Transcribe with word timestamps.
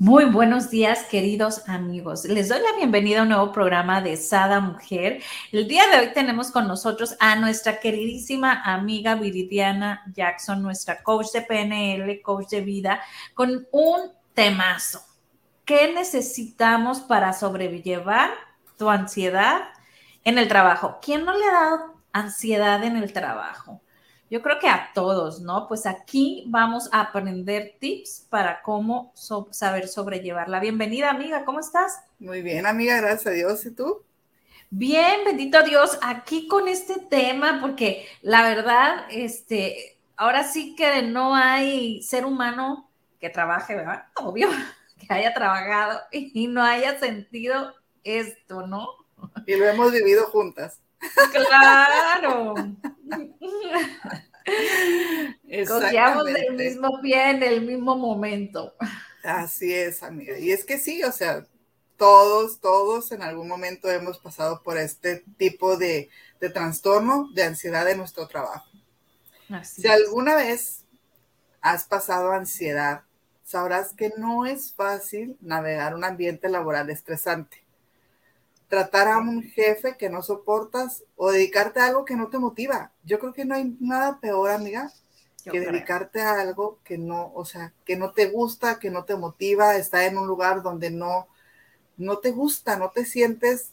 muy 0.00 0.24
buenos 0.24 0.70
días, 0.70 1.04
queridos 1.04 1.68
amigos. 1.68 2.24
Les 2.24 2.48
doy 2.48 2.58
la 2.60 2.74
bienvenida 2.74 3.20
a 3.20 3.22
un 3.24 3.28
nuevo 3.28 3.52
programa 3.52 4.00
de 4.00 4.16
Sada 4.16 4.58
Mujer. 4.58 5.22
El 5.52 5.68
día 5.68 5.86
de 5.88 5.98
hoy 5.98 6.14
tenemos 6.14 6.50
con 6.50 6.66
nosotros 6.66 7.14
a 7.20 7.36
nuestra 7.36 7.80
queridísima 7.80 8.62
amiga 8.64 9.14
Viridiana 9.14 10.02
Jackson, 10.14 10.62
nuestra 10.62 11.02
coach 11.02 11.26
de 11.34 11.42
PNL, 11.42 12.22
coach 12.22 12.48
de 12.48 12.62
vida, 12.62 13.02
con 13.34 13.68
un 13.72 14.10
temazo. 14.32 15.04
¿Qué 15.66 15.92
necesitamos 15.92 17.00
para 17.00 17.34
sobrellevar 17.34 18.30
tu 18.78 18.88
ansiedad 18.88 19.64
en 20.24 20.38
el 20.38 20.48
trabajo? 20.48 20.96
¿Quién 21.02 21.26
no 21.26 21.36
le 21.36 21.44
ha 21.44 21.52
dado 21.52 21.94
ansiedad 22.14 22.82
en 22.84 22.96
el 22.96 23.12
trabajo? 23.12 23.82
Yo 24.30 24.42
creo 24.42 24.60
que 24.60 24.68
a 24.68 24.92
todos, 24.94 25.40
¿no? 25.40 25.66
Pues 25.66 25.86
aquí 25.86 26.44
vamos 26.46 26.88
a 26.92 27.00
aprender 27.00 27.74
tips 27.80 28.28
para 28.30 28.62
cómo 28.62 29.12
saber 29.50 29.88
sobrellevarla. 29.88 30.60
Bienvenida, 30.60 31.10
amiga, 31.10 31.44
¿cómo 31.44 31.58
estás? 31.58 32.00
Muy 32.20 32.40
bien, 32.40 32.64
amiga, 32.64 32.96
gracias 32.98 33.26
a 33.26 33.30
Dios. 33.30 33.66
¿Y 33.66 33.72
tú? 33.72 34.04
Bien, 34.70 35.24
bendito 35.24 35.64
Dios, 35.64 35.98
aquí 36.00 36.46
con 36.46 36.68
este 36.68 37.00
tema, 37.10 37.58
porque 37.60 38.06
la 38.22 38.42
verdad, 38.42 39.04
este, 39.10 39.98
ahora 40.16 40.44
sí 40.44 40.76
que 40.76 41.02
no 41.02 41.34
hay 41.34 42.00
ser 42.04 42.24
humano 42.24 42.88
que 43.18 43.30
trabaje, 43.30 43.74
¿verdad? 43.74 44.04
Obvio, 44.14 44.48
que 45.00 45.12
haya 45.12 45.34
trabajado 45.34 45.98
y 46.12 46.46
no 46.46 46.62
haya 46.62 47.00
sentido 47.00 47.74
esto, 48.04 48.64
¿no? 48.64 48.90
Y 49.44 49.56
lo 49.56 49.66
hemos 49.66 49.90
vivido 49.90 50.26
juntas. 50.26 50.78
Claro. 51.32 52.54
Cojeamos 55.68 56.26
del 56.26 56.54
mismo 56.54 57.00
pie 57.02 57.30
en 57.30 57.42
el 57.42 57.62
mismo 57.62 57.96
momento. 57.96 58.74
Así 59.22 59.72
es, 59.72 60.02
amiga. 60.02 60.38
Y 60.38 60.52
es 60.52 60.64
que 60.64 60.78
sí, 60.78 61.02
o 61.02 61.12
sea, 61.12 61.46
todos, 61.96 62.60
todos 62.60 63.12
en 63.12 63.22
algún 63.22 63.48
momento 63.48 63.90
hemos 63.90 64.18
pasado 64.18 64.62
por 64.62 64.78
este 64.78 65.24
tipo 65.36 65.76
de, 65.76 66.08
trastorno 66.52 67.28
de 67.34 67.42
ansiedad 67.42 67.88
en 67.90 67.98
nuestro 67.98 68.26
trabajo. 68.26 68.66
si 69.62 69.88
alguna 69.88 70.36
vez 70.36 70.84
has 71.60 71.84
pasado 71.84 72.32
ansiedad, 72.32 73.02
sabrás 73.44 73.92
que 73.92 74.12
no 74.16 74.46
es 74.46 74.72
fácil 74.72 75.36
navegar 75.40 75.94
un 75.94 76.04
ambiente 76.04 76.48
laboral 76.48 76.88
estresante 76.88 77.62
tratar 78.70 79.08
a 79.08 79.18
un 79.18 79.42
jefe 79.42 79.96
que 79.96 80.08
no 80.08 80.22
soportas 80.22 81.02
o 81.16 81.32
dedicarte 81.32 81.80
a 81.80 81.86
algo 81.86 82.04
que 82.04 82.14
no 82.14 82.28
te 82.28 82.38
motiva. 82.38 82.92
Yo 83.02 83.18
creo 83.18 83.32
que 83.32 83.44
no 83.44 83.56
hay 83.56 83.76
nada 83.80 84.20
peor, 84.20 84.50
amiga, 84.50 84.92
que 85.44 85.58
dedicarte 85.58 86.22
a 86.22 86.40
algo 86.40 86.78
que 86.84 86.96
no, 86.96 87.32
o 87.34 87.44
sea, 87.44 87.74
que 87.84 87.96
no 87.96 88.12
te 88.12 88.30
gusta, 88.30 88.78
que 88.78 88.88
no 88.88 89.04
te 89.04 89.16
motiva, 89.16 89.76
estar 89.76 90.04
en 90.04 90.16
un 90.16 90.28
lugar 90.28 90.62
donde 90.62 90.90
no, 90.92 91.26
no 91.96 92.18
te 92.18 92.30
gusta, 92.30 92.76
no 92.76 92.90
te 92.90 93.04
sientes 93.04 93.72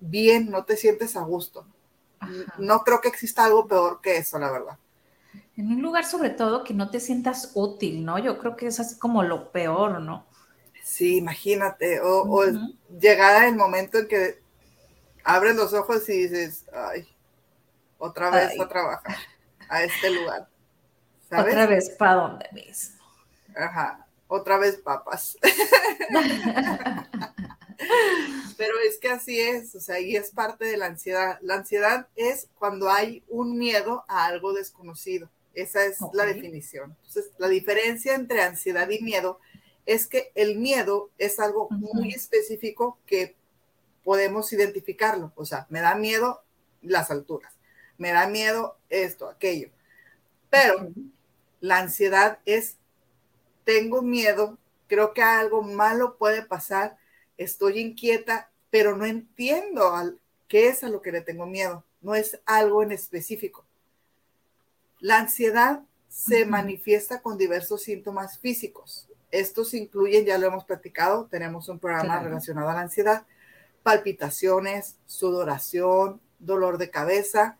bien, 0.00 0.50
no 0.50 0.64
te 0.64 0.76
sientes 0.76 1.16
a 1.16 1.22
gusto. 1.22 1.64
No 2.58 2.80
creo 2.80 3.00
que 3.00 3.08
exista 3.08 3.44
algo 3.44 3.68
peor 3.68 4.00
que 4.00 4.16
eso, 4.16 4.36
la 4.40 4.50
verdad. 4.50 4.78
En 5.56 5.68
un 5.68 5.80
lugar 5.80 6.04
sobre 6.04 6.30
todo 6.30 6.64
que 6.64 6.74
no 6.74 6.90
te 6.90 6.98
sientas 6.98 7.52
útil, 7.54 8.04
¿no? 8.04 8.18
Yo 8.18 8.36
creo 8.38 8.56
que 8.56 8.66
es 8.66 8.80
así 8.80 8.98
como 8.98 9.22
lo 9.22 9.52
peor, 9.52 10.00
¿no? 10.00 10.26
Sí, 10.84 11.16
imagínate, 11.16 11.98
o, 12.02 12.44
llegar 13.00 13.44
el 13.44 13.56
momento 13.56 13.98
en 13.98 14.06
que 14.06 14.38
abres 15.24 15.56
los 15.56 15.72
ojos 15.72 16.06
y 16.10 16.28
dices, 16.28 16.66
ay, 16.74 17.08
otra 17.96 18.28
vez 18.28 18.60
a 18.60 18.68
trabajar 18.68 19.16
a 19.70 19.82
este 19.82 20.10
lugar. 20.10 20.46
Otra 21.26 21.66
vez 21.66 21.88
para 21.88 22.14
dónde 22.14 22.46
mismo. 22.52 23.02
Ajá, 23.56 24.06
otra 24.28 24.58
vez 24.58 24.76
papas. 24.76 25.38
Pero 28.58 28.74
es 28.86 28.98
que 28.98 29.08
así 29.08 29.40
es, 29.40 29.74
o 29.74 29.80
sea, 29.80 29.98
y 30.00 30.16
es 30.16 30.32
parte 30.32 30.66
de 30.66 30.76
la 30.76 30.84
ansiedad. 30.86 31.38
La 31.40 31.54
ansiedad 31.54 32.08
es 32.14 32.50
cuando 32.58 32.90
hay 32.90 33.24
un 33.28 33.56
miedo 33.56 34.04
a 34.06 34.26
algo 34.26 34.52
desconocido. 34.52 35.30
Esa 35.54 35.86
es 35.86 35.96
la 36.12 36.26
definición. 36.26 36.94
Entonces, 37.06 37.32
la 37.38 37.48
diferencia 37.48 38.14
entre 38.14 38.42
ansiedad 38.42 38.90
y 38.90 39.02
miedo 39.02 39.40
es 39.53 39.53
que 40.06 40.32
el 40.34 40.56
miedo 40.56 41.10
es 41.18 41.38
algo 41.40 41.68
muy 41.70 42.10
específico 42.10 42.98
que 43.06 43.36
podemos 44.02 44.52
identificarlo. 44.52 45.32
O 45.36 45.44
sea, 45.44 45.66
me 45.70 45.80
da 45.80 45.94
miedo 45.94 46.42
las 46.82 47.10
alturas, 47.10 47.52
me 47.98 48.12
da 48.12 48.26
miedo 48.26 48.76
esto, 48.90 49.28
aquello. 49.28 49.70
Pero 50.50 50.90
la 51.60 51.78
ansiedad 51.78 52.38
es, 52.44 52.76
tengo 53.64 54.02
miedo, 54.02 54.58
creo 54.86 55.14
que 55.14 55.22
algo 55.22 55.62
malo 55.62 56.16
puede 56.16 56.42
pasar, 56.42 56.96
estoy 57.38 57.80
inquieta, 57.80 58.50
pero 58.70 58.96
no 58.96 59.06
entiendo 59.06 60.14
qué 60.48 60.68
es 60.68 60.84
a 60.84 60.88
lo 60.88 61.02
que 61.02 61.12
le 61.12 61.20
tengo 61.20 61.46
miedo. 61.46 61.84
No 62.00 62.14
es 62.14 62.38
algo 62.44 62.82
en 62.82 62.92
específico. 62.92 63.64
La 65.00 65.18
ansiedad 65.18 65.82
se 66.08 66.44
manifiesta 66.44 67.22
con 67.22 67.36
diversos 67.36 67.82
síntomas 67.82 68.38
físicos. 68.38 69.08
Estos 69.34 69.74
incluyen, 69.74 70.24
ya 70.24 70.38
lo 70.38 70.46
hemos 70.46 70.64
platicado, 70.64 71.26
tenemos 71.26 71.68
un 71.68 71.80
programa 71.80 72.20
relacionado 72.20 72.68
a 72.68 72.74
la 72.74 72.82
ansiedad, 72.82 73.26
palpitaciones, 73.82 74.94
sudoración, 75.06 76.20
dolor 76.38 76.78
de 76.78 76.88
cabeza 76.88 77.58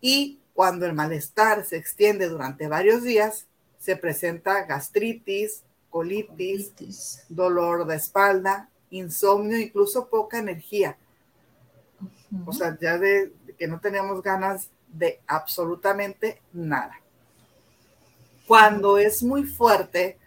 y 0.00 0.40
cuando 0.54 0.86
el 0.86 0.94
malestar 0.94 1.62
se 1.66 1.76
extiende 1.76 2.26
durante 2.28 2.68
varios 2.68 3.02
días, 3.02 3.46
se 3.78 3.96
presenta 3.96 4.64
gastritis, 4.64 5.62
colitis, 5.90 7.26
dolor 7.28 7.86
de 7.86 7.96
espalda, 7.96 8.70
insomnio, 8.88 9.58
incluso 9.58 10.08
poca 10.08 10.38
energía. 10.38 10.96
O 12.46 12.52
sea, 12.54 12.78
ya 12.80 12.96
de 12.96 13.30
que 13.58 13.66
no 13.66 13.78
tenemos 13.78 14.22
ganas 14.22 14.70
de 14.88 15.20
absolutamente 15.26 16.40
nada. 16.54 16.98
Cuando 18.46 18.96
es 18.96 19.22
muy 19.22 19.44
fuerte, 19.44 20.18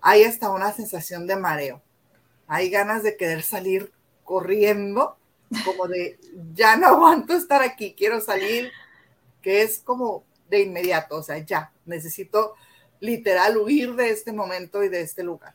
hay 0.00 0.24
hasta 0.24 0.50
una 0.50 0.72
sensación 0.72 1.26
de 1.26 1.36
mareo. 1.36 1.82
Hay 2.46 2.70
ganas 2.70 3.02
de 3.02 3.16
querer 3.16 3.42
salir 3.42 3.92
corriendo, 4.24 5.16
como 5.64 5.86
de, 5.88 6.18
ya 6.54 6.76
no 6.76 6.88
aguanto 6.88 7.34
estar 7.34 7.62
aquí, 7.62 7.94
quiero 7.96 8.20
salir, 8.20 8.70
que 9.42 9.62
es 9.62 9.78
como 9.78 10.24
de 10.48 10.62
inmediato, 10.62 11.16
o 11.16 11.22
sea, 11.22 11.38
ya, 11.38 11.72
necesito 11.84 12.54
literal 13.00 13.56
huir 13.58 13.94
de 13.94 14.10
este 14.10 14.32
momento 14.32 14.82
y 14.82 14.88
de 14.88 15.02
este 15.02 15.22
lugar. 15.22 15.54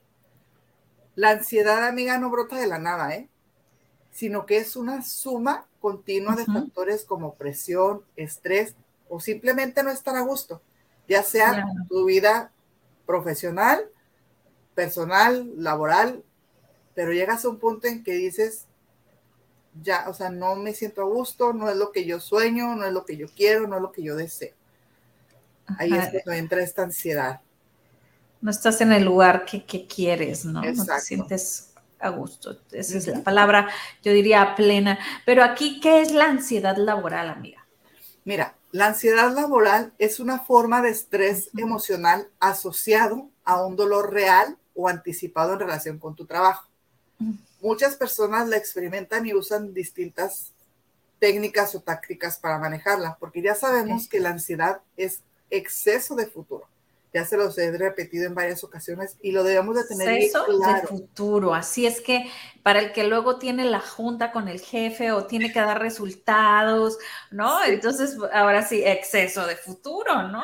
La 1.16 1.32
ansiedad, 1.32 1.86
amiga, 1.86 2.18
no 2.18 2.30
brota 2.30 2.58
de 2.58 2.68
la 2.68 2.80
nada, 2.80 3.16
¿eh? 3.16 3.30
Sino 4.12 4.46
que 4.46 4.58
es 4.58 4.76
una 4.76 5.04
suma 5.04 5.68
continua 5.80 6.36
de 6.36 6.46
factores 6.46 7.04
como 7.04 7.36
presión, 7.36 8.04
estrés 8.16 8.76
o 9.10 9.20
simplemente 9.20 9.84
no 9.84 9.92
estar 9.92 10.16
a 10.16 10.22
gusto, 10.22 10.62
ya 11.08 11.24
sea 11.24 11.66
tu 11.90 12.06
vida 12.06 12.52
profesional 13.06 13.90
personal, 14.76 15.50
laboral, 15.58 16.24
pero 16.96 17.14
llegas 17.14 17.46
a 17.46 17.50
un 17.50 17.60
punto 17.60 17.88
en 17.88 18.04
que 18.04 18.14
dices, 18.14 18.68
ya, 19.82 20.06
o 20.08 20.14
sea, 20.14 20.30
no 20.30 20.56
me 20.56 20.74
siento 20.74 21.02
a 21.02 21.06
gusto, 21.06 21.54
no 21.54 21.70
es 21.70 21.76
lo 21.76 21.92
que 21.92 22.06
yo 22.06 22.20
sueño, 22.20 22.76
no 22.76 22.86
es 22.86 22.94
lo 22.94 23.06
que 23.06 23.18
yo 23.18 23.28
quiero, 23.28 23.68
no 23.68 23.78
es 23.78 23.82
lo 23.82 23.92
que 23.92 24.04
yo 24.04 24.16
deseo. 24.16 24.54
Ahí 25.78 25.92
es 25.94 26.10
cuando 26.10 26.34
entra 26.34 26.62
esta 26.62 26.84
ansiedad. 26.84 27.42
No 28.42 28.52
estás 28.52 28.82
en 28.82 28.92
el 28.92 29.06
lugar 29.06 29.46
que, 29.46 29.88
quieres, 29.88 30.46
¿no? 30.46 30.62
No 30.62 30.86
te 30.86 31.00
sientes 31.00 31.74
a 32.00 32.10
gusto. 32.10 32.60
Esa 32.72 32.98
es 32.98 33.08
la 33.08 33.24
palabra, 33.24 33.70
yo 34.04 34.12
diría 34.12 34.56
plena. 34.56 35.00
Pero 35.26 35.44
aquí, 35.44 35.80
¿qué 35.80 36.02
es 36.02 36.12
la 36.12 36.26
ansiedad 36.26 36.76
laboral, 36.76 37.30
amiga? 37.30 37.66
Mira, 38.26 38.56
la 38.72 38.88
ansiedad 38.88 39.34
laboral 39.34 39.94
es 39.98 40.20
una 40.20 40.40
forma 40.40 40.82
de 40.82 40.90
estrés 40.90 41.50
emocional 41.58 42.28
asociado 42.40 43.30
a 43.46 43.64
un 43.64 43.76
dolor 43.76 44.12
real 44.12 44.58
o 44.76 44.88
anticipado 44.88 45.54
en 45.54 45.60
relación 45.60 46.00
con 46.00 46.16
tu 46.16 46.26
trabajo. 46.26 46.68
Muchas 47.62 47.96
personas 47.96 48.50
la 48.50 48.58
experimentan 48.58 49.26
y 49.26 49.34
usan 49.34 49.74
distintas 49.74 50.52
técnicas 51.20 51.74
o 51.76 51.80
tácticas 51.80 52.38
para 52.38 52.58
manejarla, 52.60 53.16
porque 53.20 53.42
ya 53.42 53.56
sabemos 53.56 54.08
que 54.10 54.20
la 54.20 54.30
ansiedad 54.32 54.82
es 54.98 55.22
exceso 55.50 56.16
de 56.16 56.26
futuro. 56.28 56.68
ya 57.14 57.26
se 57.26 57.38
los 57.38 57.56
he 57.60 57.72
repetido 57.78 58.26
en 58.26 58.34
varias 58.34 58.64
ocasiones 58.64 59.18
y 59.22 59.32
lo 59.32 59.44
debemos 59.44 59.76
de 59.76 59.84
tener 59.86 60.10
Eso 60.18 60.44
claro. 60.46 60.82
de 60.82 60.88
futuro. 60.88 61.54
Así 61.54 61.86
es 61.86 62.02
que 62.02 62.30
para 62.64 62.80
el 62.80 62.92
que 62.92 63.04
luego 63.04 63.38
tiene 63.38 63.66
la 63.66 63.80
junta 63.80 64.32
con 64.32 64.48
el 64.48 64.60
jefe 64.60 65.12
o 65.12 65.28
tiene 65.28 65.54
que 65.54 65.60
dar 65.60 65.80
resultados, 65.80 66.98
¿no? 67.30 67.64
Entonces, 67.64 68.18
ahora 68.34 68.66
sí, 68.66 68.82
exceso 68.84 69.46
de 69.46 69.56
futuro, 69.56 70.28
¿no? 70.30 70.44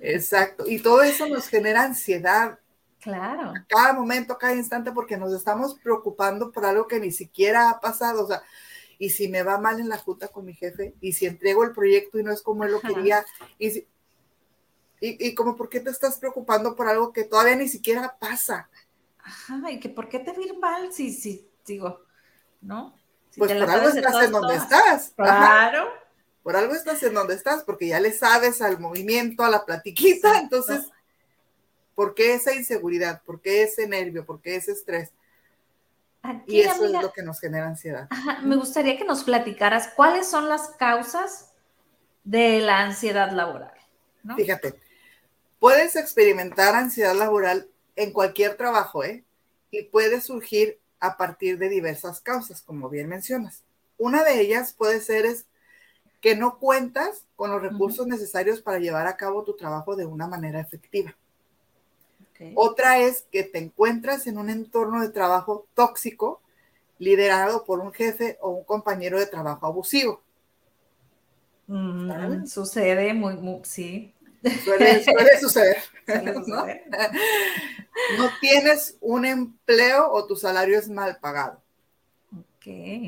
Exacto. 0.00 0.64
Y 0.66 0.78
todo 0.80 1.02
eso 1.02 1.26
nos 1.28 1.46
genera 1.46 1.82
ansiedad. 1.82 2.58
Claro. 3.00 3.52
cada 3.68 3.92
momento, 3.92 4.36
cada 4.38 4.54
instante, 4.54 4.90
porque 4.92 5.16
nos 5.16 5.32
estamos 5.32 5.74
preocupando 5.74 6.50
por 6.50 6.64
algo 6.64 6.86
que 6.86 6.98
ni 6.98 7.12
siquiera 7.12 7.70
ha 7.70 7.80
pasado. 7.80 8.24
O 8.24 8.26
sea, 8.26 8.42
y 8.98 9.10
si 9.10 9.28
me 9.28 9.42
va 9.42 9.58
mal 9.58 9.78
en 9.78 9.88
la 9.88 9.98
junta 9.98 10.28
con 10.28 10.44
mi 10.44 10.54
jefe, 10.54 10.94
y 11.00 11.12
si 11.12 11.26
entrego 11.26 11.64
el 11.64 11.72
proyecto 11.72 12.18
y 12.18 12.24
no 12.24 12.32
es 12.32 12.42
como 12.42 12.64
él 12.64 12.72
lo 12.72 12.80
quería, 12.80 13.24
y 13.58 13.70
si, 13.70 13.86
y, 15.00 15.34
como, 15.34 15.54
¿por 15.54 15.68
qué 15.68 15.78
te 15.78 15.90
estás 15.90 16.18
preocupando 16.18 16.74
por 16.74 16.88
algo 16.88 17.12
que 17.12 17.22
todavía 17.22 17.54
ni 17.54 17.68
siquiera 17.68 18.16
pasa? 18.18 18.68
Ajá, 19.18 19.70
y 19.70 19.78
que 19.78 19.88
¿por 19.88 20.08
qué 20.08 20.18
te 20.18 20.32
va 20.32 20.58
mal 20.58 20.92
si, 20.92 21.12
si, 21.12 21.48
digo, 21.64 22.00
¿no? 22.60 22.98
pues 23.36 23.52
por 23.52 23.70
algo 23.70 23.88
estás 23.88 24.24
en 24.24 24.32
donde 24.32 24.56
estás. 24.56 25.12
Claro. 25.16 25.88
Por 26.42 26.56
algo 26.56 26.74
estás 26.74 27.02
en 27.02 27.14
donde 27.14 27.34
estás, 27.34 27.62
porque 27.62 27.88
ya 27.88 28.00
le 28.00 28.12
sabes 28.12 28.60
al 28.62 28.80
movimiento, 28.80 29.44
a 29.44 29.50
la 29.50 29.64
platiquita, 29.64 30.40
entonces, 30.40 30.88
¿por 31.98 32.14
qué 32.14 32.34
esa 32.34 32.54
inseguridad? 32.54 33.22
¿Por 33.24 33.40
qué 33.40 33.64
ese 33.64 33.88
nervio? 33.88 34.24
¿Por 34.24 34.40
qué 34.40 34.54
ese 34.54 34.70
estrés? 34.70 35.10
y 36.46 36.60
eso 36.60 36.84
es 36.84 36.92
lo 36.92 37.12
que 37.12 37.24
nos 37.24 37.40
genera 37.40 37.66
ansiedad. 37.66 38.06
Ajá, 38.10 38.40
me 38.42 38.54
gustaría 38.54 38.96
que 38.96 39.04
nos 39.04 39.24
platicaras 39.24 39.88
cuáles 39.96 40.28
son 40.28 40.48
las 40.48 40.68
causas 40.78 41.50
de 42.22 42.60
la 42.60 42.82
ansiedad 42.82 43.32
laboral. 43.32 43.72
Fíjate, 44.36 44.78
Puedes 45.58 45.96
experimentar 45.96 46.76
ansiedad 46.76 47.16
laboral 47.16 47.68
en 47.96 48.12
cualquier 48.12 48.56
trabajo, 48.56 49.02
¿eh? 49.02 49.24
Y 49.72 49.82
puede 49.82 50.20
surgir 50.20 50.78
a 51.00 51.16
partir 51.16 51.58
de 51.58 51.68
diversas 51.68 52.20
causas, 52.20 52.62
como 52.62 52.88
bien 52.88 53.08
mencionas. 53.08 53.64
Una 53.96 54.22
de 54.22 54.40
ellas 54.40 54.72
puede 54.72 55.00
ser 55.00 55.26
es 55.26 55.46
que 56.20 56.36
no 56.36 56.60
cuentas 56.60 57.24
con 57.34 57.50
los 57.50 57.60
recursos 57.60 58.06
necesarios 58.06 58.62
para 58.62 58.78
llevar 58.78 59.08
a 59.08 59.16
cabo 59.16 59.42
tu 59.42 59.56
trabajo 59.56 59.96
de 59.96 60.06
una 60.06 60.28
manera 60.28 60.60
efectiva. 60.60 61.16
Otra 62.54 62.98
es 62.98 63.26
que 63.32 63.42
te 63.42 63.58
encuentras 63.58 64.26
en 64.26 64.38
un 64.38 64.50
entorno 64.50 65.00
de 65.00 65.10
trabajo 65.10 65.66
tóxico 65.74 66.40
liderado 66.98 67.64
por 67.64 67.80
un 67.80 67.92
jefe 67.92 68.38
o 68.40 68.50
un 68.50 68.64
compañero 68.64 69.18
de 69.18 69.26
trabajo 69.26 69.66
abusivo. 69.66 70.22
Mm, 71.66 72.46
sucede 72.46 73.12
muy, 73.14 73.36
muy, 73.36 73.60
sí. 73.64 74.14
Suele, 74.64 75.04
suceder. 75.40 75.78
¿no? 76.46 76.64
tienes 78.40 78.96
un 79.00 79.24
empleo 79.24 80.10
o 80.10 80.26
tu 80.26 80.36
salario 80.36 80.78
es 80.78 80.88
mal 80.88 81.18
pagado. 81.18 81.60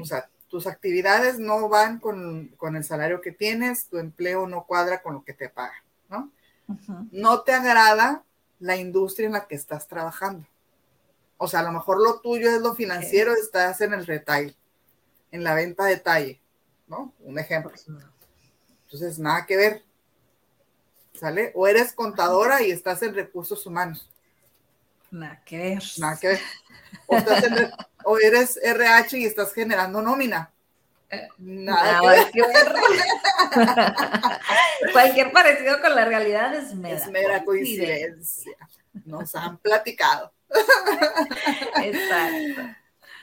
O 0.00 0.04
sea, 0.04 0.28
tus 0.48 0.66
actividades 0.66 1.38
no 1.38 1.68
van 1.68 1.98
con, 1.98 2.50
el 2.74 2.84
salario 2.84 3.20
que 3.20 3.32
tienes, 3.32 3.88
tu 3.88 3.98
empleo 3.98 4.46
no 4.46 4.64
cuadra 4.64 5.02
con 5.02 5.14
lo 5.14 5.24
que 5.24 5.34
te 5.34 5.48
pagan, 5.48 5.82
¿no? 6.08 6.30
No 7.10 7.42
te 7.42 7.52
agrada 7.52 8.24
la 8.60 8.76
industria 8.76 9.26
en 9.26 9.32
la 9.32 9.46
que 9.48 9.56
estás 9.56 9.88
trabajando. 9.88 10.46
O 11.38 11.48
sea, 11.48 11.60
a 11.60 11.64
lo 11.64 11.72
mejor 11.72 12.00
lo 12.00 12.20
tuyo 12.20 12.50
es 12.50 12.60
lo 12.60 12.74
financiero, 12.74 13.34
estás 13.34 13.80
en 13.80 13.94
el 13.94 14.06
retail, 14.06 14.54
en 15.32 15.42
la 15.42 15.54
venta 15.54 15.86
de 15.86 15.94
detalle, 15.94 16.40
¿no? 16.86 17.12
Un 17.20 17.38
ejemplo. 17.38 17.72
Entonces, 18.84 19.18
nada 19.18 19.46
que 19.46 19.56
ver. 19.56 19.82
¿sale? 21.20 21.52
O 21.54 21.68
eres 21.68 21.92
contadora 21.92 22.62
y 22.62 22.70
estás 22.70 23.02
en 23.02 23.14
recursos 23.14 23.66
humanos. 23.66 24.08
Nada 25.10 25.42
que 25.44 25.58
ver. 25.58 25.82
Nada 25.98 26.18
que 26.18 26.28
ver. 26.28 26.40
O, 28.04 28.18
eres 28.18 28.56
RH 28.56 29.18
y 29.18 29.26
estás 29.26 29.52
generando 29.52 30.00
nómina. 30.00 30.50
Eh, 31.10 31.28
nada, 31.38 32.30
que 32.30 32.40
ver. 32.40 32.74
Cualquier 34.92 35.32
parecido 35.32 35.80
con 35.80 35.94
la 35.94 36.04
realidad 36.04 36.54
es 36.54 36.74
mera, 36.74 36.96
es 36.96 37.08
mera 37.08 37.44
coincidencia. 37.44 38.56
Nos 39.04 39.34
han 39.34 39.58
platicado. 39.58 40.32
Exacto. 41.82 42.62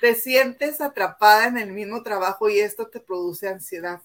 Te 0.02 0.16
sientes 0.16 0.82
atrapada 0.82 1.48
en 1.48 1.58
el 1.58 1.72
mismo 1.72 2.04
trabajo 2.04 2.50
y 2.50 2.60
esto 2.60 2.88
te 2.88 3.00
produce 3.00 3.48
ansiedad. 3.48 4.02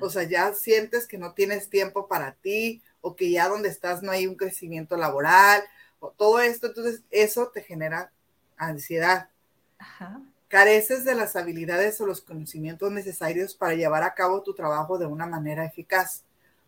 O 0.00 0.10
sea, 0.10 0.24
ya 0.24 0.52
sientes 0.52 1.06
que 1.06 1.16
no 1.16 1.32
tienes 1.32 1.70
tiempo 1.70 2.08
para 2.08 2.32
ti 2.32 2.82
o 3.00 3.14
que 3.14 3.30
ya 3.30 3.48
donde 3.48 3.68
estás 3.68 4.02
no 4.02 4.10
hay 4.10 4.26
un 4.26 4.34
crecimiento 4.34 4.96
laboral 4.96 5.62
o 6.00 6.10
todo 6.10 6.40
esto, 6.40 6.66
entonces 6.68 7.02
eso 7.10 7.48
te 7.48 7.62
genera 7.62 8.12
ansiedad. 8.56 9.30
Careces 10.50 11.06
de 11.06 11.14
las 11.14 11.34
habilidades 11.34 11.98
o 12.02 12.06
los 12.06 12.20
conocimientos 12.20 12.92
necesarios 12.92 13.54
para 13.54 13.74
llevar 13.74 14.02
a 14.02 14.12
cabo 14.12 14.42
tu 14.42 14.52
trabajo 14.52 14.98
de 14.98 15.06
una 15.06 15.24
manera 15.24 15.64
eficaz. 15.64 16.24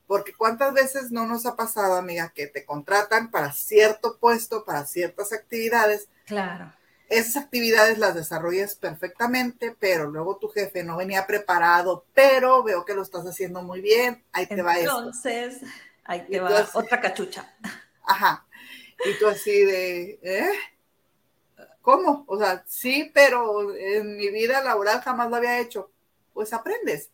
Porque 0.06 0.32
cuántas 0.32 0.72
veces 0.72 1.10
no 1.10 1.26
nos 1.26 1.44
ha 1.44 1.56
pasado, 1.56 1.96
amiga, 1.96 2.32
que 2.34 2.46
te 2.46 2.64
contratan 2.64 3.30
para 3.30 3.52
cierto 3.52 4.16
puesto, 4.18 4.64
para 4.64 4.86
ciertas 4.86 5.34
actividades. 5.34 6.08
Claro 6.24 6.72
esas 7.12 7.36
actividades 7.36 7.98
las 7.98 8.14
desarrollas 8.14 8.74
perfectamente, 8.74 9.76
pero 9.78 10.10
luego 10.10 10.38
tu 10.38 10.48
jefe 10.48 10.82
no 10.82 10.96
venía 10.96 11.26
preparado, 11.26 12.06
pero 12.14 12.62
veo 12.62 12.86
que 12.86 12.94
lo 12.94 13.02
estás 13.02 13.26
haciendo 13.26 13.62
muy 13.62 13.82
bien, 13.82 14.24
ahí 14.32 14.46
te 14.46 14.62
va 14.62 14.78
eso. 14.78 14.98
Entonces, 14.98 15.60
ahí 16.04 16.26
te 16.26 16.40
va 16.40 16.66
otra 16.72 17.00
cachucha. 17.02 17.54
Ajá. 18.04 18.46
Y 19.04 19.18
tú 19.18 19.28
así 19.28 19.64
de, 19.64 20.18
¿eh? 20.22 20.50
¿Cómo? 21.82 22.24
O 22.28 22.38
sea, 22.38 22.64
sí, 22.66 23.10
pero 23.12 23.74
en 23.74 24.16
mi 24.16 24.30
vida 24.30 24.62
laboral 24.62 25.00
jamás 25.00 25.28
lo 25.28 25.36
había 25.36 25.58
hecho. 25.58 25.90
Pues 26.32 26.52
aprendes. 26.52 27.10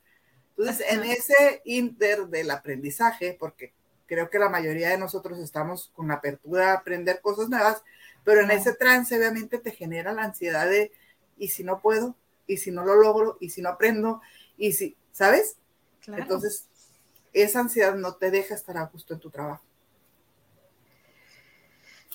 Entonces, 0.57 0.87
en 0.91 1.05
ese 1.05 1.63
inter 1.65 2.27
del 2.27 2.51
aprendizaje, 2.51 3.37
porque 3.39 3.73
creo 4.07 4.29
que 4.29 4.39
la 4.39 4.49
mayoría 4.49 4.91
de 4.91 4.99
nosotros 4.99 5.39
estamos 5.39 5.91
con 5.95 6.09
la 6.09 6.15
apertura 6.15 6.73
a 6.73 6.77
aprender 6.79 7.21
cosas 7.21 7.49
nuevas, 7.49 7.83
pero 8.25 8.43
en 8.43 8.51
ese 8.51 8.75
trance 8.75 9.17
obviamente 9.17 9.59
te 9.59 9.71
genera 9.71 10.13
la 10.13 10.25
ansiedad 10.25 10.69
de, 10.69 10.93
¿y 11.39 11.49
si 11.49 11.65
no 11.65 11.81
puedo? 11.81 12.15
¿Y 12.47 12.59
si 12.59 12.71
no 12.71 12.85
lo 12.85 12.95
logro? 12.97 13.39
¿Y 13.41 13.51
si 13.51 13.63
no 13.63 13.71
aprendo? 13.71 14.21
¿Y 14.57 14.73
si, 14.73 14.97
sabes? 15.13 15.57
Entonces, 16.07 16.67
esa 17.33 17.61
ansiedad 17.61 17.95
no 17.95 18.17
te 18.17 18.31
deja 18.31 18.55
estar 18.55 18.77
a 18.77 18.87
gusto 18.87 19.15
en 19.15 19.21
tu 19.21 19.31
trabajo. 19.31 19.65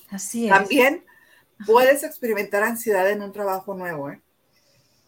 Así 0.09 0.45
es. 0.45 0.51
También 0.51 1.05
puedes 1.65 2.03
experimentar 2.03 2.63
ansiedad 2.63 3.09
en 3.09 3.21
un 3.21 3.31
trabajo 3.31 3.73
nuevo. 3.73 4.09
¿eh? 4.09 4.21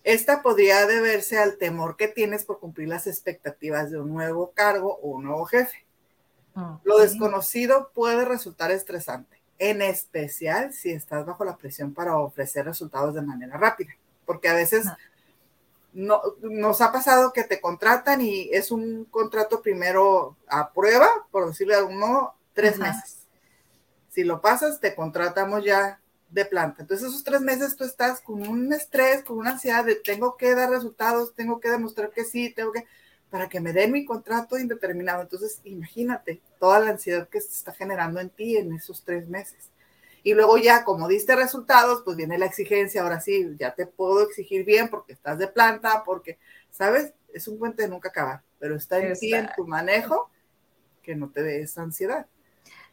Esta 0.03 0.41
podría 0.41 0.85
deberse 0.85 1.39
al 1.39 1.57
temor 1.57 1.97
que 1.97 2.07
tienes 2.07 2.45
por 2.45 2.59
cumplir 2.59 2.89
las 2.89 3.07
expectativas 3.07 3.91
de 3.91 3.99
un 3.99 4.13
nuevo 4.13 4.51
cargo 4.51 4.99
o 5.01 5.11
un 5.11 5.25
nuevo 5.25 5.45
jefe. 5.45 5.85
Lo 6.83 6.99
desconocido 6.99 7.91
puede 7.93 8.23
resultar 8.23 8.71
estresante 8.71 9.41
en 9.59 9.81
especial 9.81 10.73
si 10.73 10.91
estás 10.91 11.25
bajo 11.25 11.43
la 11.43 11.57
presión 11.57 11.93
para 11.93 12.17
ofrecer 12.17 12.65
resultados 12.65 13.13
de 13.13 13.21
manera 13.21 13.57
rápida, 13.57 13.93
porque 14.25 14.49
a 14.49 14.53
veces 14.53 14.85
no, 15.93 16.21
nos 16.41 16.81
ha 16.81 16.91
pasado 16.91 17.31
que 17.33 17.43
te 17.43 17.61
contratan 17.61 18.21
y 18.21 18.49
es 18.51 18.71
un 18.71 19.05
contrato 19.05 19.61
primero 19.61 20.35
a 20.47 20.71
prueba, 20.71 21.07
por 21.31 21.47
decirlo 21.47 21.73
de 21.73 21.79
algún 21.79 21.99
modo, 21.99 22.35
tres 22.53 22.77
meses. 22.77 23.27
Si 24.09 24.23
lo 24.23 24.41
pasas, 24.41 24.79
te 24.79 24.95
contratamos 24.95 25.63
ya 25.63 25.99
de 26.29 26.45
planta. 26.45 26.81
Entonces 26.81 27.07
esos 27.07 27.23
tres 27.23 27.41
meses 27.41 27.75
tú 27.75 27.83
estás 27.83 28.21
con 28.21 28.47
un 28.47 28.73
estrés, 28.73 29.23
con 29.23 29.37
una 29.37 29.51
ansiedad 29.51 29.85
de 29.85 29.95
tengo 29.95 30.37
que 30.37 30.53
dar 30.55 30.69
resultados, 30.69 31.33
tengo 31.35 31.59
que 31.59 31.69
demostrar 31.69 32.11
que 32.11 32.25
sí, 32.25 32.49
tengo 32.49 32.71
que 32.71 32.85
para 33.29 33.49
que 33.49 33.59
me 33.59 33.73
den 33.73 33.91
mi 33.91 34.05
contrato 34.05 34.57
indeterminado. 34.57 35.21
Entonces, 35.21 35.59
imagínate 35.65 36.41
toda 36.59 36.79
la 36.79 36.91
ansiedad 36.91 37.27
que 37.27 37.41
se 37.41 37.51
está 37.51 37.73
generando 37.73 38.19
en 38.19 38.29
ti 38.29 38.55
en 38.55 38.71
esos 38.73 39.03
tres 39.03 39.27
meses. 39.27 39.71
Y 40.23 40.33
luego 40.33 40.57
ya, 40.57 40.83
como 40.83 41.07
diste 41.07 41.35
resultados, 41.35 42.01
pues 42.03 42.17
viene 42.17 42.37
la 42.37 42.45
exigencia, 42.45 43.01
ahora 43.01 43.19
sí, 43.19 43.55
ya 43.59 43.75
te 43.75 43.85
puedo 43.85 44.21
exigir 44.23 44.63
bien 44.63 44.89
porque 44.89 45.13
estás 45.13 45.37
de 45.37 45.47
planta, 45.47 46.03
porque, 46.05 46.39
¿sabes? 46.71 47.13
Es 47.33 47.47
un 47.47 47.59
puente 47.59 47.83
de 47.83 47.89
nunca 47.89 48.09
acabar, 48.09 48.41
pero 48.57 48.75
está 48.75 48.99
en 48.99 49.13
ti, 49.13 49.33
en 49.33 49.49
tu 49.55 49.67
manejo, 49.67 50.29
que 51.03 51.15
no 51.15 51.29
te 51.29 51.43
dé 51.43 51.61
esa 51.61 51.81
ansiedad. 51.81 52.27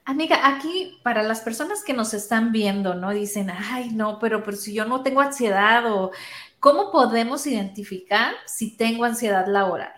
Amiga, 0.05 0.49
aquí 0.49 0.99
para 1.05 1.23
las 1.23 1.41
personas 1.43 1.85
que 1.85 1.93
nos 1.93 2.13
están 2.13 2.51
viendo, 2.51 2.95
¿no? 2.95 3.11
Dicen, 3.11 3.51
ay, 3.51 3.91
no, 3.91 4.19
pero, 4.19 4.43
pero 4.43 4.57
si 4.57 4.75
yo 4.75 4.85
no 4.85 5.03
tengo 5.03 5.21
ansiedad 5.21 5.93
o 5.93 6.11
¿cómo 6.59 6.91
podemos 6.91 7.47
identificar 7.47 8.35
si 8.45 8.77
tengo 8.77 9.05
ansiedad 9.05 9.47
laboral? 9.47 9.93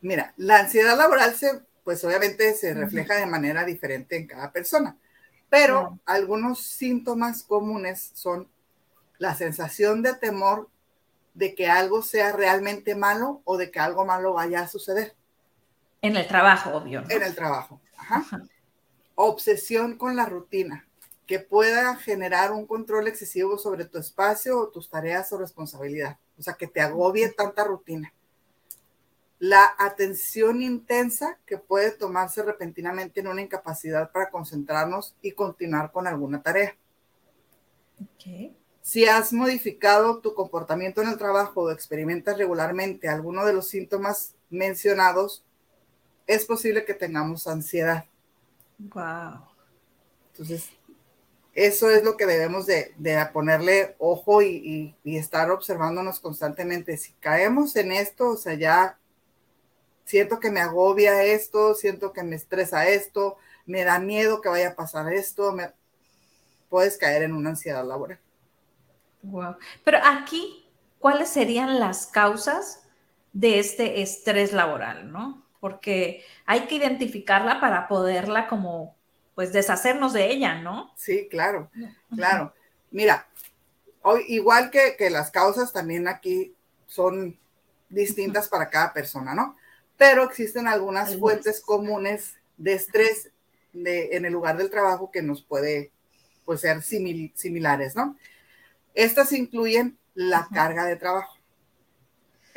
Mira, 0.00 0.34
la 0.36 0.60
ansiedad 0.60 0.96
laboral 0.96 1.34
se, 1.34 1.62
pues 1.84 2.04
obviamente 2.04 2.52
se 2.54 2.74
refleja 2.74 3.14
de 3.14 3.26
manera 3.26 3.64
diferente 3.64 4.16
en 4.16 4.26
cada 4.26 4.50
persona, 4.50 4.96
pero 5.48 6.00
algunos 6.04 6.60
síntomas 6.60 7.44
comunes 7.44 8.10
son 8.14 8.48
la 9.18 9.36
sensación 9.36 10.02
de 10.02 10.14
temor 10.14 10.68
de 11.34 11.54
que 11.54 11.68
algo 11.68 12.02
sea 12.02 12.32
realmente 12.32 12.96
malo 12.96 13.40
o 13.44 13.56
de 13.56 13.70
que 13.70 13.78
algo 13.78 14.04
malo 14.04 14.32
vaya 14.32 14.60
a 14.62 14.68
suceder. 14.68 15.14
En 16.02 16.16
el 16.16 16.26
trabajo, 16.26 16.70
obvio. 16.76 17.04
En 17.08 17.22
el 17.22 17.34
trabajo, 17.36 17.80
ajá. 17.96 18.24
Obsesión 19.20 19.98
con 19.98 20.14
la 20.14 20.26
rutina 20.26 20.86
que 21.26 21.40
pueda 21.40 21.96
generar 21.96 22.52
un 22.52 22.66
control 22.66 23.08
excesivo 23.08 23.58
sobre 23.58 23.84
tu 23.84 23.98
espacio 23.98 24.56
o 24.56 24.68
tus 24.68 24.88
tareas 24.88 25.32
o 25.32 25.38
responsabilidad. 25.38 26.18
O 26.38 26.42
sea, 26.42 26.54
que 26.54 26.68
te 26.68 26.80
agobie 26.80 27.28
tanta 27.30 27.64
rutina. 27.64 28.14
La 29.40 29.74
atención 29.76 30.62
intensa 30.62 31.36
que 31.46 31.58
puede 31.58 31.90
tomarse 31.90 32.44
repentinamente 32.44 33.18
en 33.18 33.26
una 33.26 33.42
incapacidad 33.42 34.12
para 34.12 34.30
concentrarnos 34.30 35.16
y 35.20 35.32
continuar 35.32 35.90
con 35.90 36.06
alguna 36.06 36.40
tarea. 36.40 36.76
Si 38.80 39.04
has 39.04 39.32
modificado 39.32 40.20
tu 40.20 40.32
comportamiento 40.32 41.02
en 41.02 41.08
el 41.08 41.18
trabajo 41.18 41.62
o 41.62 41.70
experimentas 41.72 42.38
regularmente 42.38 43.08
alguno 43.08 43.44
de 43.44 43.52
los 43.52 43.66
síntomas 43.66 44.36
mencionados, 44.48 45.44
es 46.28 46.44
posible 46.46 46.84
que 46.84 46.94
tengamos 46.94 47.48
ansiedad. 47.48 48.04
Wow. 48.78 49.48
Entonces, 50.32 50.70
eso 51.54 51.90
es 51.90 52.04
lo 52.04 52.16
que 52.16 52.26
debemos 52.26 52.66
de, 52.66 52.94
ponerle 53.32 53.96
ojo 53.98 54.42
y, 54.42 54.94
estar 55.04 55.50
observándonos 55.50 56.20
constantemente. 56.20 56.96
Si 56.96 57.12
caemos 57.14 57.74
en 57.74 57.90
esto, 57.90 58.30
o 58.30 58.36
sea, 58.36 58.54
ya 58.54 58.96
siento 60.04 60.38
que 60.38 60.50
me 60.50 60.60
agobia 60.60 61.24
esto, 61.24 61.74
siento 61.74 62.12
que 62.12 62.22
me 62.22 62.36
estresa 62.36 62.88
esto, 62.88 63.36
me 63.66 63.82
da 63.82 63.98
miedo 63.98 64.40
que 64.40 64.48
vaya 64.48 64.68
a 64.68 64.76
pasar 64.76 65.12
esto, 65.12 65.52
me, 65.52 65.72
puedes 66.68 66.96
caer 66.96 67.22
en 67.22 67.34
una 67.34 67.50
ansiedad 67.50 67.84
laboral. 67.84 68.20
Wow. 69.22 69.56
Pero 69.84 69.98
aquí, 70.04 70.64
¿cuáles 71.00 71.28
serían 71.28 71.80
las 71.80 72.06
causas 72.06 72.84
de 73.32 73.58
este 73.58 74.00
estrés 74.00 74.52
laboral, 74.52 75.10
no? 75.10 75.44
Porque 75.60 76.24
hay 76.46 76.62
que 76.62 76.76
identificarla 76.76 77.60
para 77.60 77.88
poderla 77.88 78.46
como 78.48 78.96
pues 79.34 79.52
deshacernos 79.52 80.12
de 80.12 80.32
ella, 80.32 80.60
¿no? 80.60 80.92
Sí, 80.96 81.28
claro, 81.30 81.70
claro. 82.14 82.52
Mira, 82.90 83.28
hoy, 84.02 84.24
igual 84.26 84.70
que, 84.70 85.10
las 85.10 85.30
causas 85.30 85.72
también 85.72 86.08
aquí 86.08 86.54
son 86.86 87.38
distintas 87.88 88.48
para 88.48 88.68
cada 88.68 88.92
persona, 88.92 89.34
¿no? 89.34 89.56
Pero 89.96 90.24
existen 90.24 90.66
algunas 90.66 91.16
fuentes 91.16 91.60
comunes 91.60 92.34
de 92.56 92.74
estrés 92.74 93.30
de, 93.72 94.16
en 94.16 94.24
el 94.24 94.32
lugar 94.32 94.56
del 94.56 94.70
trabajo 94.70 95.10
que 95.12 95.22
nos 95.22 95.42
puede 95.42 95.92
pues, 96.44 96.62
ser 96.62 96.82
similares, 96.82 97.94
¿no? 97.94 98.16
Estas 98.92 99.30
incluyen 99.30 99.96
la 100.14 100.48
carga 100.52 100.84
de 100.86 100.96
trabajo. 100.96 101.37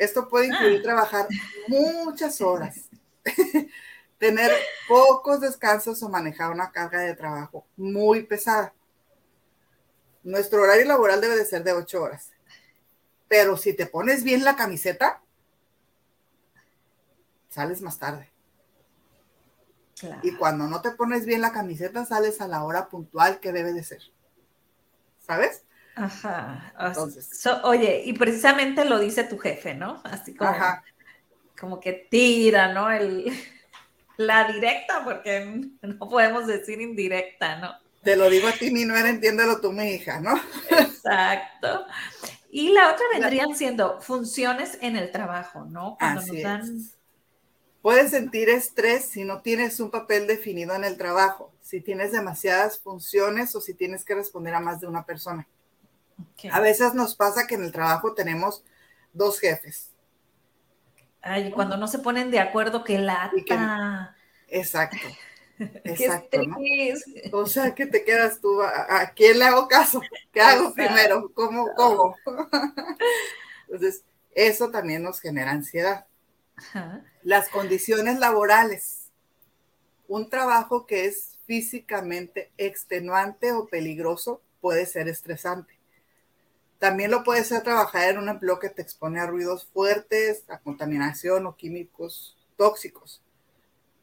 Esto 0.02 0.28
puede 0.28 0.46
incluir 0.46 0.80
ah. 0.80 0.82
trabajar 0.82 1.28
muchas 1.68 2.40
horas, 2.40 2.88
tener 4.18 4.50
pocos 4.88 5.40
descansos 5.40 6.02
o 6.02 6.08
manejar 6.08 6.50
una 6.50 6.72
carga 6.72 7.02
de 7.02 7.14
trabajo 7.14 7.64
muy 7.76 8.24
pesada. 8.24 8.74
Nuestro 10.24 10.62
horario 10.62 10.86
laboral 10.86 11.20
debe 11.20 11.36
de 11.36 11.44
ser 11.44 11.62
de 11.62 11.72
ocho 11.72 12.02
horas. 12.02 12.30
Pero 13.28 13.56
si 13.56 13.74
te 13.74 13.86
pones 13.86 14.24
bien 14.24 14.42
la 14.42 14.56
camiseta, 14.56 15.22
sales 17.48 17.80
más 17.80 18.00
tarde. 18.00 18.28
Y 20.24 20.34
cuando 20.34 20.66
no 20.66 20.82
te 20.82 20.90
pones 20.90 21.26
bien 21.26 21.40
la 21.40 21.52
camiseta, 21.52 22.04
sales 22.04 22.40
a 22.40 22.48
la 22.48 22.64
hora 22.64 22.88
puntual 22.88 23.38
que 23.38 23.52
debe 23.52 23.72
de 23.72 23.84
ser. 23.84 24.02
¿Sabes? 25.20 25.62
Ajá. 25.94 26.72
Entonces, 26.78 27.46
oye, 27.64 28.02
y 28.04 28.12
precisamente 28.14 28.84
lo 28.84 28.98
dice 28.98 29.24
tu 29.24 29.38
jefe, 29.38 29.74
¿no? 29.74 30.00
Así 30.04 30.34
como, 30.34 30.54
como 31.58 31.80
que 31.80 32.08
tira, 32.10 32.72
¿no? 32.72 32.90
El, 32.90 33.32
la 34.16 34.50
directa, 34.50 35.04
porque 35.04 35.70
no 35.82 36.08
podemos 36.08 36.46
decir 36.46 36.80
indirecta, 36.80 37.56
¿no? 37.58 37.74
Te 38.02 38.16
lo 38.16 38.28
digo 38.28 38.48
a 38.48 38.52
ti, 38.52 38.70
mi 38.70 38.84
nuera, 38.84 39.08
entiéndelo 39.08 39.60
tú, 39.60 39.72
mi 39.72 39.84
hija, 39.90 40.20
¿no? 40.20 40.34
Exacto. 40.70 41.86
Y 42.50 42.72
la 42.72 42.92
otra 42.92 43.04
vendrían 43.12 43.54
siendo 43.54 44.00
funciones 44.00 44.76
en 44.80 44.96
el 44.96 45.10
trabajo, 45.12 45.64
¿no? 45.64 45.96
Cuando 45.98 46.20
nos 46.20 46.42
dan... 46.42 46.80
Puedes 47.80 48.10
sentir 48.10 48.48
estrés 48.48 49.06
si 49.06 49.24
no 49.24 49.40
tienes 49.40 49.80
un 49.80 49.90
papel 49.90 50.26
definido 50.26 50.74
en 50.74 50.84
el 50.84 50.96
trabajo, 50.96 51.52
si 51.60 51.80
tienes 51.80 52.12
demasiadas 52.12 52.78
funciones 52.78 53.56
o 53.56 53.60
si 53.60 53.74
tienes 53.74 54.04
que 54.04 54.14
responder 54.14 54.54
a 54.54 54.60
más 54.60 54.80
de 54.80 54.86
una 54.86 55.04
persona. 55.04 55.48
A 56.50 56.60
veces 56.60 56.94
nos 56.94 57.14
pasa 57.14 57.46
que 57.46 57.54
en 57.54 57.64
el 57.64 57.72
trabajo 57.72 58.14
tenemos 58.14 58.64
dos 59.12 59.38
jefes 59.38 59.92
Ay, 61.22 61.52
cuando 61.52 61.76
no 61.76 61.86
se 61.86 62.00
ponen 62.00 62.30
de 62.30 62.40
acuerdo, 62.40 62.82
que 62.82 62.98
lata. 62.98 64.16
exacto. 64.48 64.96
Exacto, 65.84 66.40
O 67.32 67.46
sea, 67.46 67.72
que 67.72 67.86
te 67.86 68.04
quedas 68.04 68.40
tú, 68.40 68.60
¿a, 68.62 69.12
quién 69.14 69.38
le 69.38 69.44
hago 69.44 69.68
caso? 69.68 70.00
¿Qué 70.32 70.40
hago 70.40 70.74
primero? 70.74 71.30
¿Cómo, 71.34 71.68
cómo? 71.76 72.16
Entonces, 73.68 74.02
eso 74.34 74.70
también 74.72 75.04
nos 75.04 75.20
genera 75.20 75.52
ansiedad. 75.52 76.06
Las 77.22 77.48
condiciones 77.48 78.18
laborales. 78.18 79.10
Un 80.08 80.30
trabajo 80.30 80.84
que 80.84 81.04
es 81.04 81.38
físicamente 81.46 82.50
extenuante 82.56 83.52
o 83.52 83.68
peligroso 83.68 84.42
puede 84.60 84.86
ser 84.86 85.06
estresante. 85.06 85.78
También 86.82 87.12
lo 87.12 87.22
puedes 87.22 87.44
hacer 87.44 87.62
trabajar 87.62 88.10
en 88.10 88.18
un 88.18 88.28
empleo 88.28 88.58
que 88.58 88.68
te 88.68 88.82
expone 88.82 89.20
a 89.20 89.26
ruidos 89.28 89.66
fuertes, 89.66 90.42
a 90.48 90.58
contaminación 90.58 91.46
o 91.46 91.54
químicos 91.54 92.36
tóxicos. 92.56 93.22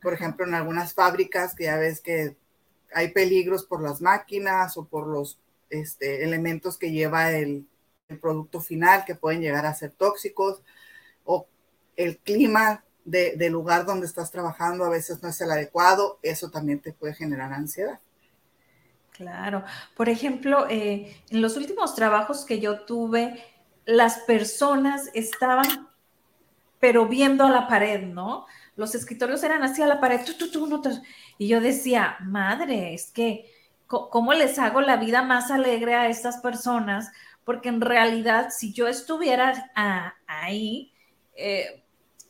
Por 0.02 0.14
ejemplo, 0.14 0.48
en 0.48 0.54
algunas 0.54 0.94
fábricas 0.94 1.54
que 1.54 1.66
ya 1.66 1.76
ves 1.76 2.00
que 2.00 2.38
hay 2.94 3.10
peligros 3.10 3.66
por 3.66 3.82
las 3.82 4.00
máquinas 4.00 4.78
o 4.78 4.86
por 4.86 5.08
los 5.08 5.42
este, 5.70 6.24
elementos 6.24 6.78
que 6.78 6.94
lleva 6.94 7.32
el, 7.34 7.68
producto 8.22 8.62
final 8.62 9.04
que 9.04 9.14
pueden 9.14 9.42
llegar 9.42 9.66
a 9.66 9.76
ser 9.76 9.92
tóxicos 9.92 10.64
o 11.26 11.48
el 11.98 12.18
clima 12.20 12.86
del 13.04 13.52
lugar 13.52 13.86
donde 13.86 14.06
estás 14.06 14.32
trabajando 14.32 14.86
a 14.86 14.90
veces 14.90 15.22
no 15.22 15.28
es 15.28 15.42
el 15.42 15.52
adecuado, 15.52 16.18
eso 16.22 16.50
también 16.50 16.80
te 16.80 16.94
puede 16.94 17.14
generar 17.14 17.52
ansiedad. 17.52 18.00
Claro. 19.20 19.66
Por 19.98 20.08
ejemplo, 20.08 20.66
eh, 20.70 21.22
en 21.30 21.42
los 21.42 21.58
últimos 21.58 21.94
trabajos 21.94 22.46
que 22.46 22.62
yo 22.62 22.86
tuve, 22.86 23.44
las 23.84 24.20
personas 24.20 25.10
estaban, 25.14 25.90
pero 26.80 27.06
viendo 27.06 27.44
a 27.44 27.50
la 27.50 27.68
pared, 27.68 28.02
¿no? 28.04 28.46
Los 28.78 28.96
escritorios 28.96 29.44
eran 29.44 29.62
así 29.62 29.82
a 29.82 29.88
la 29.88 30.00
pared, 30.00 30.22
y 31.38 31.48
yo 31.50 31.60
decía, 31.60 32.16
madre, 32.22 32.94
es 32.94 33.12
que, 33.12 33.52
¿cómo 33.88 34.32
les 34.32 34.58
hago 34.58 34.80
la 34.80 34.96
vida 34.96 35.22
más 35.22 35.52
alegre 35.52 35.96
a 35.96 36.08
estas 36.08 36.38
personas? 36.38 37.12
Porque 37.44 37.68
en 37.68 37.82
realidad, 37.82 38.52
si 38.52 38.72
yo 38.72 38.88
estuviera 38.88 39.70
ahí, 40.28 40.94
eh, 41.36 41.84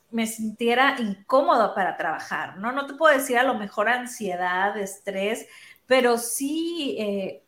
me 0.10 0.26
sintiera 0.26 0.96
incómodo 1.00 1.76
para 1.76 1.96
trabajar, 1.98 2.58
¿no? 2.58 2.72
No 2.72 2.88
te 2.88 2.96
puedo 2.96 3.16
decir 3.16 3.38
a 3.38 3.44
lo 3.44 3.54
mejor 3.54 3.90
ansiedad, 3.90 4.76
estrés, 4.76 5.46
pero 5.90 6.20
sí 6.20 6.96
eh, 7.00 7.42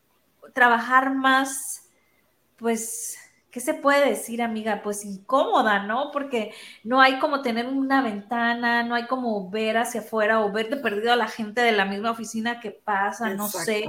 trabajar 0.52 1.14
más, 1.14 1.88
pues, 2.56 3.16
¿qué 3.52 3.60
se 3.60 3.72
puede 3.72 4.04
decir, 4.04 4.42
amiga? 4.42 4.80
Pues 4.82 5.04
incómoda, 5.04 5.84
¿no? 5.84 6.10
Porque 6.10 6.52
no 6.82 7.00
hay 7.00 7.20
como 7.20 7.40
tener 7.40 7.68
una 7.68 8.02
ventana, 8.02 8.82
no 8.82 8.96
hay 8.96 9.06
como 9.06 9.48
ver 9.48 9.78
hacia 9.78 10.00
afuera 10.00 10.40
o 10.40 10.50
ver 10.50 10.70
de 10.70 10.76
perdido 10.78 11.12
a 11.12 11.16
la 11.16 11.28
gente 11.28 11.60
de 11.60 11.70
la 11.70 11.84
misma 11.84 12.10
oficina 12.10 12.58
que 12.58 12.72
pasa, 12.72 13.32
no 13.32 13.48
sé, 13.48 13.84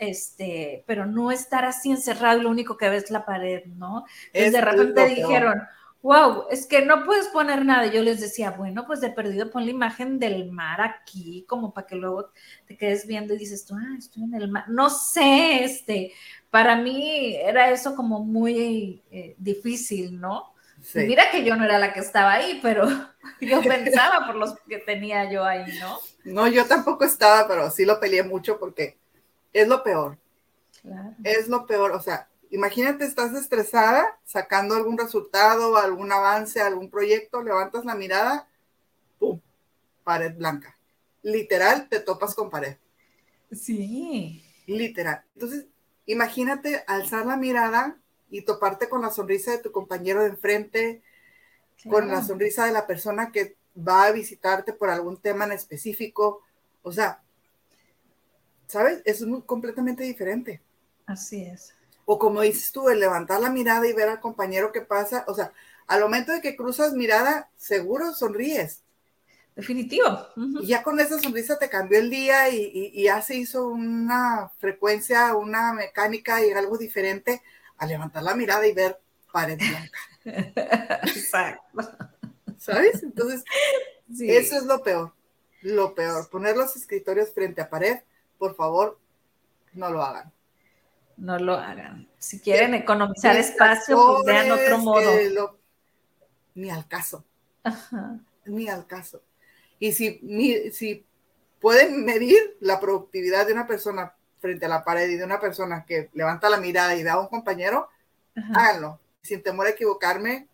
este, 0.00 0.84
pero 0.86 1.04
no 1.04 1.30
estar 1.30 1.66
así 1.66 1.90
encerrado 1.90 2.38
y 2.40 2.44
lo 2.44 2.48
único 2.48 2.78
que 2.78 2.88
ves 2.88 3.04
es 3.04 3.10
la 3.10 3.26
pared, 3.26 3.66
¿no? 3.66 4.06
Entonces 4.32 4.52
de 4.52 4.60
repente 4.62 5.06
dijeron, 5.16 5.60
wow, 6.02 6.46
es 6.50 6.66
que 6.66 6.84
no 6.84 7.04
puedes 7.04 7.28
poner 7.28 7.64
nada. 7.64 7.86
Yo 7.86 8.02
les 8.02 8.20
decía, 8.20 8.50
bueno, 8.50 8.86
pues 8.86 9.00
de 9.00 9.10
perdido 9.10 9.50
pon 9.50 9.64
la 9.64 9.70
imagen 9.70 10.18
del 10.18 10.50
mar 10.50 10.80
aquí, 10.80 11.44
como 11.48 11.72
para 11.72 11.86
que 11.86 11.96
luego 11.96 12.30
te 12.66 12.76
quedes 12.76 13.06
viendo 13.06 13.34
y 13.34 13.38
dices 13.38 13.64
tú, 13.64 13.74
ah, 13.76 13.96
estoy 13.96 14.24
en 14.24 14.34
el 14.34 14.48
mar. 14.48 14.64
No 14.68 14.90
sé, 14.90 15.64
este, 15.64 16.12
para 16.50 16.76
mí 16.76 17.36
era 17.36 17.70
eso 17.70 17.94
como 17.94 18.24
muy 18.24 19.02
eh, 19.10 19.34
difícil, 19.38 20.20
¿no? 20.20 20.52
Mira 20.94 21.30
que 21.30 21.44
yo 21.44 21.54
no 21.54 21.64
era 21.64 21.78
la 21.78 21.92
que 21.92 22.00
estaba 22.00 22.32
ahí, 22.32 22.58
pero 22.60 22.86
yo 23.40 23.62
pensaba 23.62 24.26
por 24.26 24.34
los 24.34 24.58
que 24.68 24.78
tenía 24.78 25.30
yo 25.30 25.44
ahí, 25.44 25.78
¿no? 25.78 25.98
No, 26.24 26.48
yo 26.48 26.66
tampoco 26.66 27.04
estaba, 27.04 27.46
pero 27.46 27.70
sí 27.70 27.84
lo 27.84 28.00
peleé 28.00 28.24
mucho 28.24 28.58
porque 28.58 28.98
es 29.52 29.68
lo 29.68 29.82
peor. 29.84 30.18
Claro. 30.82 31.14
Es 31.22 31.48
lo 31.48 31.64
peor, 31.66 31.92
o 31.92 32.02
sea, 32.02 32.28
Imagínate, 32.52 33.06
estás 33.06 33.32
estresada, 33.32 34.20
sacando 34.24 34.74
algún 34.74 34.98
resultado, 34.98 35.78
algún 35.78 36.12
avance, 36.12 36.60
algún 36.60 36.90
proyecto, 36.90 37.42
levantas 37.42 37.86
la 37.86 37.94
mirada, 37.94 38.46
¡pum! 39.18 39.40
Pared 40.04 40.36
blanca. 40.36 40.76
Literal, 41.22 41.88
te 41.88 41.98
topas 41.98 42.34
con 42.34 42.50
pared. 42.50 42.76
Sí. 43.50 44.44
Literal. 44.66 45.24
Entonces, 45.34 45.64
imagínate 46.04 46.84
alzar 46.86 47.24
la 47.24 47.38
mirada 47.38 47.96
y 48.28 48.42
toparte 48.42 48.90
con 48.90 49.00
la 49.00 49.10
sonrisa 49.10 49.52
de 49.52 49.58
tu 49.58 49.72
compañero 49.72 50.20
de 50.20 50.28
enfrente, 50.28 51.02
con 51.88 52.08
la 52.08 52.22
sonrisa 52.22 52.66
de 52.66 52.72
la 52.72 52.86
persona 52.86 53.32
que 53.32 53.56
va 53.76 54.04
a 54.04 54.12
visitarte 54.12 54.74
por 54.74 54.90
algún 54.90 55.16
tema 55.16 55.46
en 55.46 55.52
específico. 55.52 56.42
O 56.82 56.92
sea, 56.92 57.22
¿sabes? 58.66 59.00
Es 59.06 59.22
muy, 59.22 59.40
completamente 59.40 60.04
diferente. 60.04 60.60
Así 61.06 61.44
es. 61.44 61.74
O 62.04 62.18
como 62.18 62.40
dices 62.42 62.72
tú, 62.72 62.88
el 62.88 63.00
levantar 63.00 63.40
la 63.40 63.50
mirada 63.50 63.86
y 63.86 63.92
ver 63.92 64.08
al 64.08 64.20
compañero 64.20 64.72
que 64.72 64.80
pasa, 64.80 65.24
o 65.28 65.34
sea, 65.34 65.52
al 65.86 66.00
momento 66.00 66.32
de 66.32 66.40
que 66.40 66.56
cruzas 66.56 66.94
mirada, 66.94 67.50
seguro 67.56 68.12
sonríes. 68.12 68.82
Definitivo. 69.54 70.06
Y 70.62 70.66
ya 70.66 70.82
con 70.82 70.98
esa 70.98 71.18
sonrisa 71.18 71.58
te 71.58 71.68
cambió 71.68 71.98
el 71.98 72.08
día 72.08 72.48
y, 72.48 73.02
ya 73.02 73.20
se 73.20 73.36
hizo 73.36 73.68
una 73.68 74.50
frecuencia, 74.58 75.34
una 75.34 75.74
mecánica 75.74 76.44
y 76.44 76.50
algo 76.52 76.78
diferente 76.78 77.42
a 77.76 77.86
levantar 77.86 78.22
la 78.22 78.34
mirada 78.34 78.66
y 78.66 78.72
ver 78.72 78.98
pared 79.30 79.58
blanca. 79.58 79.98
Exacto. 81.06 81.62
¿Sabes? 82.56 83.02
Entonces, 83.02 83.44
eso 84.20 84.56
es 84.56 84.64
lo 84.64 84.82
peor. 84.82 85.12
Lo 85.60 85.94
peor. 85.94 86.30
Poner 86.30 86.56
los 86.56 86.74
escritorios 86.76 87.30
frente 87.32 87.60
a 87.60 87.68
pared, 87.68 88.00
por 88.38 88.56
favor, 88.56 88.98
no 89.74 89.90
lo 89.90 90.02
hagan. 90.02 90.32
No 91.22 91.38
lo 91.38 91.54
hagan. 91.54 92.08
Si 92.18 92.40
quieren 92.40 92.74
economizar 92.74 93.36
espacio, 93.36 93.96
pues 93.96 94.24
vean 94.26 94.50
otro 94.50 94.78
modo. 94.78 95.56
ni 96.56 96.68
al 96.68 96.88
caso. 96.88 97.24
Ni 98.44 98.68
al 98.68 98.88
caso. 98.88 99.22
Y 99.78 99.92
si, 99.92 100.18
si 100.72 101.06
pueden 101.60 102.04
medir 102.04 102.56
la 102.58 102.80
productividad 102.80 103.46
de 103.46 103.52
una 103.52 103.68
persona 103.68 104.16
frente 104.40 104.66
a 104.66 104.68
la 104.68 104.82
pared 104.82 105.08
y 105.10 105.14
de 105.14 105.22
una 105.22 105.38
persona 105.38 105.84
que 105.86 106.10
levanta 106.12 106.50
la 106.50 106.56
mirada 106.56 106.96
y 106.96 107.04
da 107.04 107.12
a 107.12 107.20
un 107.20 107.28
compañero, 107.28 107.88
háganlo. 108.56 108.98
Sin 109.22 109.44
temor 109.44 109.68
a 109.68 109.70
equivocarme, 109.70 110.48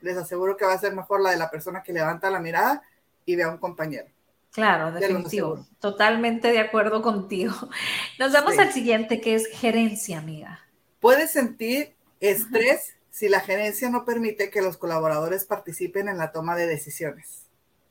les 0.00 0.16
aseguro 0.16 0.56
que 0.56 0.64
va 0.64 0.72
a 0.72 0.78
ser 0.78 0.94
mejor 0.94 1.20
la 1.20 1.30
de 1.30 1.36
la 1.36 1.50
persona 1.50 1.82
que 1.82 1.92
levanta 1.92 2.30
la 2.30 2.40
mirada 2.40 2.82
y 3.26 3.36
ve 3.36 3.42
a 3.42 3.50
un 3.50 3.58
compañero. 3.58 4.06
Claro, 4.54 4.92
definitivo. 4.92 5.66
Totalmente 5.80 6.52
de 6.52 6.60
acuerdo 6.60 7.02
contigo. 7.02 7.52
Nos 8.18 8.32
vamos 8.32 8.58
al 8.58 8.72
siguiente, 8.72 9.20
que 9.20 9.34
es 9.34 9.48
gerencia, 9.48 10.18
amiga. 10.18 10.60
Puedes 11.00 11.32
sentir 11.32 11.94
estrés 12.20 12.94
si 13.10 13.28
la 13.28 13.40
gerencia 13.40 13.90
no 13.90 14.04
permite 14.06 14.50
que 14.50 14.62
los 14.62 14.78
colaboradores 14.78 15.44
participen 15.44 16.08
en 16.08 16.18
la 16.18 16.32
toma 16.32 16.56
de 16.56 16.66
decisiones 16.66 17.44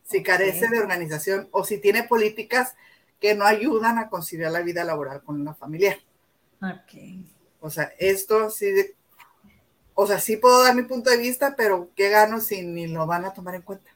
si 0.03 0.21
carece 0.21 0.67
de 0.69 0.79
organización 0.79 1.47
o 1.51 1.63
si 1.63 1.79
tiene 1.79 2.03
políticas 2.03 2.75
que 3.19 3.35
no 3.35 3.45
ayudan 3.45 3.97
a 3.97 4.09
conciliar 4.09 4.51
la 4.51 4.61
vida 4.61 4.83
laboral 4.83 5.23
con 5.23 5.43
la 5.43 5.53
familiar. 5.53 5.97
Ok. 6.61 7.25
O 7.61 7.69
sea, 7.69 7.93
esto 7.97 8.49
sí, 8.49 8.67
o 9.93 10.05
sea, 10.05 10.19
sí 10.19 10.37
puedo 10.37 10.61
dar 10.61 10.75
mi 10.75 10.83
punto 10.83 11.09
de 11.09 11.17
vista, 11.17 11.55
pero 11.55 11.89
¿qué 11.95 12.09
gano 12.09 12.41
si 12.41 12.61
ni 12.63 12.87
lo 12.87 13.07
van 13.07 13.25
a 13.25 13.33
tomar 13.33 13.55
en 13.55 13.61
cuenta? 13.61 13.89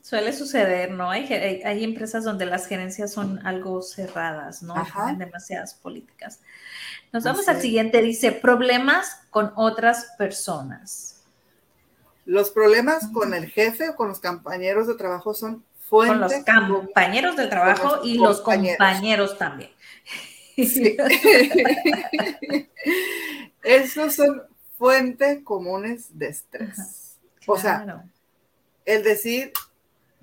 Suele 0.00 0.32
suceder, 0.32 0.90
¿no? 0.90 1.10
Hay, 1.10 1.24
hay, 1.24 1.84
empresas 1.84 2.24
donde 2.24 2.46
las 2.46 2.66
gerencias 2.66 3.12
son 3.12 3.46
algo 3.46 3.82
cerradas, 3.82 4.62
¿no? 4.62 4.74
Tienen 4.94 5.18
demasiadas 5.18 5.74
políticas. 5.74 6.40
Nos 7.12 7.24
vamos 7.24 7.46
al 7.48 7.60
siguiente, 7.60 8.00
dice, 8.00 8.32
problemas 8.32 9.20
con 9.28 9.52
otras 9.56 10.14
personas. 10.16 11.22
Los 12.24 12.50
problemas 12.50 13.08
con 13.12 13.34
el 13.34 13.50
jefe 13.50 13.90
o 13.90 13.94
con 13.94 14.08
los 14.08 14.20
compañeros 14.20 14.86
de 14.86 14.94
trabajo 14.94 15.34
son 15.34 15.62
fuentes. 15.78 16.42
Con 16.44 16.68
los 16.68 16.80
compañeros 16.80 17.36
de 17.36 17.46
trabajo 17.46 18.00
y 18.04 18.16
los 18.16 18.40
compañeros 18.40 19.36
también. 19.36 19.70
Esos 23.62 24.14
son 24.14 24.42
fuentes 24.78 25.44
comunes 25.44 26.18
de 26.18 26.28
estrés. 26.28 27.18
O 27.46 27.58
sea, 27.58 28.06
el 28.84 29.02
decir, 29.02 29.52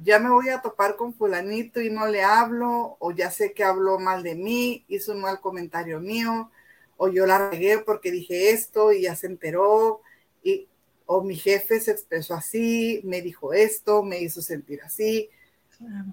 ya 0.04 0.20
me 0.20 0.30
voy 0.30 0.50
a 0.50 0.62
topar 0.62 0.96
con 0.96 1.14
fulanito 1.14 1.82
y 1.82 1.90
no 1.90 2.08
le 2.08 2.24
hablo, 2.24 2.98
o 3.00 3.12
ya 3.12 3.32
sé 3.32 3.54
que 3.54 3.64
habló 3.64 4.00
mal 4.00 4.24
de 4.24 4.36
mí, 4.36 4.84
hizo 4.88 5.12
un 5.12 5.22
mal 5.22 5.40
comentario 5.42 6.00
mío, 6.00 6.52
o 6.98 7.08
yo 7.08 7.26
la 7.26 7.50
regué 7.50 7.80
porque 7.80 8.12
dije 8.12 8.52
esto 8.52 8.92
y 8.92 9.04
ya 9.04 9.16
se 9.16 9.28
enteró. 9.28 10.02
Y 10.44 10.68
o 11.06 11.22
mi 11.22 11.36
jefe 11.36 11.80
se 11.80 11.92
expresó 11.92 12.36
así, 12.36 13.02
me 13.04 13.22
dijo 13.22 13.54
esto, 13.54 14.04
me 14.04 14.20
hizo 14.20 14.42
sentir 14.42 14.82
así. 14.84 15.30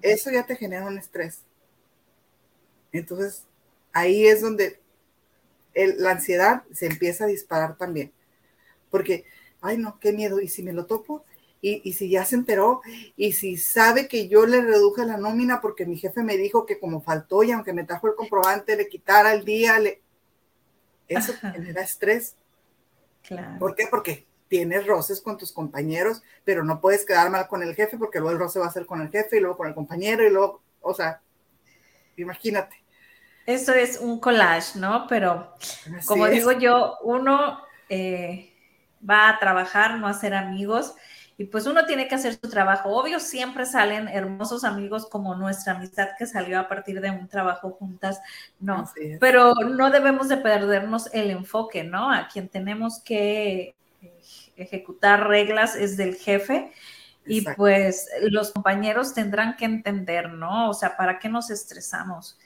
Eso 0.01 0.31
ya 0.31 0.45
te 0.45 0.55
genera 0.55 0.87
un 0.87 0.97
estrés. 0.97 1.41
Entonces, 2.91 3.43
ahí 3.93 4.27
es 4.27 4.41
donde 4.41 4.79
la 5.73 6.11
ansiedad 6.11 6.63
se 6.73 6.87
empieza 6.87 7.25
a 7.25 7.27
disparar 7.27 7.77
también. 7.77 8.11
Porque, 8.89 9.25
ay 9.61 9.77
no, 9.77 9.99
qué 9.99 10.11
miedo, 10.11 10.41
y 10.41 10.47
si 10.47 10.63
me 10.63 10.73
lo 10.73 10.85
topo, 10.85 11.23
y, 11.61 11.93
si 11.93 12.09
ya 12.09 12.23
se 12.23 12.35
enteró, 12.35 12.81
y 13.17 13.33
si 13.33 13.57
sabe 13.57 14.07
que 14.07 14.27
yo 14.27 14.45
le 14.45 14.61
reduje 14.61 15.05
la 15.05 15.17
nómina 15.17 15.59
porque 15.59 15.85
mi 15.85 15.97
jefe 15.97 16.23
me 16.23 16.37
dijo 16.37 16.65
que 16.65 16.79
como 16.79 17.01
faltó 17.01 17.43
y 17.43 17.51
aunque 17.51 17.73
me 17.73 17.83
trajo 17.83 18.07
el 18.07 18.15
comprobante, 18.15 18.77
le 18.77 18.87
quitara 18.87 19.33
el 19.33 19.43
día, 19.43 19.77
le... 19.79 20.01
eso 21.07 21.33
genera 21.33 21.81
estrés. 21.81 22.35
Claro. 23.23 23.59
¿Por 23.59 23.75
qué? 23.75 23.87
Porque 23.89 24.25
tienes 24.47 24.87
roces 24.87 25.21
con 25.21 25.37
tus 25.37 25.51
compañeros, 25.51 26.23
pero 26.43 26.63
no 26.63 26.81
puedes 26.81 27.05
quedar 27.05 27.29
mal 27.29 27.47
con 27.47 27.61
el 27.61 27.75
jefe 27.75 27.97
porque 27.97 28.19
luego 28.19 28.31
el 28.31 28.39
roce 28.39 28.59
va 28.59 28.67
a 28.67 28.71
ser 28.71 28.85
con 28.85 29.01
el 29.01 29.09
jefe 29.09 29.37
y 29.37 29.39
luego 29.41 29.57
con 29.57 29.67
el 29.67 29.75
compañero 29.75 30.25
y 30.25 30.31
luego, 30.31 30.61
o 30.81 30.93
sea, 30.93 31.21
imagínate. 32.17 32.83
Eso 33.45 33.73
es 33.73 33.99
un 33.99 34.19
collage, 34.19 34.77
¿no? 34.77 35.07
Pero 35.07 35.55
como 36.05 36.27
digo 36.27 36.51
yo, 36.51 36.97
uno 37.03 37.59
eh, 37.89 38.53
va 39.07 39.29
a 39.29 39.39
trabajar, 39.39 39.97
no 39.97 40.07
a 40.07 40.13
ser 40.13 40.33
amigos. 40.33 40.95
Y 41.39 41.45
pues 41.45 41.65
uno 41.67 41.85
tiene 41.85 42.09
que 42.09 42.15
hacer 42.15 42.33
su 42.33 42.49
trabajo. 42.49 42.89
Obvio, 42.89 43.17
siempre 43.21 43.65
salen 43.65 44.09
hermosos 44.09 44.65
amigos 44.65 45.07
como 45.07 45.35
nuestra 45.35 45.73
amistad 45.73 46.09
que 46.17 46.25
salió 46.25 46.59
a 46.59 46.67
partir 46.67 46.99
de 46.99 47.11
un 47.11 47.29
trabajo 47.29 47.71
juntas, 47.71 48.19
no. 48.59 48.91
Pero 49.21 49.53
no 49.53 49.89
debemos 49.89 50.27
de 50.27 50.35
perdernos 50.35 51.09
el 51.13 51.31
enfoque, 51.31 51.85
¿no? 51.85 52.11
A 52.11 52.27
quien 52.27 52.49
tenemos 52.49 52.99
que 52.99 53.73
ejecutar 54.57 55.29
reglas 55.29 55.77
es 55.77 55.95
del 55.95 56.15
jefe 56.15 56.73
y 57.25 57.39
pues 57.55 58.09
los 58.23 58.51
compañeros 58.51 59.13
tendrán 59.13 59.55
que 59.55 59.63
entender, 59.63 60.33
¿no? 60.33 60.69
O 60.69 60.73
sea, 60.73 60.97
¿para 60.97 61.19
qué 61.19 61.29
nos 61.29 61.51
estresamos? 61.51 62.37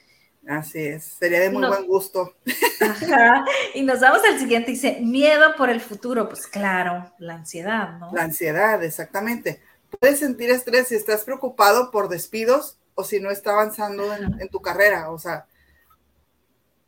Así 0.46 0.86
es, 0.86 1.04
sería 1.04 1.40
de 1.40 1.50
muy 1.50 1.66
buen 1.66 1.86
gusto. 1.86 2.34
Ajá. 2.80 3.44
Y 3.74 3.82
nos 3.82 4.00
vamos 4.00 4.22
al 4.28 4.38
siguiente, 4.38 4.72
dice, 4.72 4.98
miedo 5.00 5.56
por 5.56 5.70
el 5.70 5.80
futuro, 5.80 6.28
pues 6.28 6.46
claro, 6.46 7.12
la 7.18 7.34
ansiedad, 7.34 7.98
¿no? 7.98 8.12
La 8.12 8.24
ansiedad, 8.24 8.82
exactamente. 8.82 9.62
Puedes 9.98 10.18
sentir 10.18 10.50
estrés 10.50 10.88
si 10.88 10.96
estás 10.96 11.24
preocupado 11.24 11.90
por 11.90 12.08
despidos 12.08 12.78
o 12.94 13.04
si 13.04 13.20
no 13.20 13.30
está 13.30 13.52
avanzando 13.52 14.14
en, 14.14 14.40
en 14.40 14.48
tu 14.48 14.60
carrera, 14.60 15.10
o 15.10 15.18
sea, 15.18 15.46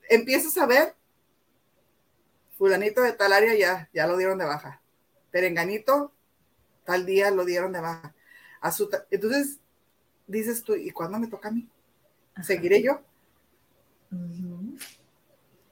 empiezas 0.09 0.57
a 0.59 0.67
ver, 0.67 0.95
fulanito 2.57 3.03
de 3.03 3.13
tal 3.13 3.33
área 3.33 3.55
ya, 3.55 3.89
ya 3.93 4.07
lo 4.07 4.17
dieron 4.17 4.39
de 4.39 4.45
baja, 4.45 4.81
perenganito, 5.31 6.13
tal 6.85 7.07
día 7.07 7.31
lo 7.31 7.45
dieron 7.45 7.73
de 7.73 7.81
baja. 7.81 8.15
Entonces, 9.11 9.59
dices 10.27 10.63
tú, 10.63 10.75
¿y 10.75 10.91
cuándo 10.91 11.19
me 11.19 11.29
toca 11.29 11.49
a 11.49 11.53
mí? 11.53 11.69
¿Seguiré 12.43 12.83
yo? 12.83 13.01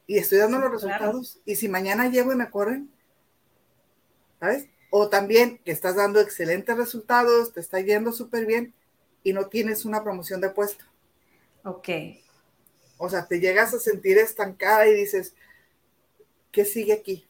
Y 0.06 0.18
estoy 0.18 0.38
dando 0.38 0.58
los 0.58 0.70
resultados. 0.70 1.40
Y 1.44 1.56
si 1.56 1.68
mañana 1.68 2.08
llego 2.08 2.32
y 2.32 2.36
me 2.36 2.50
corren, 2.50 2.90
¿sabes? 4.40 4.68
O 4.90 5.08
también 5.08 5.58
que 5.64 5.72
estás 5.72 5.96
dando 5.96 6.20
excelentes 6.20 6.76
resultados, 6.76 7.52
te 7.52 7.60
está 7.60 7.80
yendo 7.80 8.12
súper 8.12 8.46
bien 8.46 8.74
y 9.22 9.32
no 9.32 9.48
tienes 9.48 9.84
una 9.84 10.02
promoción 10.02 10.40
de 10.40 10.50
puesto. 10.50 10.84
Ok. 11.64 11.88
O 12.98 13.08
sea, 13.08 13.26
te 13.26 13.40
llegas 13.40 13.74
a 13.74 13.78
sentir 13.78 14.18
estancada 14.18 14.86
y 14.86 14.94
dices, 14.94 15.34
¿qué 16.52 16.64
sigue 16.64 16.92
aquí? 16.92 17.26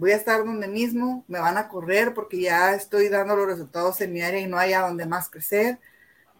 voy 0.00 0.12
a 0.12 0.16
estar 0.16 0.42
donde 0.46 0.66
mismo, 0.66 1.24
me 1.28 1.40
van 1.40 1.58
a 1.58 1.68
correr 1.68 2.14
porque 2.14 2.40
ya 2.40 2.74
estoy 2.74 3.10
dando 3.10 3.36
los 3.36 3.46
resultados 3.46 4.00
en 4.00 4.14
mi 4.14 4.22
área 4.22 4.40
y 4.40 4.46
no 4.46 4.56
hay 4.56 4.72
a 4.72 4.80
donde 4.80 5.04
más 5.04 5.28
crecer. 5.28 5.78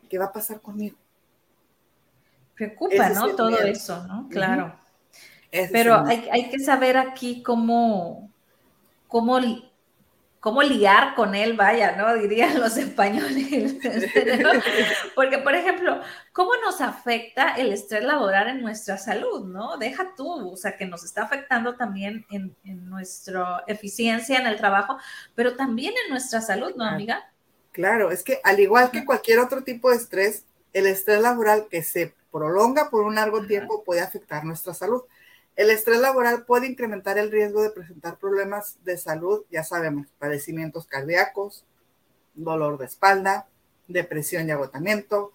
¿Qué 0.08 0.16
va 0.16 0.24
a 0.24 0.32
pasar 0.32 0.62
conmigo? 0.62 0.96
Preocupa, 2.60 3.08
¿no? 3.08 3.34
Todo 3.34 3.58
eso, 3.60 4.06
¿no? 4.06 4.28
Claro. 4.28 4.76
Pero 5.50 6.04
hay, 6.06 6.28
hay, 6.30 6.50
que 6.50 6.58
saber 6.58 6.96
aquí 6.98 7.42
cómo, 7.42 8.30
cómo 9.08 9.40
cómo 10.40 10.62
liar 10.62 11.14
con 11.14 11.34
él, 11.34 11.56
vaya, 11.56 11.96
¿no? 11.96 12.14
Dirían 12.20 12.58
los 12.58 12.76
españoles. 12.76 13.76
Porque, 15.14 15.38
por 15.38 15.54
ejemplo, 15.54 16.00
¿cómo 16.32 16.50
nos 16.64 16.80
afecta 16.80 17.54
el 17.54 17.72
estrés 17.72 18.02
laboral 18.02 18.48
en 18.48 18.62
nuestra 18.62 18.96
salud, 18.96 19.46
¿no? 19.46 19.76
Deja 19.76 20.14
tú, 20.16 20.50
o 20.52 20.56
sea, 20.56 20.76
que 20.76 20.86
nos 20.86 21.04
está 21.04 21.22
afectando 21.22 21.76
también 21.76 22.26
en, 22.30 22.56
nuestra 22.88 23.62
eficiencia 23.66 24.38
en 24.38 24.46
el 24.46 24.56
trabajo, 24.56 24.98
pero 25.34 25.54
también 25.54 25.94
en 26.04 26.10
nuestra 26.10 26.40
salud, 26.40 26.74
¿no, 26.76 26.84
amiga? 26.84 27.30
Claro, 27.72 28.10
es 28.10 28.24
que 28.24 28.40
al 28.42 28.58
igual 28.58 28.90
que 28.90 29.04
cualquier 29.04 29.38
otro 29.38 29.62
tipo 29.62 29.90
de 29.90 29.96
estrés, 29.96 30.44
el 30.72 30.86
estrés 30.86 31.20
laboral 31.20 31.68
que 31.70 31.82
se 31.82 32.14
prolonga 32.30 32.90
por 32.90 33.04
un 33.04 33.14
largo 33.16 33.46
tiempo 33.46 33.84
puede 33.84 34.00
afectar 34.00 34.44
nuestra 34.44 34.74
salud. 34.74 35.02
El 35.56 35.70
estrés 35.70 36.00
laboral 36.00 36.44
puede 36.44 36.66
incrementar 36.66 37.18
el 37.18 37.30
riesgo 37.30 37.62
de 37.62 37.70
presentar 37.70 38.18
problemas 38.18 38.76
de 38.84 38.96
salud, 38.96 39.44
ya 39.50 39.64
sabemos, 39.64 40.06
padecimientos 40.18 40.86
cardíacos, 40.86 41.64
dolor 42.34 42.78
de 42.78 42.86
espalda, 42.86 43.46
depresión 43.88 44.48
y 44.48 44.52
agotamiento, 44.52 45.32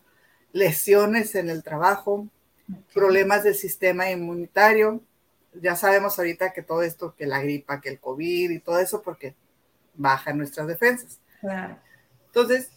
lesiones 0.51 1.35
en 1.35 1.49
el 1.49 1.63
trabajo, 1.63 2.27
problemas 2.93 3.43
del 3.43 3.55
sistema 3.55 4.09
inmunitario. 4.09 5.01
Ya 5.53 5.75
sabemos 5.75 6.17
ahorita 6.17 6.53
que 6.53 6.63
todo 6.63 6.81
esto, 6.81 7.13
que 7.15 7.25
la 7.25 7.41
gripa, 7.41 7.81
que 7.81 7.89
el 7.89 7.99
COVID 7.99 8.49
y 8.51 8.59
todo 8.59 8.79
eso, 8.79 9.01
porque 9.01 9.35
baja 9.93 10.33
nuestras 10.33 10.67
defensas. 10.67 11.19
Claro. 11.39 11.77
Entonces, 12.27 12.71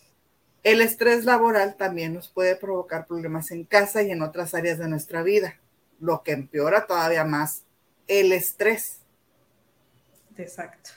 el 0.72 0.82
estrés 0.82 1.24
laboral 1.24 1.76
también 1.76 2.12
nos 2.12 2.28
puede 2.28 2.54
provocar 2.54 3.06
problemas 3.06 3.50
en 3.50 3.64
casa 3.64 4.02
y 4.02 4.10
en 4.10 4.20
otras 4.20 4.54
áreas 4.54 4.78
de 4.78 4.86
nuestra 4.86 5.22
vida, 5.22 5.58
lo 5.98 6.22
que 6.22 6.32
empeora 6.32 6.86
todavía 6.86 7.24
más 7.24 7.62
el 8.06 8.32
estrés. 8.32 8.98
Exacto. 10.36 10.90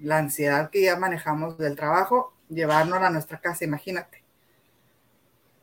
La 0.00 0.16
ansiedad 0.16 0.70
que 0.70 0.82
ya 0.82 0.96
manejamos 0.96 1.58
del 1.58 1.76
trabajo, 1.76 2.32
llevarnos 2.48 3.02
a 3.02 3.10
nuestra 3.10 3.40
casa, 3.40 3.64
imagínate. 3.64 4.24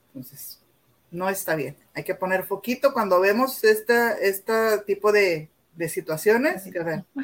Entonces, 0.10 0.62
no 1.10 1.28
está 1.28 1.56
bien. 1.56 1.76
Hay 1.96 2.04
que 2.04 2.14
poner 2.14 2.46
foquito 2.46 2.94
cuando 2.94 3.20
vemos 3.20 3.64
este, 3.64 4.30
este 4.30 4.78
tipo 4.86 5.12
de, 5.12 5.50
situaciones. 5.90 6.64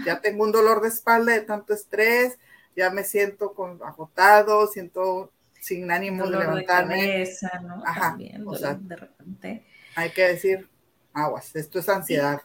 ya 0.03 0.19
tengo 0.19 0.43
un 0.43 0.51
dolor 0.51 0.81
de 0.81 0.87
espalda 0.87 1.33
de 1.33 1.41
tanto 1.41 1.73
estrés, 1.73 2.39
ya 2.75 2.89
me 2.89 3.03
siento 3.03 3.53
con, 3.53 3.81
agotado, 3.83 4.67
siento 4.67 5.31
sin 5.63 5.89
ánimo 5.91 6.25
de 6.25 6.37
levantarme. 6.37 7.25
¿no? 7.63 7.83
Ajá. 7.85 8.17
de 8.17 8.95
repente. 8.95 9.65
Hay 9.95 10.09
que 10.11 10.27
decir, 10.27 10.69
aguas, 11.13 11.55
esto 11.55 11.79
es 11.79 11.87
ansiedad. 11.87 12.41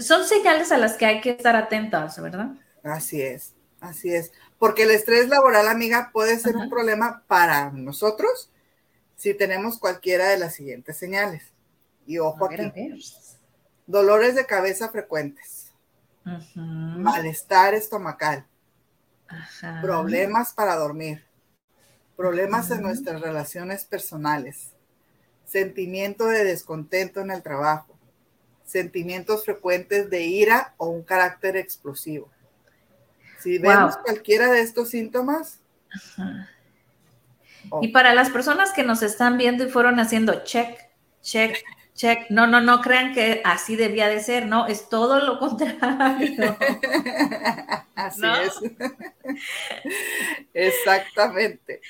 Son 0.00 0.24
señales 0.26 0.70
a 0.70 0.78
las 0.78 0.96
que 0.96 1.06
hay 1.06 1.20
que 1.20 1.30
estar 1.30 1.56
atentos, 1.56 2.20
¿verdad? 2.20 2.50
Así 2.82 3.22
es, 3.22 3.54
así 3.80 4.12
es. 4.12 4.32
Porque 4.58 4.82
el 4.82 4.90
estrés 4.90 5.28
laboral, 5.28 5.68
amiga, 5.68 6.10
puede 6.12 6.38
ser 6.38 6.56
un 6.56 6.68
problema 6.68 7.22
para 7.26 7.70
nosotros 7.70 8.50
si 9.16 9.32
tenemos 9.34 9.78
cualquiera 9.78 10.28
de 10.28 10.38
las 10.38 10.54
siguientes 10.54 10.96
señales. 10.96 11.52
Y 12.06 12.18
ojo 12.18 12.46
aquí. 12.46 12.70
Dolores 13.86 14.34
de 14.34 14.44
cabeza 14.44 14.90
frecuentes. 14.90 15.72
Malestar 16.54 17.72
estomacal. 17.74 18.46
Problemas 19.80 20.52
para 20.52 20.76
dormir. 20.76 21.27
Problemas 22.18 22.68
en 22.72 22.82
nuestras 22.82 23.20
relaciones 23.20 23.84
personales. 23.84 24.72
Sentimiento 25.46 26.26
de 26.26 26.42
descontento 26.42 27.20
en 27.20 27.30
el 27.30 27.44
trabajo. 27.44 27.96
Sentimientos 28.64 29.44
frecuentes 29.44 30.10
de 30.10 30.24
ira 30.24 30.74
o 30.78 30.88
un 30.88 31.04
carácter 31.04 31.56
explosivo. 31.56 32.28
Si 33.38 33.58
vemos 33.58 33.96
cualquiera 33.98 34.50
de 34.50 34.62
estos 34.62 34.88
síntomas, 34.88 35.60
y 37.80 37.88
para 37.92 38.12
las 38.14 38.30
personas 38.30 38.72
que 38.72 38.82
nos 38.82 39.04
están 39.04 39.38
viendo 39.38 39.64
y 39.64 39.70
fueron 39.70 40.00
haciendo 40.00 40.42
check, 40.42 40.76
check, 41.22 41.56
check, 41.98 42.30
no, 42.30 42.46
no, 42.46 42.60
no 42.60 42.80
crean 42.80 43.12
que 43.12 43.42
así 43.44 43.74
debía 43.74 44.08
de 44.08 44.20
ser, 44.20 44.46
no, 44.46 44.66
es 44.66 44.88
todo 44.88 45.20
lo 45.20 45.38
contrario. 45.38 46.56
así 47.96 48.22
es. 48.24 48.52
Exactamente. 50.54 51.80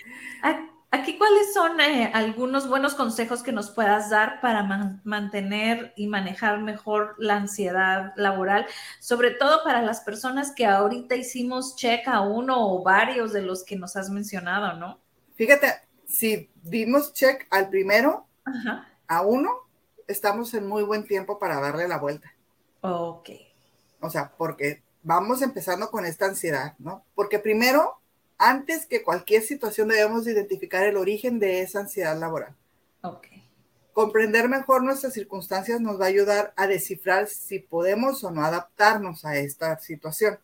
Aquí, 0.91 1.19
¿cuáles 1.19 1.53
son 1.53 1.79
eh, 1.81 2.11
algunos 2.15 2.67
buenos 2.67 2.95
consejos 2.95 3.43
que 3.43 3.53
nos 3.53 3.71
puedas 3.71 4.09
dar 4.09 4.41
para 4.41 4.63
mantener 5.05 5.93
y 5.97 6.07
manejar 6.07 6.61
mejor 6.61 7.15
la 7.19 7.37
ansiedad 7.37 8.15
laboral? 8.17 8.67
Sobre 9.01 9.33
todo 9.33 9.63
para 9.63 9.83
las 9.83 10.01
personas 10.01 10.53
que 10.55 10.65
ahorita 10.65 11.15
hicimos 11.17 11.77
check 11.77 12.09
a 12.09 12.23
uno 12.23 12.57
o 12.59 12.83
varios 12.83 13.35
de 13.35 13.43
los 13.43 13.63
que 13.63 13.77
nos 13.77 13.97
has 13.97 14.09
mencionado, 14.09 14.79
¿no? 14.79 14.99
Fíjate, 15.35 15.75
si 16.07 16.49
dimos 16.63 17.13
check 17.13 17.47
al 17.51 17.69
primero, 17.69 18.27
a 19.07 19.21
uno, 19.21 19.68
estamos 20.09 20.53
en 20.55 20.67
muy 20.67 20.83
buen 20.83 21.07
tiempo 21.07 21.39
para 21.39 21.61
darle 21.61 21.87
la 21.87 21.99
vuelta. 21.99 22.35
Ok. 22.81 23.31
O 24.01 24.11
sea, 24.11 24.33
porque 24.37 24.83
vamos 25.03 25.43
empezando 25.43 25.91
con 25.91 26.05
esta 26.05 26.27
ansiedad, 26.27 26.75
¿no? 26.79 27.05
Porque 27.15 27.39
primero, 27.39 27.99
antes 28.39 28.87
que 28.87 29.03
cualquier 29.03 29.43
situación, 29.43 29.89
debemos 29.89 30.27
identificar 30.27 30.85
el 30.85 30.97
origen 30.97 31.39
de 31.39 31.61
esa 31.61 31.81
ansiedad 31.81 32.19
laboral. 32.19 32.57
Ok. 33.03 33.29
Comprender 33.93 34.49
mejor 34.49 34.83
nuestras 34.83 35.13
circunstancias 35.13 35.81
nos 35.81 36.01
va 36.01 36.05
a 36.07 36.09
ayudar 36.09 36.53
a 36.57 36.67
descifrar 36.67 37.27
si 37.29 37.59
podemos 37.59 38.25
o 38.25 38.31
no 38.31 38.45
adaptarnos 38.45 39.25
a 39.25 39.37
esta 39.37 39.79
situación. 39.79 40.39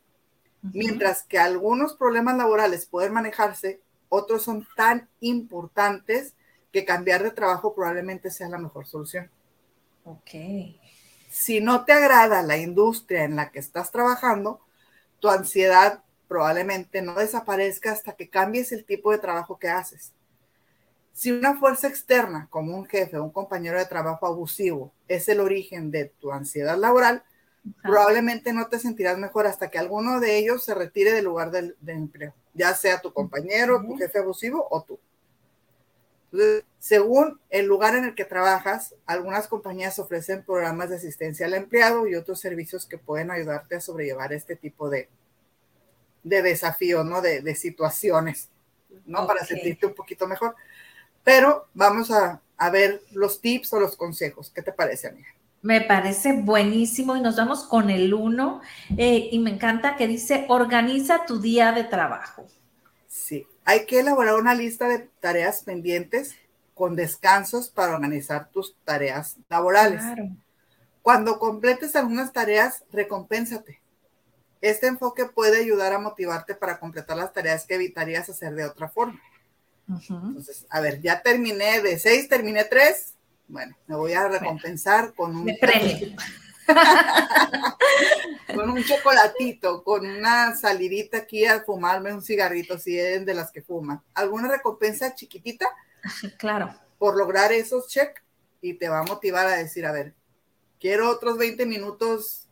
Mientras 0.60 1.22
que 1.22 1.38
algunos 1.38 1.94
problemas 1.94 2.36
laborales 2.36 2.86
pueden 2.86 3.12
manejarse 3.12 3.80
otros 4.08 4.44
son 4.44 4.66
tan 4.76 5.08
importantes 5.20 6.34
que 6.72 6.84
cambiar 6.84 7.22
de 7.22 7.30
trabajo 7.30 7.74
probablemente 7.74 8.30
sea 8.30 8.48
la 8.48 8.58
mejor 8.58 8.86
solución. 8.86 9.30
Ok. 10.04 10.30
Si 11.30 11.60
no 11.60 11.84
te 11.84 11.92
agrada 11.92 12.42
la 12.42 12.56
industria 12.56 13.24
en 13.24 13.36
la 13.36 13.50
que 13.50 13.58
estás 13.58 13.90
trabajando, 13.90 14.60
tu 15.18 15.28
ansiedad 15.28 16.04
probablemente 16.28 17.02
no 17.02 17.14
desaparezca 17.14 17.92
hasta 17.92 18.14
que 18.14 18.28
cambies 18.28 18.72
el 18.72 18.84
tipo 18.84 19.10
de 19.10 19.18
trabajo 19.18 19.58
que 19.58 19.68
haces. 19.68 20.12
Si 21.12 21.30
una 21.30 21.56
fuerza 21.56 21.86
externa, 21.88 22.48
como 22.50 22.76
un 22.76 22.86
jefe 22.86 23.18
o 23.18 23.24
un 23.24 23.30
compañero 23.30 23.78
de 23.78 23.86
trabajo 23.86 24.26
abusivo, 24.26 24.92
es 25.06 25.28
el 25.28 25.40
origen 25.40 25.90
de 25.90 26.06
tu 26.06 26.32
ansiedad 26.32 26.76
laboral, 26.76 27.22
probablemente 27.82 28.52
no 28.52 28.66
te 28.66 28.78
sentirás 28.78 29.16
mejor 29.16 29.46
hasta 29.46 29.70
que 29.70 29.78
alguno 29.78 30.20
de 30.20 30.38
ellos 30.38 30.64
se 30.64 30.74
retire 30.74 31.12
del 31.12 31.24
lugar 31.24 31.50
del, 31.50 31.76
empleo, 31.86 32.34
ya 32.52 32.74
sea 32.74 33.00
tu 33.00 33.12
compañero, 33.12 33.80
tu 33.80 33.96
jefe 33.96 34.18
abusivo 34.18 34.66
o 34.70 34.82
tú. 34.82 34.98
Según 36.78 37.40
el 37.50 37.66
lugar 37.66 37.94
en 37.94 38.04
el 38.04 38.14
que 38.14 38.24
trabajas, 38.24 38.94
algunas 39.06 39.48
compañías 39.48 39.98
ofrecen 39.98 40.44
programas 40.44 40.90
de 40.90 40.96
asistencia 40.96 41.46
al 41.46 41.54
empleado 41.54 42.06
y 42.06 42.14
otros 42.14 42.40
servicios 42.40 42.86
que 42.86 42.98
pueden 42.98 43.30
ayudarte 43.30 43.76
a 43.76 43.80
sobrellevar 43.80 44.32
este 44.32 44.56
tipo 44.56 44.90
de, 44.90 45.08
de 46.22 46.42
desafíos, 46.42 47.04
¿no? 47.04 47.20
De, 47.20 47.54
situaciones, 47.54 48.48
¿no? 49.06 49.26
Para 49.26 49.44
sentirte 49.44 49.86
un 49.86 49.94
poquito 49.94 50.26
mejor. 50.26 50.54
Pero 51.22 51.68
vamos 51.74 52.10
a, 52.10 52.40
a 52.56 52.70
ver 52.70 53.02
los 53.12 53.40
tips 53.40 53.72
o 53.72 53.80
los 53.80 53.96
consejos. 53.96 54.50
¿Qué 54.50 54.62
te 54.62 54.72
parece, 54.72 55.08
amiga? 55.08 55.28
Me 55.62 55.80
parece 55.80 56.34
buenísimo 56.42 57.16
y 57.16 57.22
nos 57.22 57.36
vamos 57.36 57.64
con 57.64 57.88
el 57.88 58.12
uno. 58.12 58.60
Eh, 58.98 59.30
y 59.32 59.38
me 59.38 59.50
encanta 59.50 59.96
que 59.96 60.06
dice, 60.06 60.44
organiza 60.48 61.24
tu 61.24 61.40
día 61.40 61.72
de 61.72 61.84
trabajo. 61.84 62.46
Sí, 63.14 63.46
hay 63.64 63.86
que 63.86 64.00
elaborar 64.00 64.34
una 64.34 64.56
lista 64.56 64.88
de 64.88 65.08
tareas 65.20 65.62
pendientes 65.62 66.34
con 66.74 66.96
descansos 66.96 67.68
para 67.68 67.94
organizar 67.94 68.50
tus 68.50 68.74
tareas 68.84 69.36
laborales. 69.48 70.02
Cuando 71.00 71.38
completes 71.38 71.94
algunas 71.94 72.32
tareas, 72.32 72.82
recompénsate. 72.90 73.80
Este 74.60 74.88
enfoque 74.88 75.26
puede 75.26 75.60
ayudar 75.60 75.92
a 75.92 76.00
motivarte 76.00 76.56
para 76.56 76.80
completar 76.80 77.16
las 77.16 77.32
tareas 77.32 77.66
que 77.66 77.76
evitarías 77.76 78.28
hacer 78.28 78.52
de 78.56 78.64
otra 78.64 78.88
forma. 78.88 79.22
Entonces, 79.88 80.66
a 80.68 80.80
ver, 80.80 81.00
ya 81.00 81.22
terminé 81.22 81.82
de 81.82 82.00
seis, 82.00 82.28
terminé 82.28 82.64
tres, 82.64 83.14
bueno, 83.46 83.76
me 83.86 83.94
voy 83.94 84.14
a 84.14 84.26
recompensar 84.26 85.14
con 85.14 85.36
un 85.36 85.46
con 88.54 88.70
un 88.70 88.82
chocolatito, 88.84 89.82
con 89.82 90.06
una 90.06 90.54
salidita 90.54 91.18
aquí 91.18 91.44
a 91.44 91.62
fumarme 91.62 92.12
un 92.12 92.22
cigarrito, 92.22 92.78
si 92.78 92.98
es 92.98 93.24
de 93.24 93.34
las 93.34 93.50
que 93.50 93.62
fuman. 93.62 94.02
¿Alguna 94.14 94.48
recompensa 94.48 95.14
chiquitita? 95.14 95.66
Claro. 96.38 96.74
Por 96.98 97.16
lograr 97.16 97.50
esos 97.52 97.88
check 97.88 98.22
y 98.60 98.74
te 98.74 98.88
va 98.88 99.00
a 99.00 99.04
motivar 99.04 99.46
a 99.46 99.56
decir, 99.56 99.86
a 99.86 99.92
ver, 99.92 100.14
quiero 100.78 101.10
otros 101.10 101.38
20 101.38 101.64
minutos 101.66 102.46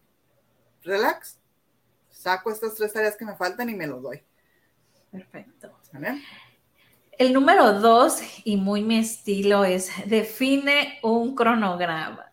relax, 0.83 1.39
saco 2.11 2.51
estas 2.51 2.75
tres 2.75 2.93
tareas 2.93 3.17
que 3.17 3.25
me 3.25 3.37
faltan 3.37 3.69
y 3.69 3.75
me 3.75 3.87
los 3.87 4.03
doy. 4.03 4.23
Perfecto. 5.11 5.71
El 7.19 7.33
número 7.35 7.79
dos, 7.81 8.21
y 8.45 8.57
muy 8.57 8.83
mi 8.83 8.99
estilo, 8.99 9.65
es 9.65 9.91
define 10.07 10.99
un 11.03 11.35
cronograma. 11.35 12.32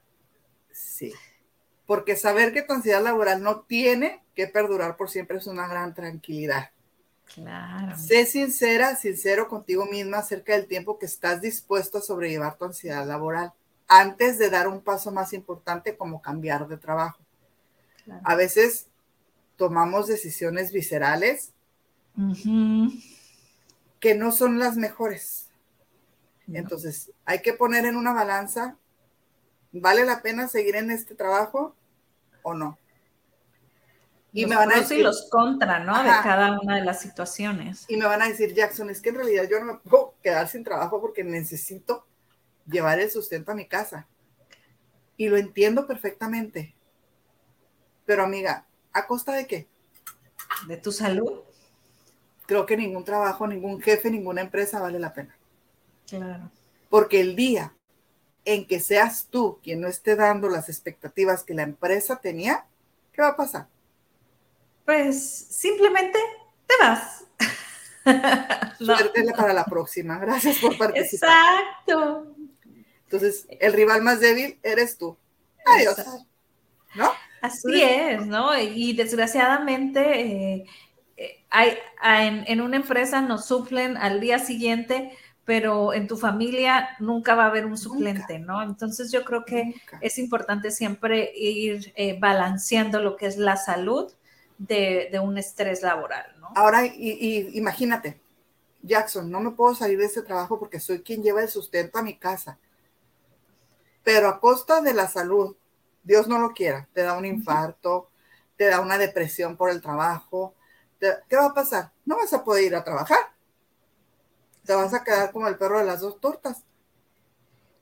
Porque 1.90 2.16
saber 2.16 2.54
que 2.54 2.62
tu 2.62 2.74
ansiedad 2.74 3.02
laboral 3.02 3.42
no 3.42 3.62
tiene 3.62 4.22
que 4.36 4.46
perdurar 4.46 4.96
por 4.96 5.10
siempre 5.10 5.38
es 5.38 5.48
una 5.48 5.68
gran 5.68 5.96
tranquilidad. 5.96 6.70
Claro. 7.34 7.98
Sé 7.98 8.28
sincera, 8.28 8.96
sincero 8.96 9.50
contigo 9.50 9.88
misma 9.88 10.20
acerca 10.20 10.54
del 10.54 10.68
tiempo 10.68 11.00
que 11.00 11.08
estás 11.08 11.42
dispuesto 11.42 11.98
a 11.98 12.02
sobrellevar 12.02 12.60
tu 12.60 12.66
ansiedad 12.66 13.08
laboral 13.08 13.54
antes 13.88 14.38
de 14.38 14.52
dar 14.52 14.68
un 14.68 14.82
paso 14.82 15.12
más 15.12 15.34
importante 15.34 15.98
como 15.98 16.22
cambiar 16.22 16.68
de 16.68 16.78
trabajo. 16.78 17.18
A 18.24 18.36
veces 18.36 18.86
tomamos 19.56 20.06
decisiones 20.06 20.72
viscerales 20.72 21.54
que 24.00 24.14
no 24.14 24.32
son 24.32 24.60
las 24.60 24.78
mejores. 24.78 25.50
Entonces, 26.54 27.12
hay 27.26 27.42
que 27.42 27.54
poner 27.54 27.86
en 27.86 27.96
una 27.96 28.14
balanza, 28.14 28.78
¿vale 29.72 30.06
la 30.06 30.22
pena 30.22 30.48
seguir 30.48 30.76
en 30.76 30.92
este 30.92 31.16
trabajo 31.16 31.76
o 32.44 32.54
no? 32.54 32.78
Y 34.32 34.46
me 34.46 34.56
van 34.56 34.72
a 34.72 34.76
decir 34.76 35.04
los 35.04 35.28
contra, 35.30 35.80
¿no? 35.80 36.04
De 36.04 36.10
cada 36.10 36.60
una 36.60 36.76
de 36.76 36.86
las 36.86 37.02
situaciones. 37.02 37.86
Y 37.88 37.98
me 37.98 38.06
van 38.06 38.22
a 38.22 38.28
decir, 38.28 38.54
Jackson, 38.54 38.90
es 38.90 39.02
que 39.02 39.10
en 39.10 39.16
realidad 39.16 39.48
yo 39.50 39.60
no 39.60 39.66
me 39.66 39.80
puedo 39.80 40.14
quedar 40.22 40.48
sin 40.48 40.64
trabajo 40.64 41.02
porque 41.02 41.24
necesito 41.24 42.06
llevar 42.68 43.00
el 43.00 43.10
sustento 43.10 43.52
a 43.52 43.56
mi 43.56 43.68
casa. 43.68 44.08
Y 45.18 45.30
lo 45.30 45.38
entiendo 45.38 45.88
perfectamente. 45.88 46.76
Pero 48.06 48.24
amiga, 48.24 48.68
¿a 48.94 49.08
costa 49.08 49.34
de 49.34 49.48
qué? 49.48 49.68
De 50.68 50.78
tu 50.78 50.92
salud. 50.92 51.42
Creo 52.46 52.66
que 52.66 52.78
ningún 52.78 53.04
trabajo, 53.04 53.48
ningún 53.48 53.82
jefe, 53.82 54.12
ninguna 54.12 54.42
empresa 54.42 54.80
vale 54.80 55.00
la 55.00 55.14
pena. 55.14 55.36
Claro. 56.08 56.52
Porque 56.90 57.20
el 57.20 57.36
día 57.36 57.74
en 58.54 58.66
que 58.66 58.80
seas 58.80 59.28
tú 59.30 59.60
quien 59.62 59.80
no 59.80 59.88
esté 59.88 60.16
dando 60.16 60.50
las 60.50 60.70
expectativas 60.70 61.44
que 61.44 61.54
la 61.54 61.62
empresa 61.62 62.16
tenía, 62.16 62.66
¿qué 63.14 63.22
va 63.22 63.30
a 63.30 63.36
pasar? 63.36 63.68
Pues 64.86 65.24
simplemente 65.24 66.18
te 66.66 66.74
vas. 66.82 67.26
Suerte 68.80 69.24
para 69.38 69.54
la 69.54 69.66
próxima. 69.66 70.18
Gracias 70.18 70.58
por 70.58 70.76
participar. 70.80 71.30
Exacto. 71.30 72.36
Entonces, 73.04 73.46
el 73.60 73.74
rival 73.74 74.02
más 74.02 74.20
débil 74.20 74.58
eres 74.64 74.98
tú. 74.98 75.16
Adiós. 75.66 75.98
¿No? 76.96 77.12
Así 77.42 77.84
es, 77.84 78.26
¿no? 78.26 78.60
Y 78.60 78.94
desgraciadamente 78.94 80.22
eh, 80.22 80.66
eh, 81.18 81.46
hay, 81.52 81.78
en, 82.48 82.62
una 82.62 82.78
empresa 82.78 83.22
nos 83.22 83.46
suplen 83.46 83.96
al 83.96 84.20
día 84.20 84.40
siguiente, 84.40 85.16
pero 85.50 85.94
en 85.94 86.06
tu 86.06 86.16
familia 86.16 86.90
nunca 87.00 87.34
va 87.34 87.46
a 87.46 87.48
haber 87.48 87.66
un 87.66 87.76
suplente, 87.76 88.38
¿no? 88.38 88.62
Entonces 88.62 89.12
yo 89.12 89.26
creo 89.26 89.46
que 89.46 89.74
es 90.00 90.20
importante 90.20 90.70
siempre 90.70 91.32
ir 91.36 91.92
eh, 91.96 92.20
balanceando 92.20 93.02
lo 93.02 93.16
que 93.16 93.26
es 93.26 93.36
la 93.38 93.58
salud 93.58 94.14
de, 94.60 95.10
un 95.24 95.40
estrés 95.40 95.82
laboral, 95.82 96.40
¿no? 96.40 96.50
Ahora, 96.54 96.86
y, 96.86 97.50
imagínate, 97.58 98.22
Jackson, 98.84 99.32
no 99.32 99.40
me 99.40 99.50
puedo 99.50 99.74
salir 99.74 99.98
de 99.98 100.06
ese 100.06 100.22
trabajo 100.22 100.60
porque 100.60 100.80
soy 100.80 101.02
quien 101.02 101.24
lleva 101.24 101.42
el 101.42 101.50
sustento 101.50 101.98
a 101.98 102.04
mi 102.04 102.20
casa, 102.20 102.60
pero 104.04 104.28
a 104.28 104.40
costa 104.40 104.82
de 104.82 104.94
la 104.94 105.08
salud, 105.08 105.56
Dios 106.04 106.28
no 106.28 106.38
lo 106.38 106.54
quiera, 106.54 106.88
te 106.94 107.02
da 107.02 107.18
un 107.18 107.26
infarto, 107.26 108.12
te 108.56 108.66
da 108.66 108.82
una 108.82 109.00
depresión 109.00 109.58
por 109.58 109.72
el 109.72 109.82
trabajo, 109.82 110.54
¿qué 111.00 111.36
va 111.36 111.48
a 111.48 111.54
pasar? 111.56 111.92
No 112.06 112.18
vas 112.18 112.32
a 112.34 112.44
poder 112.44 112.66
ir 112.66 112.76
a 112.76 112.84
trabajar, 112.84 113.34
te 114.70 114.76
vas 114.76 114.94
a 114.94 115.04
quedar 115.04 115.32
como 115.32 115.48
el 115.48 115.58
perro 115.58 115.80
de 115.80 115.86
las 115.86 116.02
dos 116.02 116.22
tortas. 116.22 116.64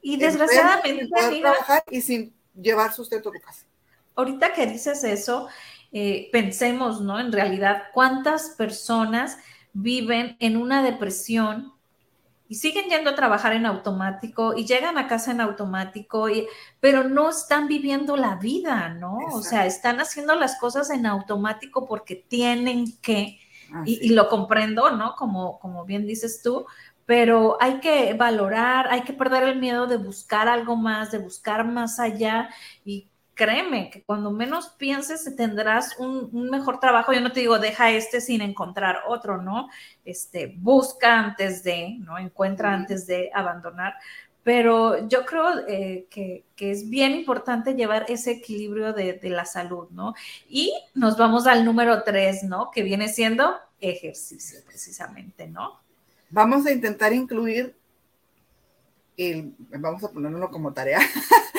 Y 0.01 0.15
desgraciadamente, 0.15 1.01
sin 1.03 1.09
poder 1.09 1.41
trabajar 1.41 1.83
y 1.91 1.99
sin 1.99 2.33
llevar 2.55 2.93
sustento 2.93 3.27
a 3.27 3.33
tu 3.33 3.41
casa. 3.41 3.65
Ahorita 4.15 4.53
que 4.53 4.67
dices 4.67 5.03
eso, 5.03 5.49
eh, 5.91 6.29
pensemos, 6.31 7.01
¿no? 7.01 7.19
En 7.19 7.33
realidad, 7.33 7.87
¿cuántas 7.93 8.51
personas 8.51 9.37
viven 9.73 10.37
en 10.39 10.55
una 10.55 10.81
depresión 10.81 11.73
y 12.47 12.55
siguen 12.55 12.85
yendo 12.89 13.09
a 13.09 13.15
trabajar 13.15 13.51
en 13.51 13.65
automático 13.65 14.55
y 14.55 14.65
llegan 14.65 14.97
a 14.97 15.09
casa 15.09 15.31
en 15.31 15.41
automático, 15.41 16.27
pero 16.79 17.03
no 17.03 17.31
están 17.31 17.67
viviendo 17.67 18.15
la 18.15 18.35
vida, 18.35 18.87
¿no? 18.93 19.17
O 19.33 19.41
sea, 19.41 19.65
están 19.65 19.99
haciendo 19.99 20.35
las 20.35 20.57
cosas 20.57 20.89
en 20.89 21.05
automático 21.05 21.85
porque 21.85 22.15
tienen 22.15 22.97
que, 23.01 23.41
y, 23.85 24.09
lo 24.09 24.29
comprendo, 24.29 24.91
¿no? 24.91 25.15
Como, 25.15 25.59
como 25.59 25.85
bien 25.85 26.05
dices 26.05 26.41
tú, 26.41 26.65
pero 27.05 27.57
hay 27.61 27.79
que 27.79 28.13
valorar, 28.13 28.87
hay 28.89 29.01
que 29.01 29.13
perder 29.13 29.43
el 29.43 29.59
miedo 29.59 29.87
de 29.87 29.97
buscar 29.97 30.47
algo 30.47 30.75
más, 30.75 31.11
de 31.11 31.19
buscar 31.19 31.65
más 31.65 31.99
allá 31.99 32.49
y 32.83 33.07
créeme 33.37 33.89
que 33.89 34.03
cuando 34.03 34.31
menos 34.31 34.69
pienses 34.77 35.33
tendrás 35.37 35.95
un, 35.99 36.49
mejor 36.49 36.79
trabajo. 36.81 37.13
Yo 37.13 37.21
no 37.21 37.31
te 37.31 37.39
digo, 37.39 37.59
deja 37.59 37.91
este 37.91 38.19
sin 38.19 38.41
encontrar 38.41 39.03
otro, 39.07 39.41
¿no? 39.41 39.69
Este, 40.03 40.53
busca 40.57 41.17
antes 41.17 41.63
de, 41.63 41.97
¿no? 41.99 42.17
Encuentra 42.17 42.73
antes 42.73 43.07
de 43.07 43.29
abandonar. 43.33 43.93
Pero 44.47 45.09
yo 45.09 45.25
creo 45.25 45.67
eh, 45.67 46.07
que, 46.09 46.45
es 46.57 46.89
bien 46.89 47.11
importante 47.11 47.75
llevar 47.75 48.05
ese 48.07 48.31
equilibrio 48.31 48.93
de, 48.93 49.11
de, 49.11 49.29
la 49.29 49.43
salud, 49.43 49.89
¿no? 49.89 50.13
Y 50.47 50.71
nos 50.93 51.17
vamos 51.17 51.47
al 51.47 51.65
número 51.65 52.03
tres, 52.03 52.43
¿no? 52.43 52.71
Que 52.71 52.81
viene 52.81 53.09
siendo 53.09 53.57
ejercicio, 53.81 54.59
precisamente, 54.65 55.47
¿no? 55.47 55.81
Vamos 56.29 56.65
a 56.65 56.71
intentar 56.71 57.11
incluir 57.11 57.75
y 59.17 59.51
vamos 59.77 60.01
a 60.05 60.11
ponerlo 60.11 60.49
como 60.49 60.71
tarea. 60.71 61.01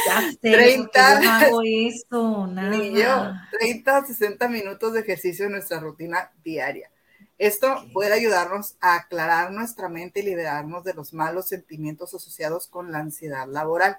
Ya 0.07 0.23
30, 0.41 1.21
no 1.21 1.31
hago 1.31 1.61
esto, 1.63 2.47
nada. 2.51 3.51
30 3.61 4.07
60 4.07 4.49
minutos 4.49 4.95
de 4.95 5.01
ejercicio 5.01 5.45
en 5.45 5.53
nuestra 5.53 5.79
rutina 5.79 6.31
diaria. 6.43 6.91
Esto 7.39 7.87
puede 7.93 8.13
ayudarnos 8.13 8.77
a 8.81 8.97
aclarar 8.97 9.53
nuestra 9.53 9.89
mente 9.89 10.21
y 10.21 10.25
liberarnos 10.25 10.83
de 10.83 10.93
los 10.93 11.13
malos 11.13 11.49
sentimientos 11.49 12.13
asociados 12.13 12.67
con 12.67 12.91
la 12.91 12.99
ansiedad 12.99 13.47
laboral. 13.47 13.99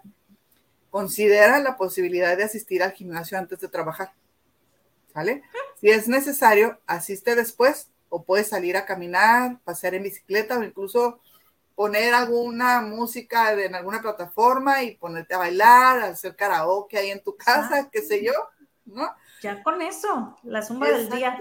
Considera 0.90 1.60
la 1.60 1.78
posibilidad 1.78 2.36
de 2.36 2.44
asistir 2.44 2.84
al 2.84 2.92
gimnasio 2.92 3.38
antes 3.38 3.62
de 3.62 3.70
trabajar. 3.70 4.12
¿Sale? 5.14 5.42
Si 5.80 5.90
es 5.90 6.10
necesario, 6.10 6.80
asiste 6.86 7.36
después 7.36 7.90
o 8.10 8.24
puedes 8.24 8.50
salir 8.50 8.76
a 8.76 8.86
caminar, 8.86 9.60
pasear 9.64 9.96
en 9.96 10.04
bicicleta 10.04 10.58
o 10.58 10.64
incluso 10.64 11.22
poner 11.76 12.14
alguna 12.14 12.82
música 12.82 13.54
en 13.54 13.74
alguna 13.74 14.02
plataforma 14.02 14.84
y 14.84 14.96
ponerte 14.96 15.34
a 15.34 15.38
bailar, 15.38 16.00
hacer 16.00 16.36
karaoke 16.36 16.98
ahí 16.98 17.10
en 17.12 17.24
tu 17.24 17.38
casa, 17.38 17.90
qué 17.90 18.02
sé 18.02 18.22
yo, 18.22 18.34
¿no? 18.84 19.10
Ya 19.42 19.64
con 19.64 19.82
eso, 19.82 20.38
la 20.44 20.62
zumba 20.62 20.90
del 20.90 21.10
día. 21.10 21.40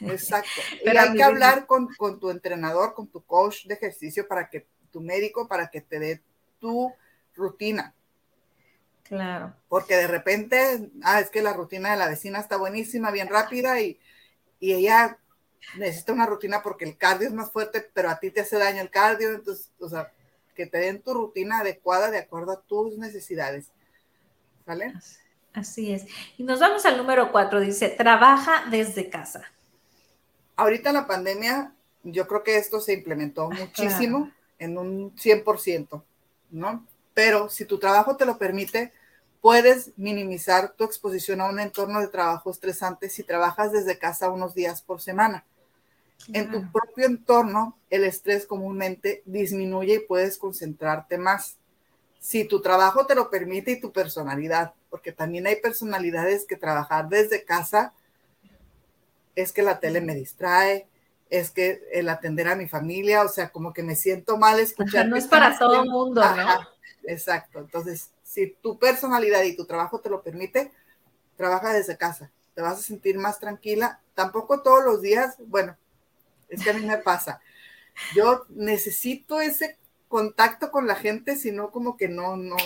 Exacto. 0.00 0.60
Pero 0.84 1.00
hay 1.00 1.14
que 1.14 1.22
hablar 1.22 1.66
con, 1.66 1.88
con, 1.94 2.18
tu 2.18 2.30
entrenador, 2.30 2.94
con 2.94 3.06
tu 3.08 3.22
coach 3.24 3.66
de 3.66 3.74
ejercicio 3.74 4.26
para 4.26 4.48
que, 4.48 4.66
tu 4.90 5.00
médico, 5.00 5.46
para 5.46 5.70
que 5.70 5.80
te 5.80 5.98
dé 5.98 6.22
tu 6.58 6.92
rutina. 7.34 7.94
Claro. 9.04 9.54
Porque 9.68 9.96
de 9.96 10.06
repente, 10.06 10.90
ah, 11.02 11.20
es 11.20 11.30
que 11.30 11.42
la 11.42 11.52
rutina 11.52 11.92
de 11.92 11.96
la 11.96 12.08
vecina 12.08 12.40
está 12.40 12.56
buenísima, 12.56 13.10
bien 13.10 13.28
rápida 13.28 13.80
y, 13.80 13.98
y 14.58 14.72
ella 14.72 15.18
necesita 15.76 16.12
una 16.12 16.26
rutina 16.26 16.62
porque 16.62 16.84
el 16.84 16.96
cardio 16.96 17.28
es 17.28 17.34
más 17.34 17.50
fuerte, 17.50 17.88
pero 17.92 18.10
a 18.10 18.18
ti 18.18 18.30
te 18.30 18.40
hace 18.40 18.58
daño 18.58 18.82
el 18.82 18.90
cardio, 18.90 19.30
entonces, 19.32 19.72
o 19.78 19.88
sea, 19.88 20.12
que 20.54 20.66
te 20.66 20.78
den 20.78 21.02
tu 21.02 21.14
rutina 21.14 21.60
adecuada 21.60 22.10
de 22.10 22.18
acuerdo 22.18 22.52
a 22.52 22.60
tus 22.62 22.98
necesidades. 22.98 23.70
¿Vale? 24.66 24.92
Así 24.96 25.16
es. 25.92 26.06
Y 26.38 26.42
nos 26.42 26.60
vamos 26.60 26.84
al 26.86 26.96
número 26.96 27.32
cuatro, 27.32 27.60
dice, 27.60 27.88
trabaja 27.88 28.64
desde 28.70 29.10
casa. 29.10 29.42
Ahorita 30.56 30.92
la 30.92 31.06
pandemia, 31.06 31.72
yo 32.02 32.26
creo 32.26 32.42
que 32.42 32.56
esto 32.56 32.80
se 32.80 32.92
implementó 32.92 33.50
muchísimo, 33.50 34.30
en 34.58 34.78
un 34.78 35.16
100%, 35.16 36.02
¿no? 36.50 36.86
Pero 37.14 37.48
si 37.48 37.64
tu 37.64 37.78
trabajo 37.78 38.16
te 38.16 38.26
lo 38.26 38.38
permite, 38.38 38.92
puedes 39.40 39.92
minimizar 39.96 40.72
tu 40.72 40.84
exposición 40.84 41.40
a 41.40 41.48
un 41.48 41.58
entorno 41.58 42.00
de 42.00 42.08
trabajo 42.08 42.50
estresante 42.50 43.08
si 43.08 43.22
trabajas 43.22 43.72
desde 43.72 43.98
casa 43.98 44.30
unos 44.30 44.54
días 44.54 44.82
por 44.82 45.00
semana. 45.00 45.44
En 46.32 46.50
tu 46.50 46.70
propio 46.70 47.06
entorno, 47.06 47.78
el 47.88 48.04
estrés 48.04 48.46
comúnmente 48.46 49.22
disminuye 49.24 49.94
y 49.94 50.06
puedes 50.06 50.36
concentrarte 50.36 51.16
más. 51.16 51.56
Si 52.20 52.44
tu 52.44 52.60
trabajo 52.60 53.06
te 53.06 53.14
lo 53.14 53.30
permite 53.30 53.72
y 53.72 53.80
tu 53.80 53.92
personalidad, 53.92 54.74
porque 54.90 55.10
también 55.10 55.46
hay 55.46 55.56
personalidades 55.56 56.44
que 56.44 56.56
trabajar 56.56 57.08
desde 57.08 57.44
casa 57.44 57.94
es 59.34 59.52
que 59.52 59.62
la 59.62 59.80
tele 59.80 60.00
me 60.00 60.14
distrae, 60.14 60.86
es 61.30 61.50
que 61.50 61.82
el 61.92 62.08
atender 62.08 62.48
a 62.48 62.56
mi 62.56 62.68
familia, 62.68 63.22
o 63.22 63.28
sea, 63.28 63.50
como 63.50 63.72
que 63.72 63.82
me 63.82 63.96
siento 63.96 64.36
mal 64.36 64.58
escuchar. 64.58 65.08
no 65.08 65.16
es 65.16 65.26
para 65.26 65.58
todo 65.58 65.82
el 65.82 65.88
mundo, 65.88 66.22
¿no? 66.36 66.68
Exacto. 67.04 67.60
Entonces, 67.60 68.10
si 68.22 68.48
tu 68.60 68.78
personalidad 68.78 69.42
y 69.44 69.56
tu 69.56 69.64
trabajo 69.64 70.00
te 70.00 70.10
lo 70.10 70.22
permite, 70.22 70.72
trabaja 71.36 71.72
desde 71.72 71.96
casa. 71.96 72.30
Te 72.54 72.62
vas 72.62 72.78
a 72.78 72.82
sentir 72.82 73.16
más 73.16 73.38
tranquila. 73.38 74.00
Tampoco 74.14 74.60
todos 74.60 74.84
los 74.84 75.00
días, 75.00 75.36
bueno, 75.46 75.76
es 76.48 76.62
que 76.62 76.70
a 76.70 76.74
mí 76.74 76.84
me 76.84 76.98
pasa. 76.98 77.40
Yo 78.14 78.44
necesito 78.48 79.40
ese 79.40 79.78
contacto 80.10 80.72
con 80.72 80.88
la 80.88 80.96
gente, 80.96 81.36
sino 81.36 81.70
como 81.70 81.96
que 81.96 82.08
no, 82.08 82.36
no, 82.36 82.56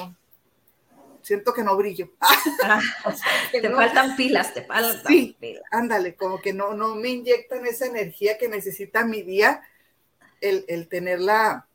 siento 1.20 1.52
que 1.52 1.62
no 1.62 1.76
brillo. 1.76 2.10
Ah, 2.66 2.80
te 3.52 3.68
faltan 3.68 4.16
pilas, 4.16 4.54
te 4.54 4.62
faltan 4.62 5.04
sí, 5.06 5.36
Ándale, 5.70 6.14
como 6.14 6.40
que 6.40 6.54
no, 6.54 6.72
no 6.72 6.94
me 6.94 7.10
inyectan 7.10 7.66
esa 7.66 7.84
energía 7.84 8.38
que 8.38 8.48
necesita 8.48 9.04
mi 9.04 9.20
día, 9.20 9.62
el, 10.40 10.64
el 10.68 10.88
tener 10.88 11.20
la, 11.20 11.66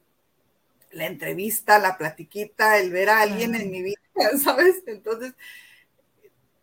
la, 0.92 1.06
entrevista, 1.06 1.78
la 1.78 1.96
platiquita, 1.96 2.80
el 2.80 2.92
ver 2.92 3.10
a 3.10 3.22
alguien 3.22 3.54
en 3.54 3.70
mi 3.70 3.84
vida, 3.84 4.02
¿sabes? 4.44 4.82
Entonces, 4.88 5.34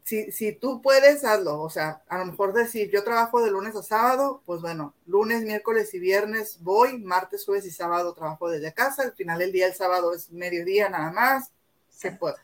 si, 0.06 0.52
tú 0.52 0.80
puedes, 0.82 1.24
hazlo. 1.24 1.60
O 1.60 1.68
sea, 1.68 2.02
a 2.08 2.18
lo 2.18 2.26
mejor 2.26 2.52
decir, 2.52 2.90
yo 2.92 3.02
trabajo 3.02 3.42
de 3.42 3.50
lunes 3.50 3.74
a 3.74 3.82
sábado, 3.82 4.40
pues 4.46 4.60
bueno, 4.60 4.94
lunes, 5.04 5.42
miércoles 5.42 5.92
y 5.94 5.98
viernes 5.98 6.58
voy, 6.60 6.98
martes, 6.98 7.44
jueves 7.44 7.66
y 7.66 7.72
sábado 7.72 8.14
trabajo 8.14 8.48
desde 8.48 8.72
casa, 8.72 9.02
al 9.02 9.14
final 9.14 9.40
del 9.40 9.50
día, 9.50 9.66
el 9.66 9.74
sábado 9.74 10.14
es 10.14 10.30
mediodía 10.30 10.88
nada 10.88 11.10
más, 11.10 11.50
se 11.90 12.12
puede. 12.12 12.36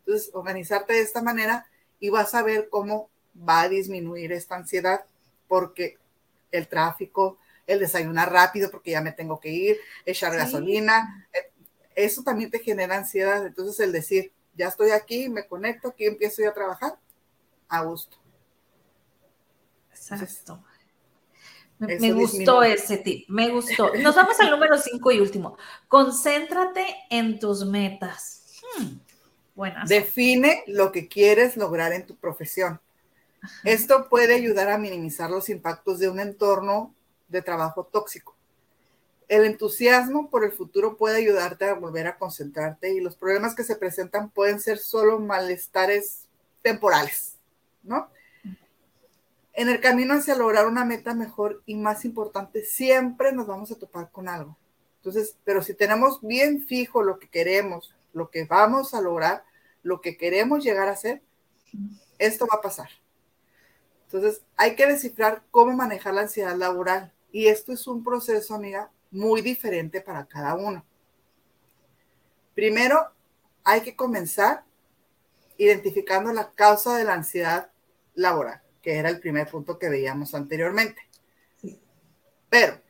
Entonces, 0.00 0.30
organizarte 0.34 0.92
de 0.92 1.00
esta 1.00 1.20
manera 1.20 1.66
y 1.98 2.10
vas 2.10 2.32
a 2.34 2.44
ver 2.44 2.68
cómo 2.70 3.10
va 3.36 3.62
a 3.62 3.68
disminuir 3.68 4.30
esta 4.32 4.54
ansiedad, 4.54 5.04
porque 5.48 5.98
el 6.52 6.68
tráfico, 6.68 7.38
el 7.66 7.80
desayunar 7.80 8.32
rápido 8.32 8.70
porque 8.70 8.92
ya 8.92 9.00
me 9.00 9.12
tengo 9.12 9.40
que 9.40 9.50
ir, 9.50 9.78
echar 10.06 10.36
gasolina, 10.36 11.26
eh, 11.32 11.50
eso 11.96 12.22
también 12.22 12.52
te 12.52 12.60
genera 12.60 12.96
ansiedad. 12.96 13.44
Entonces 13.44 13.80
el 13.80 13.90
decir, 13.90 14.32
ya 14.60 14.68
estoy 14.68 14.90
aquí, 14.90 15.30
me 15.30 15.46
conecto, 15.46 15.88
aquí 15.88 16.04
empiezo 16.04 16.42
yo 16.42 16.50
a 16.50 16.52
trabajar, 16.52 16.98
a 17.66 17.82
gusto. 17.82 18.18
Exacto. 19.90 20.62
me, 21.78 22.12
gustó 22.12 22.62
ese 22.62 22.98
tip, 22.98 23.26
me 23.30 23.48
gustó. 23.48 23.94
Nos 23.94 24.14
vamos 24.14 24.38
al 24.38 24.50
número 24.50 24.76
cinco 24.76 25.10
y 25.12 25.18
último. 25.18 25.56
Concéntrate 25.88 26.84
en 27.08 27.38
tus 27.38 27.64
metas. 27.64 28.60
Hmm, 28.76 28.98
buenas. 29.54 29.88
Define 29.88 30.62
lo 30.66 30.92
que 30.92 31.08
quieres 31.08 31.56
lograr 31.56 31.94
en 31.94 32.04
tu 32.04 32.16
profesión. 32.16 32.78
Esto 33.64 34.10
puede 34.10 34.34
ayudar 34.34 34.68
a 34.68 34.76
minimizar 34.76 35.30
los 35.30 35.48
impactos 35.48 35.98
de 36.00 36.10
un 36.10 36.20
entorno 36.20 36.94
de 37.28 37.40
trabajo 37.40 37.84
tóxico. 37.90 38.36
El 39.30 39.44
entusiasmo 39.44 40.28
por 40.28 40.44
el 40.44 40.50
futuro 40.50 40.96
puede 40.96 41.18
ayudarte 41.18 41.64
a 41.64 41.74
volver 41.74 42.08
a 42.08 42.18
concentrarte 42.18 42.92
y 42.92 42.98
los 43.00 43.14
problemas 43.14 43.54
que 43.54 43.62
se 43.62 43.76
presentan 43.76 44.28
pueden 44.28 44.58
ser 44.58 44.78
solo 44.78 45.20
malestares 45.20 46.26
temporales, 46.62 47.36
¿no? 47.84 48.10
En 49.52 49.68
el 49.68 49.80
camino 49.80 50.14
hacia 50.14 50.34
lograr 50.34 50.66
una 50.66 50.84
meta 50.84 51.14
mejor 51.14 51.62
y 51.64 51.76
más 51.76 52.04
importante, 52.04 52.64
siempre 52.64 53.30
nos 53.30 53.46
vamos 53.46 53.70
a 53.70 53.78
topar 53.78 54.10
con 54.10 54.28
algo. 54.28 54.58
Entonces, 54.96 55.36
pero 55.44 55.62
si 55.62 55.74
tenemos 55.74 56.20
bien 56.22 56.66
fijo 56.66 57.04
lo 57.04 57.20
que 57.20 57.28
queremos, 57.28 57.94
lo 58.12 58.30
que 58.30 58.46
vamos 58.46 58.94
a 58.94 59.00
lograr, 59.00 59.44
lo 59.84 60.00
que 60.00 60.16
queremos 60.16 60.64
llegar 60.64 60.88
a 60.88 60.96
ser, 60.96 61.22
esto 62.18 62.48
va 62.48 62.56
a 62.56 62.62
pasar. 62.62 62.90
Entonces, 64.06 64.42
hay 64.56 64.74
que 64.74 64.88
descifrar 64.88 65.44
cómo 65.52 65.72
manejar 65.72 66.14
la 66.14 66.22
ansiedad 66.22 66.56
laboral. 66.56 67.12
Y 67.30 67.46
esto 67.46 67.72
es 67.72 67.86
un 67.86 68.02
proceso, 68.02 68.56
amiga, 68.56 68.90
muy 69.10 69.42
diferente 69.42 70.00
para 70.00 70.26
cada 70.26 70.54
uno. 70.54 70.84
Primero, 72.54 73.10
hay 73.64 73.80
que 73.82 73.96
comenzar 73.96 74.64
identificando 75.56 76.32
la 76.32 76.52
causa 76.52 76.96
de 76.96 77.04
la 77.04 77.14
ansiedad 77.14 77.70
laboral, 78.14 78.62
que 78.82 78.96
era 78.96 79.08
el 79.08 79.20
primer 79.20 79.48
punto 79.48 79.78
que 79.78 79.88
veíamos 79.88 80.34
anteriormente. 80.34 81.02
Pero 82.48 82.80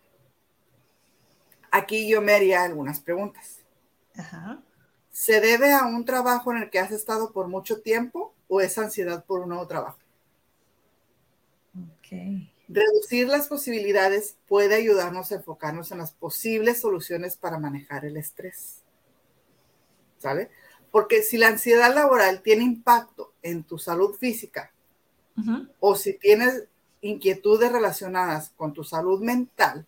aquí 1.70 2.08
yo 2.08 2.22
me 2.22 2.32
haría 2.32 2.64
algunas 2.64 3.00
preguntas. 3.00 3.60
¿Se 5.10 5.40
debe 5.40 5.72
a 5.72 5.84
un 5.84 6.04
trabajo 6.04 6.52
en 6.52 6.62
el 6.62 6.70
que 6.70 6.78
has 6.78 6.92
estado 6.92 7.32
por 7.32 7.48
mucho 7.48 7.82
tiempo 7.82 8.34
o 8.48 8.60
es 8.60 8.78
ansiedad 8.78 9.24
por 9.24 9.40
un 9.40 9.50
nuevo 9.50 9.66
trabajo? 9.66 9.98
Okay. 11.98 12.52
Reducir 12.72 13.26
las 13.26 13.48
posibilidades 13.48 14.36
puede 14.46 14.76
ayudarnos 14.76 15.32
a 15.32 15.34
enfocarnos 15.34 15.90
en 15.90 15.98
las 15.98 16.12
posibles 16.12 16.80
soluciones 16.80 17.36
para 17.36 17.58
manejar 17.58 18.04
el 18.04 18.16
estrés. 18.16 18.82
¿Sale? 20.18 20.50
Porque 20.92 21.24
si 21.24 21.36
la 21.36 21.48
ansiedad 21.48 21.92
laboral 21.92 22.42
tiene 22.42 22.62
impacto 22.62 23.32
en 23.42 23.64
tu 23.64 23.78
salud 23.78 24.14
física 24.14 24.72
o 25.80 25.96
si 25.96 26.12
tienes 26.18 26.64
inquietudes 27.00 27.72
relacionadas 27.72 28.50
con 28.50 28.72
tu 28.72 28.84
salud 28.84 29.20
mental, 29.20 29.86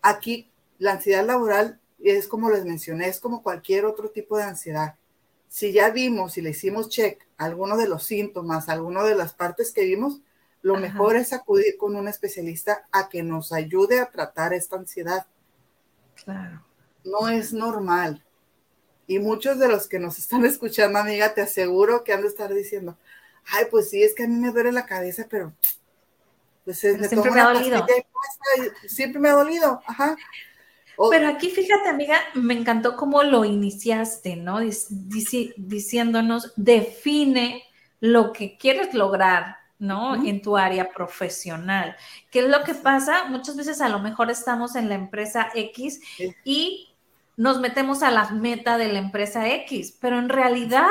aquí 0.00 0.48
la 0.78 0.92
ansiedad 0.92 1.26
laboral 1.26 1.80
es 1.98 2.28
como 2.28 2.50
les 2.50 2.64
mencioné, 2.64 3.08
es 3.08 3.20
como 3.20 3.42
cualquier 3.42 3.84
otro 3.84 4.10
tipo 4.10 4.38
de 4.38 4.44
ansiedad. 4.44 4.94
Si 5.48 5.70
ya 5.70 5.90
vimos 5.90 6.38
y 6.38 6.40
le 6.40 6.50
hicimos 6.50 6.88
check 6.88 7.26
alguno 7.36 7.76
de 7.76 7.88
los 7.88 8.04
síntomas, 8.04 8.70
alguno 8.70 9.04
de 9.04 9.16
las 9.16 9.34
partes 9.34 9.72
que 9.72 9.84
vimos, 9.84 10.22
lo 10.62 10.76
mejor 10.76 11.16
es 11.16 11.32
acudir 11.32 11.76
con 11.76 11.96
un 11.96 12.08
especialista 12.08 12.86
a 12.92 13.08
que 13.08 13.22
nos 13.22 13.52
ayude 13.52 14.00
a 14.00 14.10
tratar 14.10 14.54
esta 14.54 14.76
ansiedad. 14.76 15.26
Claro. 16.24 16.64
No 17.04 17.28
es 17.28 17.52
normal. 17.52 18.24
Y 19.08 19.18
muchos 19.18 19.58
de 19.58 19.68
los 19.68 19.88
que 19.88 19.98
nos 19.98 20.18
están 20.18 20.44
escuchando, 20.46 20.98
amiga, 20.98 21.34
te 21.34 21.42
aseguro 21.42 22.04
que 22.04 22.12
han 22.12 22.22
de 22.22 22.28
estar 22.28 22.52
diciendo, 22.54 22.96
ay, 23.46 23.66
pues 23.70 23.90
sí, 23.90 24.02
es 24.02 24.14
que 24.14 24.24
a 24.24 24.28
mí 24.28 24.36
me 24.36 24.52
duele 24.52 24.72
la 24.72 24.86
cabeza, 24.86 25.26
pero 25.28 25.52
pues 26.64 26.78
siempre 26.78 27.30
me 27.30 27.40
ha 27.40 27.52
dolido. 27.52 27.86
siempre 28.86 29.20
me 29.20 29.28
ha 29.28 29.32
dolido, 29.32 29.82
ajá. 29.84 30.16
pero 31.10 31.28
aquí 31.28 31.50
fíjate, 31.50 31.88
amiga, 31.88 32.20
me 32.34 32.54
encantó 32.54 32.96
cómo 32.96 33.24
lo 33.24 33.44
iniciaste, 33.44 34.36
¿no? 34.36 34.60
diciéndonos, 35.56 36.52
define 36.54 37.64
lo 37.98 38.32
que 38.32 38.56
quieres 38.56 38.94
lograr, 38.94 39.56
¿no? 39.82 40.14
En 40.14 40.40
tu 40.40 40.56
área 40.56 40.90
profesional. 40.92 41.96
¿Qué 42.30 42.38
es 42.38 42.48
lo 42.48 42.62
que 42.62 42.74
pasa? 42.74 43.24
Muchas 43.24 43.56
veces 43.56 43.80
a 43.80 43.88
lo 43.88 43.98
mejor 43.98 44.30
estamos 44.30 44.76
en 44.76 44.88
la 44.88 44.94
empresa 44.94 45.50
X 45.54 46.00
y 46.44 46.94
nos 47.36 47.58
metemos 47.60 48.04
a 48.04 48.12
la 48.12 48.30
meta 48.30 48.78
de 48.78 48.92
la 48.92 49.00
empresa 49.00 49.48
X, 49.48 49.98
pero 50.00 50.20
en 50.20 50.28
realidad 50.28 50.90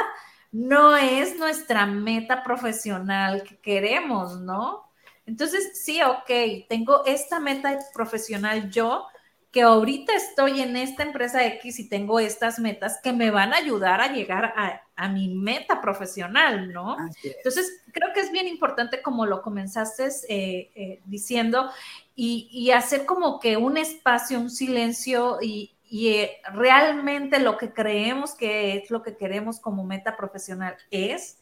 no 0.52 0.98
es 0.98 1.40
nuestra 1.40 1.86
meta 1.86 2.44
profesional 2.44 3.44
que 3.44 3.58
queremos, 3.62 4.42
¿no? 4.42 4.92
Entonces, 5.26 5.82
sí, 5.82 6.02
ok, 6.02 6.68
tengo 6.68 7.06
esta 7.06 7.40
meta 7.40 7.80
profesional 7.94 8.70
yo, 8.70 9.08
que 9.52 9.62
ahorita 9.62 10.14
estoy 10.16 10.62
en 10.62 10.78
esta 10.78 11.04
empresa 11.04 11.46
X 11.46 11.80
y 11.80 11.90
tengo 11.90 12.22
estas 12.22 12.58
metas 12.58 13.00
que 13.04 13.12
me 13.12 13.32
van 13.32 13.54
a 13.54 13.58
ayudar 13.58 14.00
a 14.00 14.14
llegar 14.14 14.54
a, 14.56 14.82
mi 15.10 15.30
meta 15.30 15.82
profesional, 15.82 16.72
¿no? 16.72 16.96
Entonces, 17.24 17.82
creo 17.92 18.14
que 18.14 18.20
es 18.20 18.32
bien 18.32 18.48
importante 18.48 19.02
como 19.02 19.26
lo 19.26 19.42
comenzaste 19.42 20.10
eh, 20.30 20.70
eh, 20.76 21.02
diciendo 21.06 21.72
y, 22.16 22.70
hacer 22.70 23.08
como 23.08 23.40
que 23.40 23.58
un 23.58 23.78
espacio, 23.78 24.40
un 24.40 24.52
silencio 24.52 25.40
y, 25.42 25.76
eh, 25.92 26.38
realmente 26.54 27.40
lo 27.40 27.58
que 27.58 27.74
creemos 27.74 28.36
que 28.36 28.78
es 28.78 28.92
lo 28.92 29.02
que 29.02 29.18
queremos 29.18 29.60
como 29.60 29.84
meta 29.84 30.16
profesional 30.16 30.78
es 30.92 31.41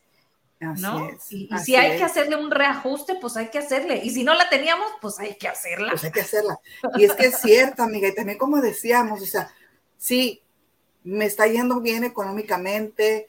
¿no? 0.60 1.10
y, 1.30 1.50
si 1.64 1.76
hay 1.76 1.98
que 1.98 2.04
hacerle 2.04 2.36
un 2.36 2.52
reajuste, 2.52 3.16
pues 3.16 3.38
hay 3.38 3.50
que 3.50 3.60
hacerle. 3.60 4.02
Y 4.04 4.10
si 4.10 4.24
no 4.24 4.34
la 4.34 4.50
teníamos, 4.50 4.88
pues 5.02 5.20
hay 5.20 5.36
que 5.36 5.48
hacerla. 5.48 5.92
Pues 5.92 6.04
hay 6.04 6.12
que 6.12 6.22
hacerla. 6.22 6.60
Y 6.98 7.06
es 7.06 7.14
que 7.14 7.28
es 7.28 7.40
cierto, 7.40 7.84
amiga, 7.84 8.08
y 8.10 8.16
también 8.16 8.38
como 8.38 8.60
decíamos, 8.62 9.22
o 9.22 9.26
sea, 9.26 9.50
sí, 9.98 10.42
me 11.04 11.26
está 11.26 11.48
yendo 11.48 11.80
bien 11.80 12.04
económicamente, 12.04 13.28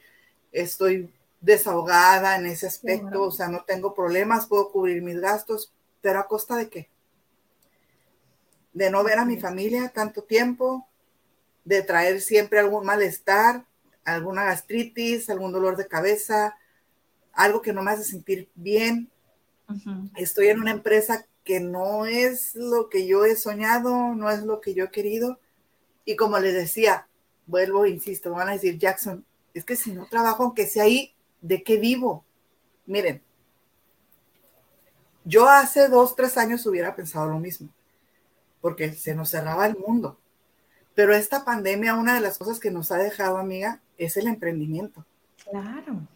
estoy 0.51 1.09
desahogada 1.39 2.35
en 2.35 2.45
ese 2.45 2.67
aspecto, 2.67 3.23
o 3.23 3.31
sea, 3.31 3.47
no 3.47 3.63
tengo 3.63 3.95
problemas, 3.95 4.47
puedo 4.47 4.71
cubrir 4.71 5.01
mis 5.01 5.19
gastos, 5.19 5.73
pero 6.01 6.19
a 6.19 6.27
costa 6.27 6.55
de 6.55 6.69
qué? 6.69 6.89
De 8.73 8.89
no 8.89 9.03
ver 9.03 9.19
a 9.19 9.25
mi 9.25 9.39
familia 9.39 9.89
tanto 9.89 10.23
tiempo, 10.23 10.87
de 11.63 11.81
traer 11.81 12.21
siempre 12.21 12.59
algún 12.59 12.85
malestar, 12.85 13.65
alguna 14.03 14.43
gastritis, 14.43 15.29
algún 15.29 15.51
dolor 15.51 15.77
de 15.77 15.87
cabeza, 15.87 16.57
algo 17.33 17.61
que 17.61 17.73
no 17.73 17.83
me 17.83 17.91
hace 17.91 18.03
sentir 18.03 18.49
bien. 18.55 19.09
Estoy 20.15 20.47
en 20.47 20.59
una 20.59 20.71
empresa 20.71 21.25
que 21.43 21.59
no 21.59 22.05
es 22.05 22.55
lo 22.55 22.89
que 22.89 23.07
yo 23.07 23.25
he 23.25 23.35
soñado, 23.35 24.13
no 24.15 24.29
es 24.29 24.43
lo 24.43 24.61
que 24.61 24.73
yo 24.73 24.85
he 24.85 24.91
querido. 24.91 25.39
Y 26.05 26.15
como 26.15 26.39
les 26.39 26.53
decía, 26.53 27.07
vuelvo, 27.47 27.85
insisto, 27.85 28.31
van 28.31 28.49
a 28.49 28.53
decir, 28.53 28.77
Jackson, 28.77 29.25
es 29.53 29.65
que 29.65 29.75
si 29.75 29.91
no 29.91 30.07
trabajo, 30.07 30.43
aunque 30.43 30.67
sea 30.67 30.83
ahí, 30.83 31.13
¿de 31.41 31.63
qué 31.63 31.77
vivo? 31.77 32.25
Miren, 32.85 33.21
yo 35.23 35.47
hace 35.47 35.87
dos, 35.87 36.15
tres 36.15 36.37
años 36.37 36.65
hubiera 36.65 36.95
pensado 36.95 37.29
lo 37.29 37.39
mismo, 37.39 37.69
porque 38.59 38.93
se 38.93 39.15
nos 39.15 39.29
cerraba 39.29 39.65
el 39.67 39.77
mundo. 39.77 40.19
Pero 40.95 41.13
esta 41.13 41.45
pandemia, 41.45 41.95
una 41.95 42.15
de 42.15 42.21
las 42.21 42.37
cosas 42.37 42.59
que 42.59 42.71
nos 42.71 42.91
ha 42.91 42.97
dejado, 42.97 43.37
amiga, 43.37 43.81
es 43.97 44.17
el 44.17 44.27
emprendimiento. 44.27 45.05
Claro. 45.49 46.07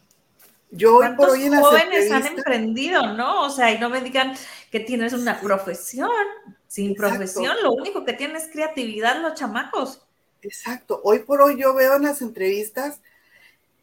Yo 0.70 0.96
hoy 0.96 1.08
por 1.16 1.30
hoy 1.30 1.44
en 1.44 1.60
jóvenes 1.60 2.10
han 2.10 2.26
emprendido, 2.26 3.14
¿no? 3.14 3.42
O 3.42 3.50
sea, 3.50 3.72
y 3.72 3.78
no 3.78 3.88
me 3.88 4.00
digan 4.00 4.34
que 4.70 4.80
tienes 4.80 5.12
una 5.12 5.40
profesión. 5.40 6.10
Sin 6.66 6.94
profesión, 6.94 7.56
lo 7.62 7.72
único 7.72 8.04
que 8.04 8.12
tienen 8.12 8.36
es 8.36 8.48
creatividad 8.48 9.22
los 9.22 9.34
chamacos. 9.34 10.02
Exacto. 10.42 11.00
Hoy 11.04 11.20
por 11.20 11.40
hoy 11.40 11.56
yo 11.58 11.74
veo 11.74 11.96
en 11.96 12.02
las 12.02 12.20
entrevistas 12.20 13.00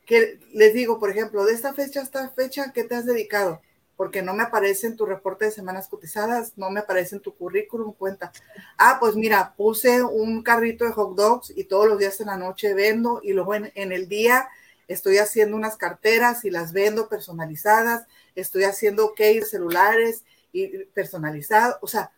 que 0.05 0.39
les 0.53 0.73
digo, 0.73 0.99
por 0.99 1.09
ejemplo, 1.09 1.45
de 1.45 1.53
esta 1.53 1.73
fecha 1.73 2.01
a 2.01 2.03
esta 2.03 2.29
fecha, 2.29 2.71
¿qué 2.73 2.83
te 2.83 2.95
has 2.95 3.05
dedicado? 3.05 3.61
Porque 3.95 4.21
no 4.21 4.33
me 4.33 4.43
aparece 4.43 4.87
en 4.87 4.97
tu 4.97 5.05
reporte 5.05 5.45
de 5.45 5.51
semanas 5.51 5.87
cotizadas, 5.87 6.53
no 6.57 6.69
me 6.69 6.81
aparece 6.81 7.15
en 7.15 7.21
tu 7.21 7.33
currículum, 7.33 7.93
cuenta. 7.93 8.31
Ah, 8.77 8.97
pues 8.99 9.15
mira, 9.15 9.53
puse 9.55 10.03
un 10.03 10.43
carrito 10.43 10.83
de 10.83 10.91
hot 10.91 11.15
dogs 11.15 11.53
y 11.55 11.63
todos 11.63 11.87
los 11.87 11.97
días 11.97 12.19
en 12.19 12.27
la 12.27 12.37
noche 12.37 12.73
vendo 12.73 13.21
y 13.23 13.31
luego 13.31 13.55
en, 13.55 13.71
en 13.75 13.93
el 13.93 14.09
día 14.09 14.49
estoy 14.87 15.17
haciendo 15.17 15.55
unas 15.55 15.77
carteras 15.77 16.45
y 16.45 16.49
las 16.49 16.73
vendo 16.73 17.09
personalizadas, 17.09 18.07
estoy 18.35 18.63
haciendo 18.63 19.13
case 19.15 19.43
celulares 19.43 20.23
y 20.51 20.85
personalizados, 20.85 21.77
o 21.81 21.87
sea, 21.87 22.11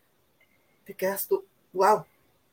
te 0.86 0.94
quedas 0.94 1.28
tú, 1.28 1.46
wow, 1.74 2.06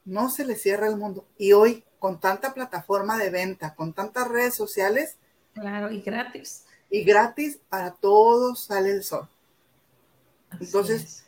no 0.04 0.30
se 0.30 0.44
le 0.44 0.56
cierra 0.56 0.88
el 0.88 0.96
mundo. 0.96 1.26
Y 1.38 1.52
hoy, 1.52 1.84
con 1.98 2.20
tanta 2.20 2.54
plataforma 2.54 3.16
de 3.18 3.30
venta, 3.30 3.74
con 3.74 3.92
tantas 3.92 4.28
redes 4.28 4.54
sociales. 4.54 5.16
Claro, 5.54 5.90
y 5.90 6.00
gratis. 6.00 6.64
Y 6.90 7.04
gratis 7.04 7.58
para 7.68 7.92
todos 7.92 8.64
sale 8.64 8.90
el 8.90 9.04
sol. 9.04 9.28
Entonces, 10.60 11.24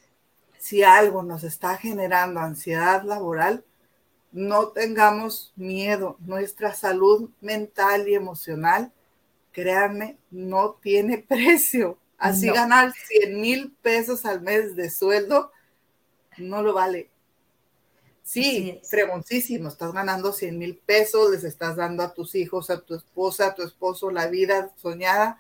si 0.59 0.83
algo 0.83 1.23
nos 1.23 1.45
está 1.45 1.77
generando 1.77 2.41
ansiedad 2.41 3.03
laboral, 3.03 3.65
no 4.35 4.69
tengamos 4.69 5.53
miedo. 5.55 6.17
Nuestra 6.19 6.75
salud 6.75 7.31
mental 7.41 8.09
y 8.09 8.17
emocional, 8.17 8.93
créanme, 9.53 10.19
no 10.31 10.75
tiene 10.83 11.19
precio. 11.29 11.99
Así 12.19 12.49
ganar 12.49 12.93
100 12.93 13.41
mil 13.41 13.73
pesos 13.83 14.25
al 14.25 14.41
mes 14.41 14.77
de 14.77 14.91
sueldo, 14.91 15.53
no 16.39 16.63
lo 16.63 16.73
vale. 16.73 17.11
Sí, 18.23 18.81
fregoncísimo, 18.89 19.69
estás 19.69 19.93
ganando 19.93 20.33
100 20.33 20.59
mil 20.59 20.79
pesos, 20.79 21.31
les 21.31 21.45
estás 21.45 21.77
dando 21.77 22.03
a 22.03 22.15
tus 22.15 22.35
hijos, 22.35 22.71
a 22.71 22.81
tu 22.81 22.95
esposa, 22.95 23.49
a 23.49 23.55
tu 23.55 23.63
esposo 23.63 24.11
la 24.11 24.29
vida 24.29 24.73
soñada, 24.77 25.39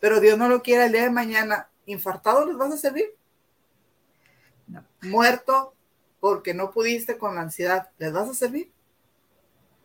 pero 0.00 0.18
Dios 0.18 0.38
no 0.38 0.48
lo 0.48 0.62
quiera 0.62 0.86
el 0.86 0.92
día 0.92 1.02
de 1.02 1.10
mañana, 1.10 1.68
infartado 1.84 2.46
les 2.46 2.56
vas 2.56 2.72
a 2.72 2.78
servir. 2.78 3.14
Muerto 5.02 5.74
porque 6.20 6.54
no 6.54 6.70
pudiste 6.70 7.18
con 7.18 7.34
la 7.34 7.42
ansiedad, 7.42 7.90
¿les 7.98 8.12
vas 8.12 8.28
a 8.28 8.34
servir? 8.34 8.70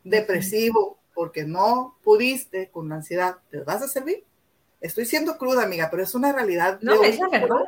Depresivo 0.04 0.98
porque 1.14 1.46
no 1.46 1.98
pudiste 2.04 2.70
con 2.70 2.90
la 2.90 2.96
ansiedad, 2.96 3.38
¿les 3.52 3.64
vas 3.66 3.82
a 3.82 3.88
servir? 3.88 4.24
Estoy 4.82 5.06
siendo 5.06 5.38
cruda, 5.38 5.64
amiga, 5.64 5.88
pero 5.90 6.04
es 6.04 6.14
una 6.14 6.34
realidad. 6.34 6.80
No, 6.82 7.02
es 7.04 7.20
la 7.20 7.30
verdad. 7.30 7.66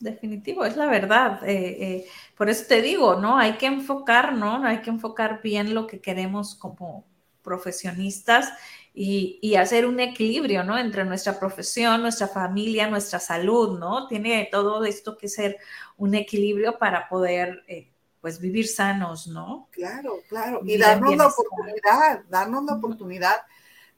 definitivo, 0.00 0.64
es 0.64 0.76
la 0.76 0.86
verdad. 0.86 1.46
Eh, 1.46 1.76
eh, 1.80 2.08
por 2.36 2.48
eso 2.48 2.64
te 2.66 2.80
digo, 2.80 3.16
¿no? 3.16 3.36
Hay 3.38 3.58
que 3.58 3.66
enfocar, 3.66 4.34
¿no? 4.34 4.64
Hay 4.64 4.80
que 4.80 4.90
enfocar 4.90 5.42
bien 5.42 5.74
lo 5.74 5.86
que 5.86 6.00
queremos 6.00 6.54
como 6.54 7.04
profesionistas 7.42 8.52
y, 8.94 9.56
hacer 9.56 9.86
un 9.86 10.00
equilibrio, 10.00 10.64
¿no? 10.64 10.78
Entre 10.78 11.04
nuestra 11.04 11.38
profesión, 11.38 12.02
nuestra 12.02 12.28
familia, 12.28 12.88
nuestra 12.88 13.18
salud, 13.18 13.78
¿no? 13.78 14.06
Tiene 14.06 14.48
todo 14.52 14.84
esto 14.84 15.16
que 15.16 15.28
ser 15.28 15.56
un 15.96 16.14
equilibrio 16.14 16.78
para 16.78 17.08
poder, 17.08 17.62
eh, 17.68 17.90
pues, 18.20 18.38
vivir 18.38 18.68
sanos, 18.68 19.26
¿no? 19.26 19.68
Claro, 19.70 20.20
claro. 20.28 20.60
Y 20.64 20.76
darnos 20.76 21.16
la 21.16 21.28
oportunidad, 21.28 22.24
darnos 22.28 22.64
la 22.64 22.74
oportunidad 22.74 23.36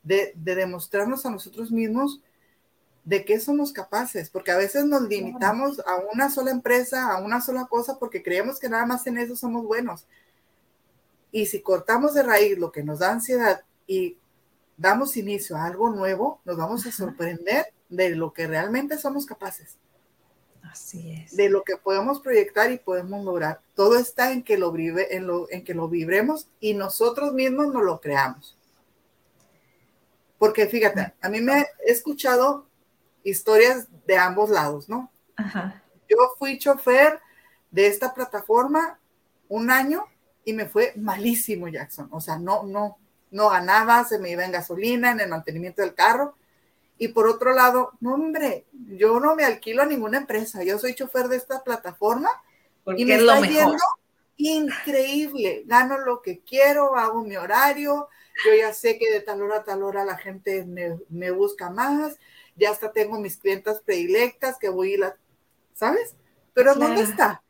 de, 0.02 0.32
de 0.36 0.54
demostrarnos 0.54 1.26
a 1.26 1.30
nosotros 1.30 1.72
mismos 1.72 2.20
de 3.02 3.24
qué 3.24 3.38
somos 3.38 3.72
capaces, 3.72 4.30
porque 4.30 4.50
a 4.50 4.56
veces 4.56 4.84
nos 4.86 5.02
limitamos 5.02 5.80
a 5.80 5.96
una 6.12 6.30
sola 6.30 6.50
empresa, 6.52 7.12
a 7.12 7.20
una 7.20 7.40
sola 7.40 7.66
cosa, 7.66 7.98
porque 7.98 8.22
creemos 8.22 8.58
que 8.58 8.68
nada 8.68 8.86
más 8.86 9.06
en 9.06 9.18
eso 9.18 9.36
somos 9.36 9.64
buenos. 9.64 10.06
Y 11.30 11.46
si 11.46 11.60
cortamos 11.60 12.14
de 12.14 12.22
raíz 12.22 12.56
lo 12.58 12.70
que 12.72 12.82
nos 12.82 13.00
da 13.00 13.10
ansiedad 13.10 13.62
y 13.86 14.16
damos 14.76 15.16
inicio 15.16 15.56
a 15.56 15.64
algo 15.64 15.90
nuevo, 15.90 16.40
nos 16.44 16.56
vamos 16.56 16.86
a 16.86 16.92
sorprender 16.92 17.66
de 17.88 18.10
lo 18.10 18.32
que 18.32 18.46
realmente 18.46 18.98
somos 18.98 19.26
capaces. 19.26 19.76
Así 20.62 21.12
es. 21.12 21.36
De 21.36 21.48
lo 21.48 21.62
que 21.62 21.76
podemos 21.76 22.20
proyectar 22.20 22.70
y 22.72 22.78
podemos 22.78 23.24
lograr. 23.24 23.60
Todo 23.74 23.98
está 23.98 24.32
en 24.32 24.42
que 24.42 24.58
lo, 24.58 24.72
vive, 24.72 25.14
en 25.16 25.26
lo, 25.26 25.50
en 25.50 25.62
que 25.62 25.74
lo 25.74 25.88
vibremos 25.88 26.48
y 26.58 26.74
nosotros 26.74 27.32
mismos 27.32 27.72
nos 27.72 27.82
lo 27.82 28.00
creamos. 28.00 28.56
Porque 30.38 30.66
fíjate, 30.66 31.14
a 31.20 31.28
mí 31.28 31.40
me 31.40 31.60
he 31.60 31.92
escuchado 31.92 32.66
historias 33.22 33.88
de 34.06 34.16
ambos 34.16 34.50
lados, 34.50 34.88
¿no? 34.88 35.10
Yo 36.08 36.16
fui 36.38 36.58
chofer 36.58 37.20
de 37.70 37.86
esta 37.86 38.14
plataforma 38.14 38.98
un 39.48 39.70
año 39.70 40.04
y 40.44 40.52
me 40.52 40.66
fue 40.66 40.92
malísimo, 40.96 41.68
Jackson. 41.68 42.08
O 42.10 42.20
sea, 42.20 42.38
no, 42.38 42.64
no, 42.64 42.98
no 43.34 43.50
ganaba, 43.50 44.04
se 44.04 44.20
me 44.20 44.30
iba 44.30 44.44
en 44.44 44.52
gasolina, 44.52 45.10
en 45.10 45.18
el 45.18 45.28
mantenimiento 45.28 45.82
del 45.82 45.94
carro. 45.94 46.36
Y 46.98 47.08
por 47.08 47.26
otro 47.26 47.52
lado, 47.52 47.90
no, 48.00 48.14
hombre, 48.14 48.64
yo 48.72 49.18
no 49.18 49.34
me 49.34 49.44
alquilo 49.44 49.82
a 49.82 49.86
ninguna 49.86 50.18
empresa, 50.18 50.62
yo 50.62 50.78
soy 50.78 50.94
chofer 50.94 51.26
de 51.26 51.36
esta 51.36 51.64
plataforma 51.64 52.30
y 52.96 53.04
me 53.04 53.16
está 53.16 53.40
yendo 53.40 53.76
increíble. 54.36 55.64
Gano 55.66 55.98
lo 55.98 56.22
que 56.22 56.40
quiero, 56.40 56.94
hago 56.96 57.24
mi 57.24 57.36
horario, 57.36 58.08
yo 58.46 58.54
ya 58.54 58.72
sé 58.72 58.98
que 58.98 59.10
de 59.10 59.20
tal 59.20 59.42
hora 59.42 59.56
a 59.56 59.64
tal 59.64 59.82
hora 59.82 60.04
la 60.04 60.16
gente 60.16 60.64
me, 60.64 60.96
me 61.08 61.32
busca 61.32 61.70
más, 61.70 62.16
ya 62.54 62.70
hasta 62.70 62.92
tengo 62.92 63.18
mis 63.18 63.36
clientas 63.36 63.80
predilectas 63.80 64.58
que 64.58 64.68
voy 64.68 64.94
a 64.94 64.98
la, 64.98 65.16
¿sabes? 65.72 66.14
Pero 66.52 66.76
¿dónde 66.76 67.02
está? 67.02 67.42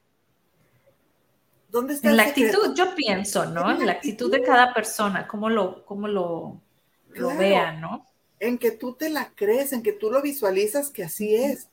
¿Dónde 1.74 1.94
está? 1.94 2.10
En 2.10 2.16
la 2.18 2.22
actitud, 2.22 2.72
yo 2.76 2.94
pienso, 2.94 3.46
¿no? 3.46 3.68
En 3.68 3.84
la, 3.84 3.94
actitud, 3.94 4.30
de 4.30 4.44
cada 4.44 4.72
persona, 4.72 5.26
cómo 5.26 5.50
lo, 5.50 5.84
cómo 5.84 6.06
lo, 6.06 6.60
lo 7.08 7.36
vea, 7.36 7.72
¿no? 7.72 8.06
En 8.38 8.58
que 8.58 8.70
tú 8.70 8.94
te 8.94 9.10
la 9.10 9.32
crees, 9.34 9.72
en 9.72 9.82
que 9.82 9.90
tú 9.90 10.08
lo 10.08 10.22
visualizas 10.22 10.90
que 10.90 11.02
así 11.02 11.34
es. 11.34 11.68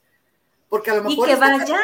Porque 0.68 0.90
a 0.90 0.94
lo 0.94 1.04
mejor... 1.04 1.28
Y 1.28 1.30
que 1.30 1.38
vaya... 1.38 1.76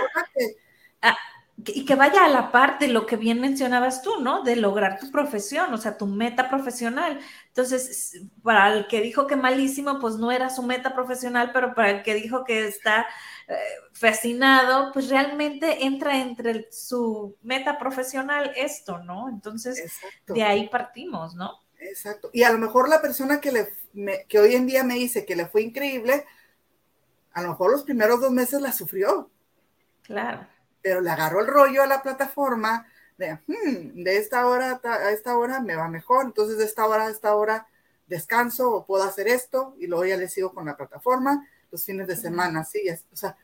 y 1.66 1.84
que 1.84 1.96
vaya 1.96 2.24
a 2.24 2.28
la 2.28 2.52
parte 2.52 2.86
de 2.86 2.92
lo 2.92 3.04
que 3.04 3.16
bien 3.16 3.40
mencionabas 3.40 4.02
tú, 4.02 4.20
¿no? 4.20 4.42
De 4.42 4.54
lograr 4.54 5.00
tu 5.00 5.10
profesión, 5.10 5.74
o 5.74 5.78
sea, 5.78 5.96
tu 5.96 6.06
meta 6.06 6.48
profesional. 6.48 7.18
Entonces, 7.48 8.20
para 8.42 8.72
el 8.72 8.86
que 8.86 9.00
dijo 9.00 9.26
que 9.26 9.34
malísimo, 9.34 9.98
pues 9.98 10.16
no 10.16 10.30
era 10.30 10.50
su 10.50 10.62
meta 10.62 10.94
profesional, 10.94 11.50
pero 11.52 11.74
para 11.74 11.90
el 11.90 12.02
que 12.02 12.14
dijo 12.14 12.44
que 12.44 12.68
está 12.68 13.06
eh, 13.48 13.56
fascinado, 13.92 14.92
pues 14.92 15.08
realmente 15.08 15.84
entra 15.84 16.18
entre 16.18 16.68
su 16.70 17.36
meta 17.42 17.76
profesional 17.78 18.52
esto, 18.54 18.98
¿no? 18.98 19.28
Entonces, 19.28 20.00
de 20.28 20.42
ahí 20.44 20.68
partimos, 20.68 21.34
¿no? 21.34 21.60
Exacto. 21.80 22.30
Y 22.32 22.44
a 22.44 22.52
lo 22.52 22.58
mejor 22.58 22.88
la 22.88 23.02
persona 23.02 23.40
que, 23.40 23.50
le, 23.52 24.26
que 24.28 24.38
hoy 24.38 24.54
en 24.54 24.66
día 24.66 24.84
me 24.84 24.94
dice 24.94 25.26
que 25.26 25.34
le 25.34 25.46
fue 25.46 25.62
increíble, 25.62 26.24
a 27.32 27.42
lo 27.42 27.48
mejor 27.48 27.72
los 27.72 27.82
primeros 27.82 28.20
dos 28.20 28.30
meses 28.30 28.60
la 28.60 28.72
sufrió. 28.72 29.30
Claro. 30.02 30.46
Pero 30.82 31.00
le 31.00 31.10
agarró 31.10 31.40
el 31.40 31.46
rollo 31.46 31.82
a 31.82 31.86
la 31.86 32.02
plataforma, 32.02 32.86
de, 33.16 33.34
hmm, 33.46 34.02
de 34.04 34.16
esta 34.16 34.46
hora 34.46 34.80
a 34.82 35.10
esta 35.10 35.36
hora 35.36 35.60
me 35.60 35.74
va 35.74 35.88
mejor, 35.88 36.26
entonces 36.26 36.58
de 36.58 36.64
esta 36.64 36.86
hora 36.86 37.06
a 37.06 37.10
esta 37.10 37.34
hora 37.34 37.66
descanso 38.06 38.72
o 38.72 38.86
puedo 38.86 39.02
hacer 39.04 39.28
esto 39.28 39.74
y 39.78 39.86
luego 39.86 40.04
ya 40.06 40.16
le 40.16 40.28
sigo 40.28 40.54
con 40.54 40.66
la 40.66 40.76
plataforma 40.76 41.46
los 41.70 41.84
fines 41.84 42.06
de 42.06 42.16
semana, 42.16 42.64
sí, 42.64 42.82
o 43.12 43.16
sea, 43.16 43.36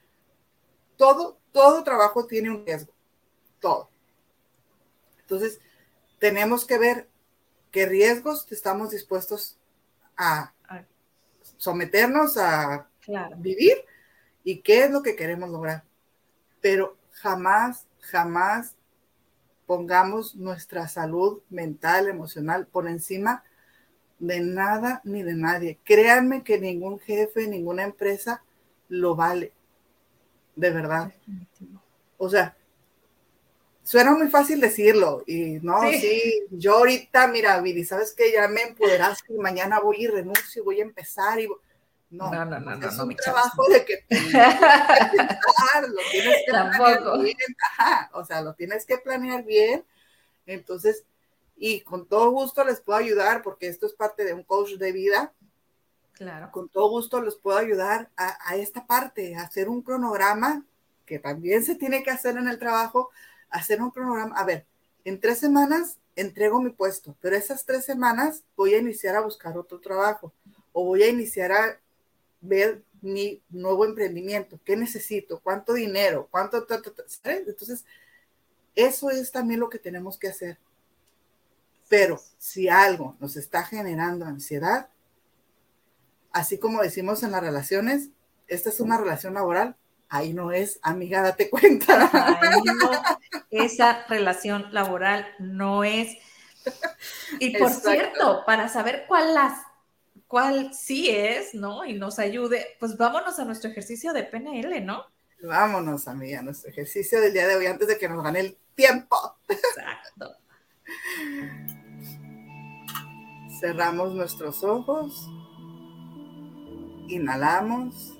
todo, 0.96 1.38
todo 1.52 1.84
trabajo 1.84 2.26
tiene 2.26 2.50
un 2.50 2.64
riesgo, 2.64 2.92
todo. 3.60 3.90
Entonces, 5.20 5.60
tenemos 6.18 6.64
que 6.64 6.78
ver 6.78 7.08
qué 7.70 7.86
riesgos 7.86 8.50
estamos 8.50 8.90
dispuestos 8.90 9.58
a 10.16 10.54
someternos 11.58 12.36
a 12.36 12.88
vivir 13.36 13.84
y 14.42 14.60
qué 14.60 14.84
es 14.84 14.90
lo 14.90 15.02
que 15.02 15.16
queremos 15.16 15.50
lograr. 15.50 15.84
Pero 16.60 16.96
jamás, 17.14 17.86
jamás 18.00 18.76
pongamos 19.66 20.34
nuestra 20.36 20.88
salud 20.88 21.40
mental, 21.48 22.08
emocional 22.08 22.66
por 22.66 22.86
encima 22.88 23.44
de 24.18 24.40
nada 24.40 25.00
ni 25.04 25.22
de 25.22 25.34
nadie. 25.34 25.78
Créanme 25.84 26.44
que 26.44 26.60
ningún 26.60 26.98
jefe, 26.98 27.46
ninguna 27.46 27.84
empresa 27.84 28.42
lo 28.88 29.16
vale. 29.16 29.52
De 30.54 30.70
verdad. 30.70 31.12
O 32.18 32.28
sea, 32.28 32.56
suena 33.82 34.12
muy 34.12 34.28
fácil 34.28 34.60
decirlo. 34.60 35.24
Y 35.26 35.58
no, 35.62 35.80
sí, 35.92 36.46
yo 36.50 36.78
ahorita, 36.78 37.28
mira, 37.28 37.60
Viri, 37.60 37.84
¿sabes 37.84 38.14
qué? 38.14 38.32
Ya 38.32 38.48
me 38.48 38.62
empoderaste 38.62 39.32
y 39.32 39.38
mañana 39.38 39.80
voy 39.80 40.04
y 40.04 40.06
renuncio 40.06 40.62
y 40.62 40.64
voy 40.64 40.80
a 40.80 40.84
empezar 40.84 41.40
y 41.40 41.48
no, 42.14 42.30
no, 42.30 42.60
no, 42.60 42.60
no, 42.60 42.88
es 42.88 42.98
un 42.98 43.16
trabajo 43.16 43.66
de 43.68 43.84
que 43.84 44.04
lo 45.88 46.02
tienes 46.10 46.36
que 46.46 46.52
planear 46.52 47.18
bien, 47.18 47.36
o 48.12 48.24
sea, 48.24 48.40
lo 48.40 48.54
tienes 48.54 48.86
que 48.86 48.98
planear 48.98 49.44
bien, 49.44 49.84
entonces, 50.46 51.04
y 51.56 51.80
con 51.80 52.06
todo 52.06 52.30
gusto 52.30 52.64
les 52.64 52.80
puedo 52.80 52.98
ayudar, 52.98 53.42
porque 53.42 53.68
esto 53.68 53.86
es 53.86 53.94
parte 53.94 54.24
de 54.24 54.32
un 54.32 54.44
coach 54.44 54.74
de 54.74 54.92
vida, 54.92 55.32
claro. 56.12 56.50
con 56.52 56.68
todo 56.68 56.88
gusto 56.88 57.20
les 57.20 57.34
puedo 57.34 57.58
ayudar 57.58 58.10
a, 58.16 58.38
a 58.48 58.56
esta 58.56 58.86
parte, 58.86 59.34
a 59.34 59.42
hacer 59.42 59.68
un 59.68 59.82
cronograma, 59.82 60.64
que 61.06 61.18
también 61.18 61.64
se 61.64 61.74
tiene 61.74 62.02
que 62.02 62.10
hacer 62.10 62.36
en 62.36 62.48
el 62.48 62.58
trabajo, 62.58 63.10
hacer 63.50 63.82
un 63.82 63.90
cronograma, 63.90 64.36
a 64.36 64.44
ver, 64.44 64.66
en 65.04 65.20
tres 65.20 65.38
semanas 65.38 65.98
entrego 66.16 66.60
mi 66.62 66.70
puesto, 66.70 67.16
pero 67.20 67.36
esas 67.36 67.64
tres 67.64 67.84
semanas 67.84 68.44
voy 68.56 68.74
a 68.74 68.78
iniciar 68.78 69.16
a 69.16 69.20
buscar 69.20 69.58
otro 69.58 69.80
trabajo 69.80 70.32
o 70.72 70.84
voy 70.84 71.02
a 71.02 71.08
iniciar 71.08 71.52
a 71.52 71.80
ver 72.44 72.82
mi 73.00 73.42
nuevo 73.50 73.84
emprendimiento, 73.84 74.58
qué 74.64 74.76
necesito, 74.76 75.40
cuánto 75.40 75.74
dinero, 75.74 76.28
cuánto, 76.30 76.66
Entonces, 77.24 77.84
eso 78.74 79.10
es 79.10 79.30
también 79.30 79.60
lo 79.60 79.68
que 79.68 79.78
tenemos 79.78 80.18
que 80.18 80.28
hacer. 80.28 80.58
Pero 81.88 82.20
si 82.38 82.68
algo 82.68 83.16
nos 83.20 83.36
está 83.36 83.62
generando 83.62 84.24
ansiedad, 84.24 84.88
así 86.32 86.58
como 86.58 86.82
decimos 86.82 87.22
en 87.22 87.32
las 87.32 87.42
relaciones, 87.42 88.08
esta 88.48 88.70
es 88.70 88.80
una 88.80 88.98
relación 88.98 89.34
laboral, 89.34 89.76
ahí 90.08 90.32
no 90.32 90.52
es, 90.52 90.78
amiga, 90.82 91.22
date 91.22 91.50
cuenta. 91.50 92.10
esa 93.50 94.04
relación 94.06 94.72
laboral 94.72 95.26
no 95.38 95.84
es. 95.84 96.16
Y 97.38 97.56
por 97.58 97.70
cierto, 97.70 98.44
para 98.46 98.68
saber 98.68 99.04
cuál 99.06 99.34
las 99.34 99.58
cuál 100.34 100.74
sí 100.74 101.08
es, 101.10 101.54
¿no? 101.54 101.84
Y 101.84 101.92
nos 101.92 102.18
ayude, 102.18 102.66
pues 102.80 102.96
vámonos 102.96 103.38
a 103.38 103.44
nuestro 103.44 103.70
ejercicio 103.70 104.12
de 104.12 104.24
PNL, 104.24 104.84
¿no? 104.84 105.04
Vámonos, 105.40 106.08
amiga, 106.08 106.40
a 106.40 106.42
nuestro 106.42 106.72
ejercicio 106.72 107.20
del 107.20 107.32
día 107.32 107.46
de 107.46 107.54
hoy 107.54 107.66
antes 107.66 107.86
de 107.86 107.96
que 107.96 108.08
nos 108.08 108.20
gane 108.20 108.40
el 108.40 108.58
tiempo. 108.74 109.16
Exacto. 109.48 110.34
Cerramos 113.60 114.12
nuestros 114.12 114.64
ojos. 114.64 115.24
Inhalamos. 117.06 118.18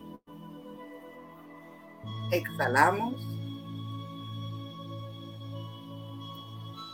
Exhalamos. 2.30 3.20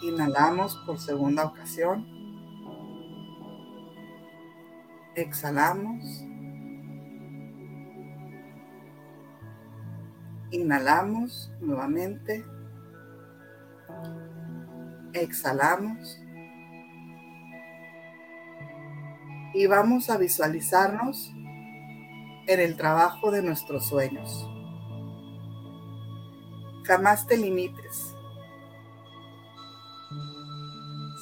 Inhalamos 0.00 0.76
por 0.86 0.98
segunda 0.98 1.44
ocasión. 1.44 2.19
Exhalamos. 5.16 6.24
Inhalamos 10.52 11.52
nuevamente. 11.60 12.44
Exhalamos. 15.12 16.20
Y 19.52 19.66
vamos 19.66 20.10
a 20.10 20.16
visualizarnos 20.16 21.32
en 22.46 22.60
el 22.60 22.76
trabajo 22.76 23.32
de 23.32 23.42
nuestros 23.42 23.88
sueños. 23.88 24.48
Jamás 26.84 27.26
te 27.26 27.36
limites. 27.36 28.14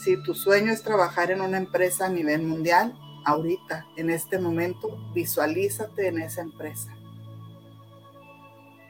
Si 0.04 0.22
tu 0.22 0.34
sueño 0.34 0.72
es 0.72 0.82
trabajar 0.82 1.30
en 1.30 1.40
una 1.40 1.58
empresa 1.58 2.06
a 2.06 2.10
nivel 2.10 2.42
mundial, 2.42 2.94
ahorita, 3.28 3.86
en 3.96 4.08
este 4.08 4.38
momento, 4.38 4.88
visualízate 5.12 6.08
en 6.08 6.18
esa 6.18 6.40
empresa. 6.40 6.96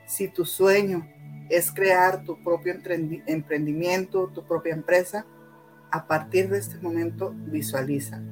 Si 0.07 0.29
tu 0.29 0.45
sueño 0.45 1.07
es 1.51 1.73
crear 1.73 2.23
tu 2.23 2.41
propio 2.45 2.75
emprendimiento, 3.27 4.29
tu 4.29 4.45
propia 4.45 4.75
empresa, 4.75 5.27
a 5.91 6.07
partir 6.07 6.49
de 6.49 6.59
este 6.59 6.79
momento 6.79 7.35
visualiza. 7.35 8.23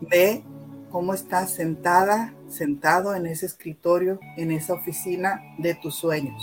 Ve 0.00 0.42
cómo 0.90 1.14
estás 1.14 1.54
sentada, 1.54 2.34
sentado 2.48 3.14
en 3.14 3.26
ese 3.26 3.46
escritorio, 3.46 4.18
en 4.36 4.50
esa 4.50 4.74
oficina 4.74 5.40
de 5.58 5.74
tus 5.74 5.94
sueños, 5.94 6.42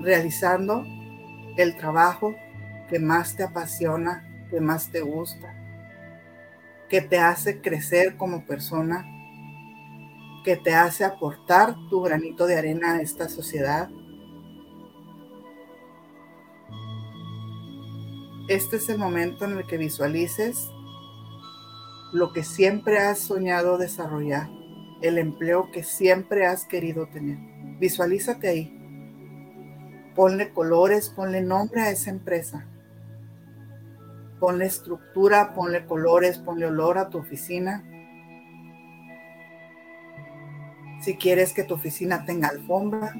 realizando 0.00 0.84
el 1.56 1.76
trabajo 1.76 2.34
que 2.88 2.98
más 2.98 3.36
te 3.36 3.44
apasiona, 3.44 4.28
que 4.54 4.60
más 4.60 4.92
te 4.92 5.00
gusta, 5.00 5.52
que 6.88 7.00
te 7.00 7.18
hace 7.18 7.60
crecer 7.60 8.16
como 8.16 8.46
persona, 8.46 9.04
que 10.44 10.56
te 10.56 10.72
hace 10.72 11.04
aportar 11.04 11.74
tu 11.90 12.02
granito 12.02 12.46
de 12.46 12.56
arena 12.56 12.92
a 12.92 13.00
esta 13.00 13.28
sociedad. 13.28 13.90
Este 18.46 18.76
es 18.76 18.88
el 18.88 18.96
momento 18.96 19.44
en 19.44 19.58
el 19.58 19.66
que 19.66 19.76
visualices 19.76 20.70
lo 22.12 22.32
que 22.32 22.44
siempre 22.44 22.98
has 22.98 23.18
soñado 23.18 23.76
desarrollar, 23.76 24.48
el 25.02 25.18
empleo 25.18 25.72
que 25.72 25.82
siempre 25.82 26.46
has 26.46 26.64
querido 26.64 27.08
tener. 27.08 27.38
Visualízate 27.80 28.46
ahí. 28.46 30.12
Ponle 30.14 30.52
colores, 30.52 31.10
ponle 31.10 31.42
nombre 31.42 31.80
a 31.80 31.90
esa 31.90 32.10
empresa. 32.10 32.68
Ponle 34.44 34.66
estructura, 34.66 35.54
ponle 35.54 35.86
colores, 35.86 36.36
ponle 36.36 36.66
olor 36.66 36.98
a 36.98 37.08
tu 37.08 37.16
oficina. 37.16 37.82
Si 41.00 41.16
quieres 41.16 41.54
que 41.54 41.64
tu 41.64 41.72
oficina 41.72 42.26
tenga 42.26 42.48
alfombra, 42.48 43.14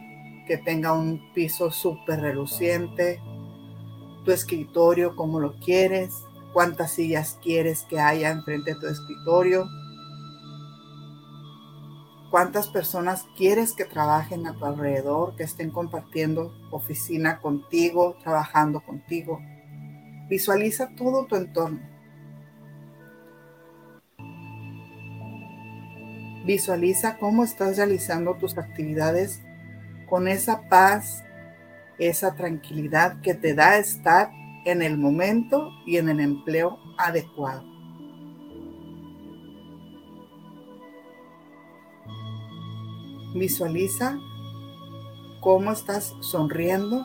que 0.47 0.59
tenga 0.59 0.93
un 0.93 1.33
piso 1.33 1.71
súper 1.71 2.21
reluciente, 2.21 3.23
tu 4.27 4.33
escritorio 4.33 5.17
como 5.17 5.41
lo 5.41 5.59
quieres, 5.61 6.13
cuántas 6.53 6.93
sillas 6.93 7.39
quieres 7.43 7.87
que 7.89 8.01
haya 8.01 8.29
enfrente 8.29 8.75
de 8.75 8.81
tu 8.81 8.87
escritorio, 8.87 9.67
cuántas 12.31 12.69
personas 12.69 13.25
quieres 13.35 13.73
que 13.73 13.87
trabajen 13.87 14.47
a 14.47 14.59
tu 14.59 14.67
alrededor, 14.67 15.37
que 15.37 15.45
estén 15.45 15.71
compartiendo 15.71 16.53
oficina 16.71 17.41
contigo, 17.41 18.15
trabajando 18.23 18.83
contigo. 18.83 19.41
Visualiza 20.29 20.95
todo 20.97 21.27
tu 21.27 21.37
entorno. 21.37 21.81
Visualiza 26.45 27.17
cómo 27.19 27.45
estás 27.45 27.77
realizando 27.77 28.35
tus 28.37 28.59
actividades 28.59 29.41
con 30.09 30.29
esa 30.29 30.69
paz, 30.69 31.25
esa 31.99 32.35
tranquilidad 32.35 33.21
que 33.23 33.35
te 33.35 33.55
da 33.55 33.79
estar 33.79 34.31
en 34.65 34.83
el 34.83 34.99
momento 34.99 35.71
y 35.87 35.97
en 35.97 36.09
el 36.09 36.21
empleo 36.21 36.79
adecuado. 36.99 37.65
Visualiza 43.35 44.19
cómo 45.41 45.73
estás 45.73 46.15
sonriendo, 46.21 47.05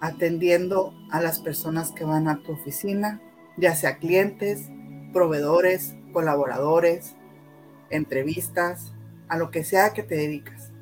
atendiendo 0.00 0.94
a 1.10 1.20
las 1.20 1.40
personas 1.40 1.92
que 1.92 2.04
van 2.04 2.28
a 2.28 2.42
tu 2.42 2.52
oficina, 2.52 3.20
ya 3.56 3.74
sea 3.74 3.98
clientes, 3.98 4.70
proveedores, 5.12 5.96
colaboradores, 6.12 7.16
entrevistas, 7.90 8.92
a 9.28 9.36
lo 9.36 9.50
que 9.50 9.64
sea 9.64 9.92
que 9.92 10.02
te 10.02 10.16
dedicas. 10.16 10.72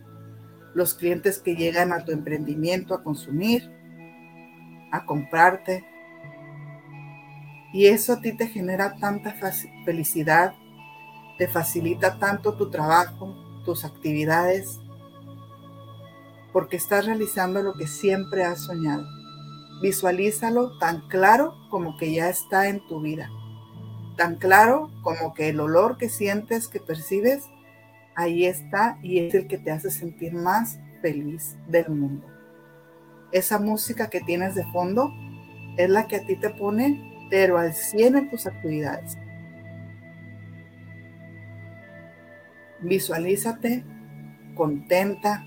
Los 0.74 0.94
clientes 0.94 1.38
que 1.38 1.54
llegan 1.54 1.92
a 1.92 2.04
tu 2.04 2.12
emprendimiento 2.12 2.94
a 2.94 3.02
consumir, 3.02 3.70
a 4.90 5.04
comprarte. 5.06 5.84
Y 7.72 7.86
eso 7.86 8.14
a 8.14 8.20
ti 8.20 8.32
te 8.32 8.48
genera 8.48 8.96
tanta 8.96 9.34
felicidad, 9.84 10.54
te 11.38 11.48
facilita 11.48 12.18
tanto 12.18 12.56
tu 12.56 12.70
trabajo, 12.70 13.34
tus 13.64 13.84
actividades, 13.84 14.80
porque 16.54 16.78
estás 16.78 17.04
realizando 17.04 17.62
lo 17.62 17.74
que 17.74 17.86
siempre 17.86 18.44
has 18.44 18.64
soñado. 18.64 19.06
Visualízalo 19.82 20.78
tan 20.78 21.06
claro 21.08 21.54
como 21.68 21.98
que 21.98 22.14
ya 22.14 22.30
está 22.30 22.68
en 22.68 22.80
tu 22.86 23.02
vida, 23.02 23.28
tan 24.16 24.36
claro 24.36 24.90
como 25.02 25.34
que 25.34 25.50
el 25.50 25.60
olor 25.60 25.98
que 25.98 26.08
sientes, 26.08 26.68
que 26.68 26.80
percibes, 26.80 27.44
ahí 28.14 28.46
está 28.46 28.98
y 29.02 29.18
es 29.18 29.34
el 29.34 29.46
que 29.46 29.58
te 29.58 29.70
hace 29.70 29.90
sentir 29.90 30.32
más 30.32 30.78
feliz 31.02 31.58
del 31.68 31.90
mundo 31.90 32.34
esa 33.34 33.58
música 33.58 34.08
que 34.08 34.20
tienes 34.20 34.54
de 34.54 34.64
fondo 34.66 35.12
es 35.76 35.90
la 35.90 36.06
que 36.06 36.16
a 36.16 36.24
ti 36.24 36.36
te 36.36 36.50
pone, 36.50 37.26
pero 37.30 37.58
al 37.58 37.74
100 37.74 38.16
en 38.16 38.30
tus 38.30 38.46
actividades. 38.46 39.18
Visualízate 42.80 43.84
contenta, 44.54 45.44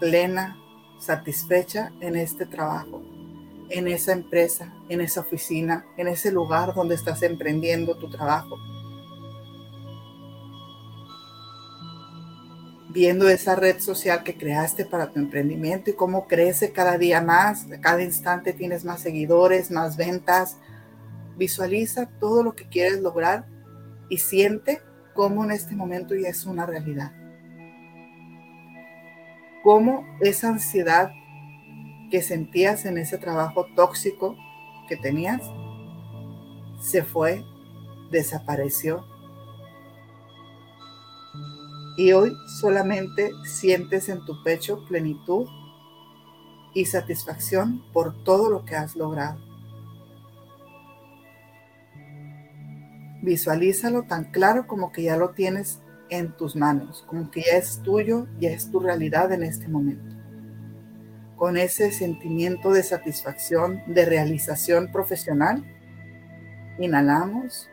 plena, 0.00 0.56
satisfecha 0.98 1.92
en 2.00 2.16
este 2.16 2.46
trabajo, 2.46 3.02
en 3.70 3.88
esa 3.88 4.12
empresa, 4.12 4.72
en 4.88 5.00
esa 5.00 5.20
oficina, 5.20 5.84
en 5.96 6.08
ese 6.08 6.32
lugar 6.32 6.74
donde 6.74 6.94
estás 6.94 7.22
emprendiendo 7.22 7.96
tu 7.98 8.10
trabajo. 8.10 8.56
viendo 12.90 13.28
esa 13.28 13.54
red 13.54 13.78
social 13.80 14.24
que 14.24 14.36
creaste 14.36 14.84
para 14.84 15.10
tu 15.10 15.20
emprendimiento 15.20 15.90
y 15.90 15.92
cómo 15.92 16.26
crece 16.26 16.72
cada 16.72 16.98
día 16.98 17.20
más, 17.20 17.66
cada 17.80 18.02
instante 18.02 18.52
tienes 18.52 18.84
más 18.84 19.00
seguidores, 19.00 19.70
más 19.70 19.96
ventas. 19.96 20.56
Visualiza 21.36 22.06
todo 22.18 22.42
lo 22.42 22.56
que 22.56 22.68
quieres 22.68 23.00
lograr 23.00 23.46
y 24.08 24.18
siente 24.18 24.80
cómo 25.14 25.44
en 25.44 25.52
este 25.52 25.76
momento 25.76 26.14
ya 26.14 26.28
es 26.28 26.46
una 26.46 26.66
realidad. 26.66 27.12
Cómo 29.68 30.06
esa 30.20 30.48
ansiedad 30.48 31.12
que 32.10 32.22
sentías 32.22 32.86
en 32.86 32.96
ese 32.96 33.18
trabajo 33.18 33.66
tóxico 33.76 34.34
que 34.88 34.96
tenías 34.96 35.42
se 36.80 37.02
fue, 37.02 37.44
desapareció 38.10 39.04
y 41.98 42.12
hoy 42.12 42.32
solamente 42.62 43.30
sientes 43.44 44.08
en 44.08 44.24
tu 44.24 44.42
pecho 44.42 44.86
plenitud 44.88 45.46
y 46.72 46.86
satisfacción 46.86 47.84
por 47.92 48.24
todo 48.24 48.48
lo 48.48 48.64
que 48.64 48.74
has 48.74 48.96
logrado. 48.96 49.38
Visualízalo 53.20 54.04
tan 54.04 54.32
claro 54.32 54.66
como 54.66 54.92
que 54.92 55.02
ya 55.02 55.18
lo 55.18 55.32
tienes 55.32 55.82
en 56.10 56.32
tus 56.36 56.56
manos, 56.56 57.04
como 57.06 57.30
que 57.30 57.42
ya 57.42 57.58
es 57.58 57.82
tuyo, 57.82 58.26
ya 58.38 58.50
es 58.50 58.70
tu 58.70 58.80
realidad 58.80 59.32
en 59.32 59.42
este 59.42 59.68
momento. 59.68 60.16
Con 61.36 61.56
ese 61.56 61.92
sentimiento 61.92 62.72
de 62.72 62.82
satisfacción, 62.82 63.82
de 63.86 64.04
realización 64.04 64.90
profesional, 64.90 65.64
inhalamos, 66.78 67.68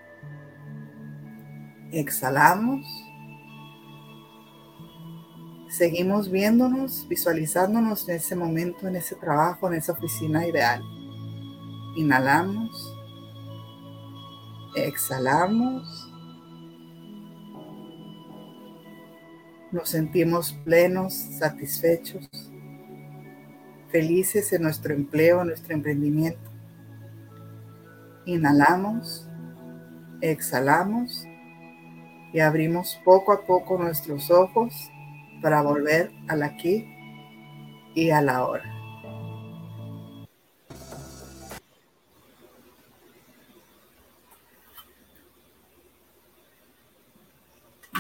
exhalamos 1.92 3.06
seguimos 5.76 6.32
viéndonos, 6.32 7.06
visualizándonos 7.08 8.08
en 8.08 8.16
ese 8.16 8.36
momento, 8.36 8.88
en 8.88 8.96
ese 8.96 9.16
trabajo, 9.16 9.68
en 9.68 9.76
esa 9.76 9.92
oficina 9.92 10.48
ideal. 10.48 10.82
Inhalamos, 11.98 12.96
exhalamos, 14.76 16.05
nos 19.72 19.90
sentimos 19.90 20.54
plenos, 20.64 21.14
satisfechos, 21.14 22.30
felices 23.90 24.52
en 24.54 24.64
nuestro 24.64 24.94
empleo, 24.94 25.42
en 25.42 25.48
nuestro 25.48 25.74
emprendimiento. 25.74 26.52
Inhalamos, 28.26 29.30
exhalamos 30.22 31.26
y 32.34 32.40
abrimos 32.40 33.00
poco 33.06 33.32
a 33.32 33.46
poco 33.46 33.78
nuestros 33.78 34.30
ojos 34.32 34.74
para 35.42 35.62
volver 35.62 36.12
al 36.28 36.44
aquí 36.44 36.88
y 37.94 38.10
a 38.10 38.22
la 38.22 38.46
hora. 38.46 38.72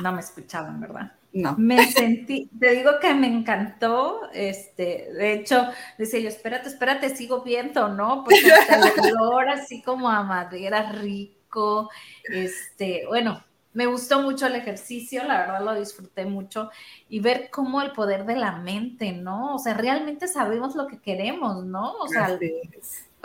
No 0.01 0.11
me 0.11 0.19
escuchaban, 0.19 0.81
¿verdad? 0.81 1.13
No. 1.35 1.53
Me 1.57 1.91
sentí, 1.91 2.49
te 2.57 2.71
digo 2.71 2.91
que 3.01 3.13
me 3.13 3.27
encantó, 3.27 4.21
este, 4.33 5.11
de 5.11 5.33
hecho, 5.33 5.67
decía 5.97 6.21
yo, 6.21 6.29
espérate, 6.29 6.69
espérate, 6.69 7.13
sigo 7.13 7.41
viendo, 7.41 7.89
¿no? 7.89 8.23
Porque 8.23 8.39
el 8.39 9.17
olor 9.19 9.49
así 9.49 9.81
como 9.81 10.09
a 10.09 10.23
madera 10.23 10.93
rico, 10.93 11.89
este, 12.23 13.03
bueno, 13.07 13.43
me 13.73 13.85
gustó 13.85 14.21
mucho 14.21 14.47
el 14.47 14.55
ejercicio, 14.55 15.25
la 15.25 15.39
verdad 15.39 15.61
lo 15.61 15.75
disfruté 15.75 16.25
mucho 16.25 16.71
y 17.09 17.19
ver 17.19 17.49
cómo 17.51 17.81
el 17.81 17.91
poder 17.91 18.25
de 18.25 18.37
la 18.37 18.53
mente, 18.53 19.11
¿no? 19.11 19.55
O 19.55 19.59
sea, 19.59 19.73
realmente 19.73 20.29
sabemos 20.29 20.73
lo 20.73 20.87
que 20.87 21.01
queremos, 21.01 21.65
¿no? 21.65 21.95
O 21.95 22.07
sea, 22.07 22.39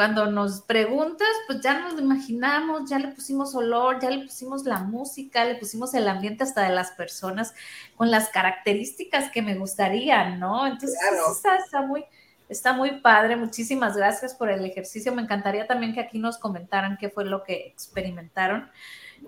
cuando 0.01 0.31
nos 0.31 0.63
preguntas, 0.63 1.29
pues 1.47 1.61
ya 1.61 1.79
nos 1.79 1.93
lo 1.93 2.01
imaginamos, 2.01 2.89
ya 2.89 2.99
le 2.99 3.09
pusimos 3.09 3.55
olor, 3.55 4.01
ya 4.01 4.09
le 4.09 4.25
pusimos 4.25 4.65
la 4.65 4.79
música, 4.79 5.45
le 5.45 5.57
pusimos 5.57 5.93
el 5.93 6.09
ambiente 6.09 6.43
hasta 6.43 6.63
de 6.63 6.75
las 6.75 6.93
personas 6.93 7.53
con 7.97 8.11
las 8.11 8.31
características 8.31 9.31
que 9.31 9.43
me 9.43 9.57
gustarían, 9.57 10.41
¿no? 10.41 10.67
Entonces, 10.67 10.99
está, 11.31 11.57
está 11.57 11.83
muy... 11.83 12.07
Está 12.49 12.73
muy 12.73 13.01
padre, 13.01 13.37
muchísimas 13.37 13.97
gracias 13.97 14.35
por 14.35 14.51
el 14.51 14.65
ejercicio. 14.65 15.15
Me 15.15 15.23
encantaría 15.23 15.69
también 15.69 15.93
que 15.93 16.01
aquí 16.01 16.19
nos 16.19 16.37
comentaran 16.37 16.97
qué 16.99 17.09
fue 17.09 17.25
lo 17.25 17.45
que 17.45 17.67
experimentaron 17.69 18.69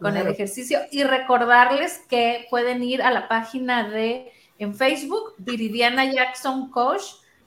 con 0.00 0.16
el 0.16 0.26
ejercicio 0.26 0.80
y 0.90 1.04
recordarles 1.04 2.00
que 2.08 2.46
pueden 2.50 2.82
ir 2.82 3.00
a 3.00 3.12
la 3.12 3.28
página 3.28 3.88
de 3.88 4.32
en 4.58 4.74
Facebook, 4.74 5.34
Viridiana 5.38 6.10
Jackson 6.10 6.70
Coach, 6.70 7.02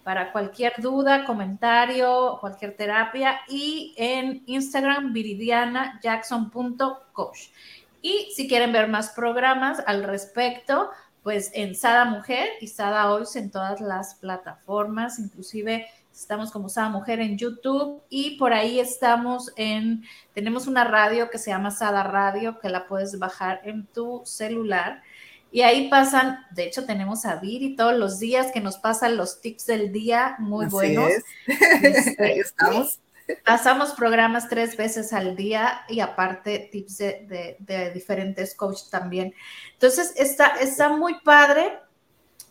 para 0.06 0.32
cualquier 0.32 0.72
duda, 0.78 1.26
comentario, 1.26 2.38
cualquier 2.39 2.78
terapia, 2.78 3.41
y 3.49 3.95
en 3.97 4.43
Instagram, 4.45 5.12
viridianajackson.coach. 5.14 7.39
Y 8.03 8.32
si 8.36 8.47
quieren 8.47 8.72
ver 8.72 8.88
más 8.88 9.10
programas 9.10 9.82
al 9.88 10.03
respecto, 10.03 10.91
pues 11.24 11.49
en 11.56 11.74
Sada 11.74 12.06
Mujer 12.06 12.49
y 12.62 12.68
Sada 12.68 13.12
Hoy 13.12 13.26
en 13.34 13.49
todas 13.49 13.82
las 13.82 14.14
plataformas, 14.14 15.18
inclusive 15.18 15.88
Estamos 16.16 16.49
como 16.49 16.70
Sada 16.70 16.88
Mujer 16.88 17.20
en 17.20 17.38
YouTube 17.38 18.01
y 18.10 18.38
por 18.38 18.53
ahí 18.53 18.80
estamos 18.80 19.51
en, 19.58 20.06
tenemos 20.34 20.66
una 20.66 20.86
radio 20.86 21.30
que 21.30 21.38
se 21.38 21.51
llama 21.51 21.72
Sada 21.72 22.03
Radio, 22.03 22.58
que 22.60 22.70
la 22.70 22.88
puedes 22.88 23.20
bajar 23.20 23.60
en 23.66 23.86
tu 23.88 24.22
celular. 24.24 25.03
Y 25.56 25.62
ahí 25.62 25.88
pasan, 25.88 26.45
de 26.51 26.66
hecho 26.66 26.86
tenemos 26.86 27.26
a 27.26 27.38
Viri 27.38 27.78
todos 27.78 27.97
los 27.97 28.20
días 28.20 28.51
que 28.51 28.60
nos 28.60 28.76
pasan 28.76 29.16
los 29.16 29.39
tips 29.39 29.66
del 29.68 29.93
día 29.93 30.36
muy 30.38 30.66
buenos. 30.66 31.10
Este, 31.82 32.39
estamos. 32.41 32.99
Pasamos 33.45 33.93
programas 33.93 34.49
tres 34.49 34.76
veces 34.76 35.14
al 35.14 35.38
día 35.38 35.86
y 35.88 36.01
aparte 36.01 36.68
tips 36.70 36.97
de, 36.97 37.56
de, 37.58 37.91
diferentes 37.91 38.53
coaches 38.53 38.89
también. 38.89 39.34
Entonces 39.72 40.12
está, 40.18 40.58
está 40.60 40.89
muy 40.89 41.22
padre 41.22 41.80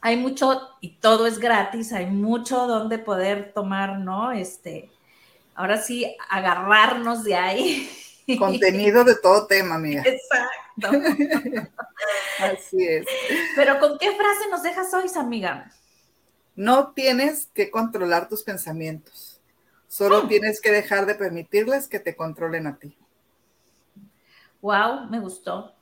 hay 0.01 0.17
mucho 0.17 0.71
y 0.81 0.97
todo 0.97 1.27
es 1.27 1.39
gratis, 1.39 1.93
hay 1.93 2.07
mucho 2.07 2.67
donde 2.67 2.99
poder 2.99 3.53
tomar, 3.53 3.99
¿no? 3.99 4.33
Este, 4.33 4.91
ahora 5.55 5.77
sí, 5.77 6.17
agarrarnos 6.31 7.23
de 7.23 7.35
ahí. 7.35 7.91
Contenido 8.39 9.05
de 9.05 9.17
todo 9.17 9.47
tema, 9.47 9.75
amiga. 9.77 10.03
Exacto. 10.05 10.99
Así 12.41 12.87
es. 12.87 13.07
Pero 13.55 13.79
¿con 13.79 13.99
qué 13.99 14.13
frase 14.13 14.51
nos 14.51 14.63
dejas 14.63 14.93
hoy, 14.95 15.05
amiga? 15.17 15.71
No 16.57 16.93
tienes 16.93 17.49
que 17.53 17.71
controlar 17.71 18.29
tus 18.29 18.43
pensamientos. 18.43 19.41
Solo 19.89 20.23
ah. 20.25 20.29
tienes 20.29 20.61
que 20.61 20.73
dejar 20.73 21.07
de 21.07 21.15
permitirles 21.15 21.89
que 21.89 22.01
te 22.01 22.17
controlen 22.17 22.67
a 22.67 22.79
ti. 22.79 22.97
Wow, 24.61 25.09
me 25.11 25.21
gustó. 25.21 25.75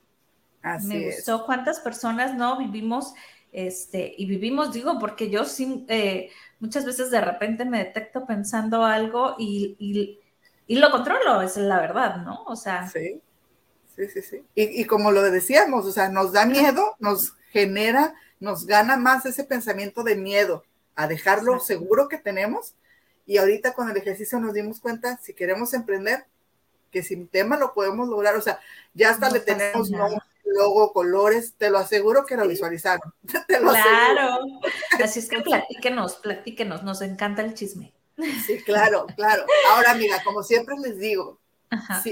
Así 0.61 0.87
me 0.87 1.05
gustó. 1.05 1.45
¿Cuántas 1.45 1.79
personas 1.79 2.35
no 2.35 2.57
vivimos 2.57 3.13
este, 3.53 4.15
y 4.17 4.25
vivimos, 4.25 4.73
digo, 4.73 4.97
porque 4.99 5.29
yo 5.29 5.45
sí, 5.45 5.85
eh, 5.87 6.31
muchas 6.59 6.85
veces 6.85 7.11
de 7.11 7.21
repente 7.21 7.65
me 7.65 7.77
detecto 7.77 8.25
pensando 8.25 8.83
algo 8.83 9.35
y, 9.37 10.19
lo 10.67 10.91
controlo, 10.91 11.41
es 11.41 11.57
la 11.57 11.79
verdad, 11.79 12.17
¿no? 12.17 12.43
O 12.45 12.55
sea. 12.55 12.89
Sí, 12.89 13.21
sí, 13.95 14.07
sí, 14.07 14.21
sí. 14.21 14.43
Y, 14.55 14.85
como 14.85 15.11
lo 15.11 15.21
decíamos, 15.21 15.85
o 15.85 15.91
sea, 15.91 16.09
nos 16.09 16.31
da 16.31 16.45
miedo, 16.45 16.95
nos 16.99 17.35
genera, 17.51 18.15
nos 18.39 18.65
gana 18.65 18.97
más 18.97 19.25
ese 19.25 19.43
pensamiento 19.43 20.03
de 20.03 20.15
miedo 20.15 20.63
a 20.95 21.07
dejarlo 21.07 21.59
seguro 21.59 22.07
que 22.07 22.17
tenemos. 22.17 22.75
Y 23.25 23.37
ahorita 23.37 23.73
con 23.73 23.89
el 23.89 23.97
ejercicio 23.97 24.39
nos 24.39 24.53
dimos 24.53 24.79
cuenta, 24.79 25.17
si 25.21 25.33
queremos 25.33 25.73
emprender, 25.73 26.25
que 26.91 27.03
sin 27.03 27.27
tema 27.27 27.57
lo 27.57 27.73
podemos 27.73 28.07
lograr. 28.07 28.35
O 28.35 28.41
sea, 28.41 28.59
ya 28.93 29.09
hasta 29.09 29.29
le 29.29 29.39
tenemos 29.39 29.89
logo, 30.45 30.93
colores, 30.93 31.53
te 31.57 31.69
lo 31.69 31.79
aseguro 31.79 32.25
que 32.25 32.37
lo 32.37 32.47
visualizaron. 32.47 33.13
claro. 33.47 34.39
Así 35.03 35.19
es 35.19 35.27
que 35.27 35.41
platíquenos, 35.41 36.15
platíquenos, 36.17 36.83
nos 36.83 37.01
encanta 37.01 37.41
el 37.41 37.53
chisme. 37.53 37.93
Sí, 38.45 38.61
claro, 38.63 39.07
claro. 39.15 39.45
Ahora, 39.69 39.91
amiga, 39.91 40.23
como 40.23 40.43
siempre 40.43 40.75
les 40.77 40.99
digo, 40.99 41.39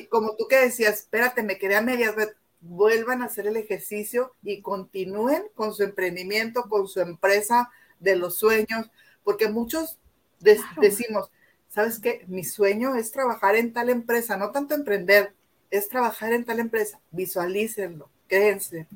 como 0.10 0.36
tú 0.36 0.48
que 0.48 0.58
decías, 0.58 1.00
espérate, 1.00 1.44
me 1.44 1.58
quedé 1.58 1.76
a 1.76 1.82
medias, 1.82 2.16
vuelvan 2.60 3.22
a 3.22 3.26
hacer 3.26 3.48
el 3.48 3.58
ejercicio 3.58 4.34
y 4.44 4.62
continúen 4.62 5.44
con 5.56 5.74
su 5.74 5.84
emprendimiento, 5.84 6.64
con 6.70 6.88
su 6.88 7.02
empresa 7.02 7.70
de 8.00 8.16
los 8.16 8.38
sueños, 8.38 8.90
porque 9.24 9.50
muchos 9.50 10.00
decimos, 10.40 11.30
¿sabes 11.70 12.00
qué? 12.00 12.26
Mi 12.28 12.44
sueño 12.44 12.96
es 12.96 13.12
trabajar 13.12 13.56
en 13.56 13.74
tal 13.74 13.90
empresa, 13.90 14.38
no 14.38 14.52
tanto 14.52 14.74
emprender, 14.76 15.34
es 15.70 15.88
trabajar 15.88 16.34
en 16.34 16.46
tal 16.46 16.60
empresa, 16.60 17.00
visualícenlo, 17.12 18.10
créense. 18.28 18.88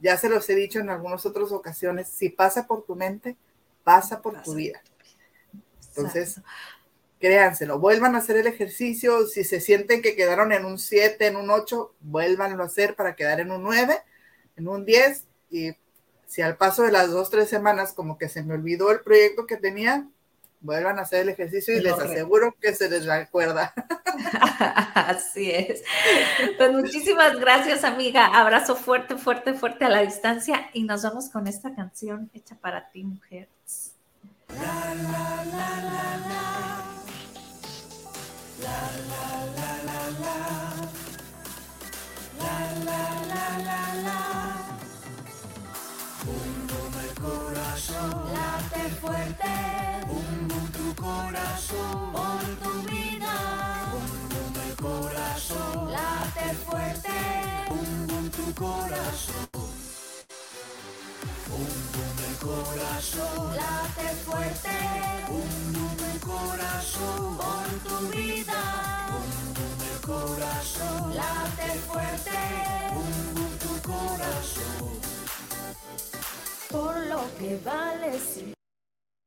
Ya 0.00 0.16
se 0.16 0.28
los 0.28 0.48
he 0.50 0.54
dicho 0.54 0.80
en 0.80 0.90
algunas 0.90 1.24
otras 1.24 1.52
ocasiones, 1.52 2.08
si 2.08 2.28
pasa 2.28 2.66
por 2.66 2.84
tu 2.84 2.94
mente, 2.94 3.36
pasa 3.82 4.20
por 4.20 4.42
tu 4.42 4.54
vida. 4.54 4.82
Entonces, 5.96 6.40
créanselo, 7.20 7.78
vuelvan 7.78 8.14
a 8.14 8.18
hacer 8.18 8.36
el 8.36 8.46
ejercicio, 8.46 9.26
si 9.26 9.44
se 9.44 9.60
sienten 9.60 10.02
que 10.02 10.16
quedaron 10.16 10.52
en 10.52 10.64
un 10.64 10.78
7, 10.78 11.26
en 11.26 11.36
un 11.36 11.50
8, 11.50 11.94
vuélvanlo 12.00 12.62
a 12.62 12.66
hacer 12.66 12.94
para 12.94 13.16
quedar 13.16 13.40
en 13.40 13.50
un 13.50 13.62
9, 13.62 13.98
en 14.56 14.68
un 14.68 14.84
10 14.84 15.24
y 15.50 15.72
si 16.26 16.42
al 16.42 16.56
paso 16.56 16.82
de 16.82 16.92
las 16.92 17.10
dos, 17.10 17.30
tres 17.30 17.48
semanas 17.48 17.92
como 17.92 18.18
que 18.18 18.28
se 18.28 18.42
me 18.42 18.54
olvidó 18.54 18.90
el 18.90 19.00
proyecto 19.00 19.46
que 19.46 19.56
tenía, 19.56 20.08
vuelvan 20.60 20.98
a 20.98 21.02
hacer 21.02 21.20
el 21.20 21.28
ejercicio 21.28 21.76
y 21.76 21.80
les 21.80 21.92
aseguro 21.92 22.56
que 22.60 22.74
se 22.74 22.88
les 22.88 23.06
recuerda. 23.06 23.72
Así 24.94 25.50
es. 25.50 25.82
Pues 26.56 26.72
muchísimas 26.72 27.38
gracias, 27.38 27.84
amiga. 27.84 28.26
Abrazo 28.26 28.74
fuerte, 28.74 29.16
fuerte, 29.16 29.54
fuerte 29.54 29.84
a 29.84 29.88
la 29.88 30.00
distancia 30.00 30.70
y 30.72 30.84
nos 30.84 31.02
vamos 31.02 31.28
con 31.28 31.46
esta 31.46 31.74
canción 31.74 32.30
hecha 32.34 32.56
para 32.56 32.90
ti, 32.90 33.04
mujer. 33.04 33.48
La, 34.62 34.78
la, 34.94 35.26
la, 35.54 35.70
la, 35.92 36.08
la. 36.30 36.44
La, 38.62 38.78
la, 39.10 39.26
la, 39.56 39.70
la, 39.88 40.00
la. 40.22 40.36
La, 42.40 42.56
la, 42.86 43.02
la, 43.68 43.80
la. 44.06 44.20
Un 46.26 46.68
el 47.04 47.12
corazón. 47.20 48.10
Late 48.32 48.84
fuerte 49.00 49.54
corazón, 51.04 52.12
por 52.12 52.44
tu 52.62 52.90
vida. 52.90 53.34
Bum, 53.92 54.54
el 54.68 54.76
corazón, 54.76 55.92
late 55.92 56.54
fuerte. 56.64 57.10
Bum, 57.68 58.06
bum, 58.06 58.30
tu 58.30 58.54
corazón. 58.54 59.53
Corazón, 62.54 63.56
late 63.56 64.08
fuerte. 64.24 64.76
Bum, 65.28 65.96
el 66.12 66.20
corazón, 66.20 67.36
por 67.36 67.68
tu 67.88 67.96
vida. 68.16 68.62
Bum, 69.10 69.30
el 69.92 70.00
corazón, 70.00 71.16
late 71.16 71.70
fuerte. 71.88 72.38
Bum, 72.94 73.50
tu 73.62 73.90
corazón. 73.90 74.92
Por 76.70 76.96
lo 77.06 77.22
que 77.38 77.60
vale 77.64 78.18